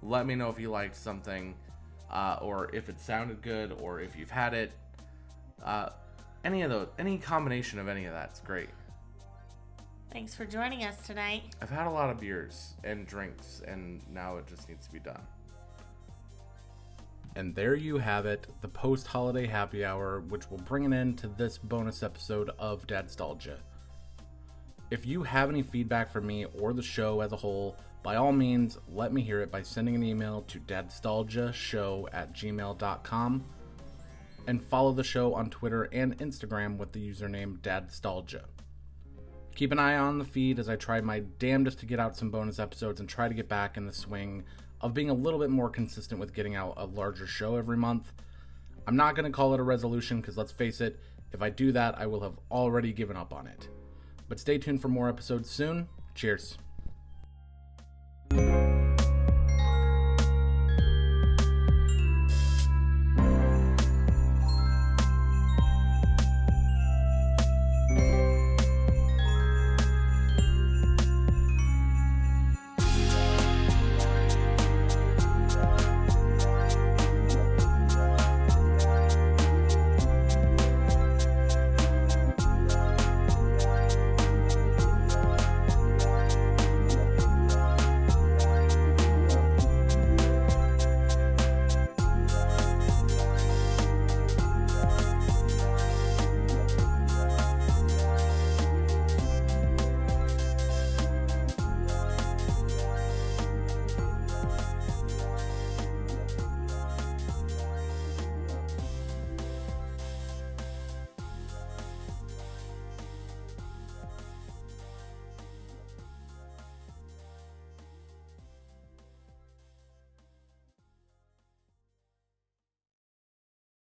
Let 0.03 0.25
me 0.25 0.35
know 0.35 0.49
if 0.49 0.59
you 0.59 0.69
liked 0.69 0.95
something, 0.95 1.55
uh, 2.11 2.39
or 2.41 2.73
if 2.73 2.89
it 2.89 2.99
sounded 2.99 3.41
good, 3.41 3.71
or 3.81 3.99
if 4.01 4.15
you've 4.15 4.29
had 4.29 4.53
it. 4.53 4.71
Uh, 5.63 5.89
any 6.43 6.61
of 6.61 6.69
those, 6.69 6.87
any 6.99 7.17
combination 7.17 7.79
of 7.79 7.87
any 7.87 8.05
of 8.05 8.13
that's 8.13 8.39
great. 8.41 8.69
Thanks 10.11 10.33
for 10.33 10.45
joining 10.45 10.83
us 10.83 11.05
tonight. 11.05 11.43
I've 11.61 11.69
had 11.69 11.85
a 11.87 11.91
lot 11.91 12.09
of 12.09 12.19
beers 12.19 12.73
and 12.83 13.05
drinks, 13.05 13.61
and 13.67 14.01
now 14.11 14.37
it 14.37 14.47
just 14.47 14.69
needs 14.69 14.85
to 14.85 14.91
be 14.91 14.99
done. 14.99 15.21
And 17.35 17.53
there 17.53 17.75
you 17.75 17.97
have 17.97 18.25
it, 18.25 18.47
the 18.61 18.67
post 18.67 19.05
holiday 19.05 19.45
happy 19.45 19.85
hour, 19.85 20.21
which 20.21 20.49
will 20.49 20.57
bring 20.59 20.85
an 20.85 20.93
end 20.93 21.19
to 21.19 21.27
this 21.27 21.57
bonus 21.57 22.01
episode 22.01 22.49
of 22.57 22.87
Dadstalgia. 22.87 23.57
If 24.89 25.05
you 25.05 25.23
have 25.23 25.49
any 25.49 25.63
feedback 25.63 26.11
for 26.11 26.21
me 26.21 26.45
or 26.59 26.71
the 26.71 26.81
show 26.81 27.19
as 27.19 27.33
a 27.33 27.37
whole, 27.37 27.77
by 28.03 28.15
all 28.15 28.31
means, 28.31 28.77
let 28.87 29.11
me 29.11 29.21
hear 29.21 29.41
it 29.41 29.51
by 29.51 29.61
sending 29.61 29.95
an 29.95 30.03
email 30.03 30.43
to 30.43 30.59
dadstalgiashow 30.59 32.07
at 32.13 32.33
gmail.com 32.33 33.45
and 34.47 34.63
follow 34.63 34.93
the 34.93 35.03
show 35.03 35.33
on 35.33 35.49
Twitter 35.49 35.83
and 35.91 36.17
Instagram 36.19 36.77
with 36.77 36.93
the 36.93 37.05
username 37.05 37.57
dadstalgia. 37.59 38.45
Keep 39.55 39.73
an 39.73 39.79
eye 39.79 39.97
on 39.97 40.19
the 40.19 40.23
feed 40.25 40.57
as 40.57 40.69
I 40.69 40.77
try 40.77 41.01
my 41.01 41.19
damnedest 41.37 41.79
to 41.79 41.85
get 41.85 41.99
out 41.99 42.15
some 42.15 42.29
bonus 42.29 42.57
episodes 42.57 43.01
and 43.01 43.09
try 43.09 43.27
to 43.27 43.33
get 43.33 43.49
back 43.49 43.75
in 43.75 43.87
the 43.87 43.93
swing 43.93 44.45
of 44.79 44.93
being 44.93 45.09
a 45.09 45.13
little 45.13 45.39
bit 45.39 45.49
more 45.49 45.69
consistent 45.69 46.19
with 46.19 46.33
getting 46.33 46.55
out 46.55 46.75
a 46.77 46.85
larger 46.85 47.27
show 47.27 47.57
every 47.57 47.75
month. 47.75 48.13
I'm 48.85 48.95
not 48.95 49.15
going 49.15 49.25
to 49.25 49.35
call 49.35 49.53
it 49.53 49.59
a 49.59 49.63
resolution 49.63 50.21
because 50.21 50.37
let's 50.37 50.51
face 50.53 50.79
it, 50.79 50.97
if 51.33 51.41
I 51.41 51.49
do 51.49 51.73
that, 51.73 51.97
I 51.97 52.05
will 52.05 52.21
have 52.21 52.39
already 52.49 52.93
given 52.93 53.17
up 53.17 53.33
on 53.33 53.47
it. 53.47 53.67
But 54.29 54.39
stay 54.39 54.57
tuned 54.57 54.81
for 54.81 54.89
more 54.89 55.09
episodes 55.09 55.49
soon. 55.49 55.87
Cheers. 56.15 56.57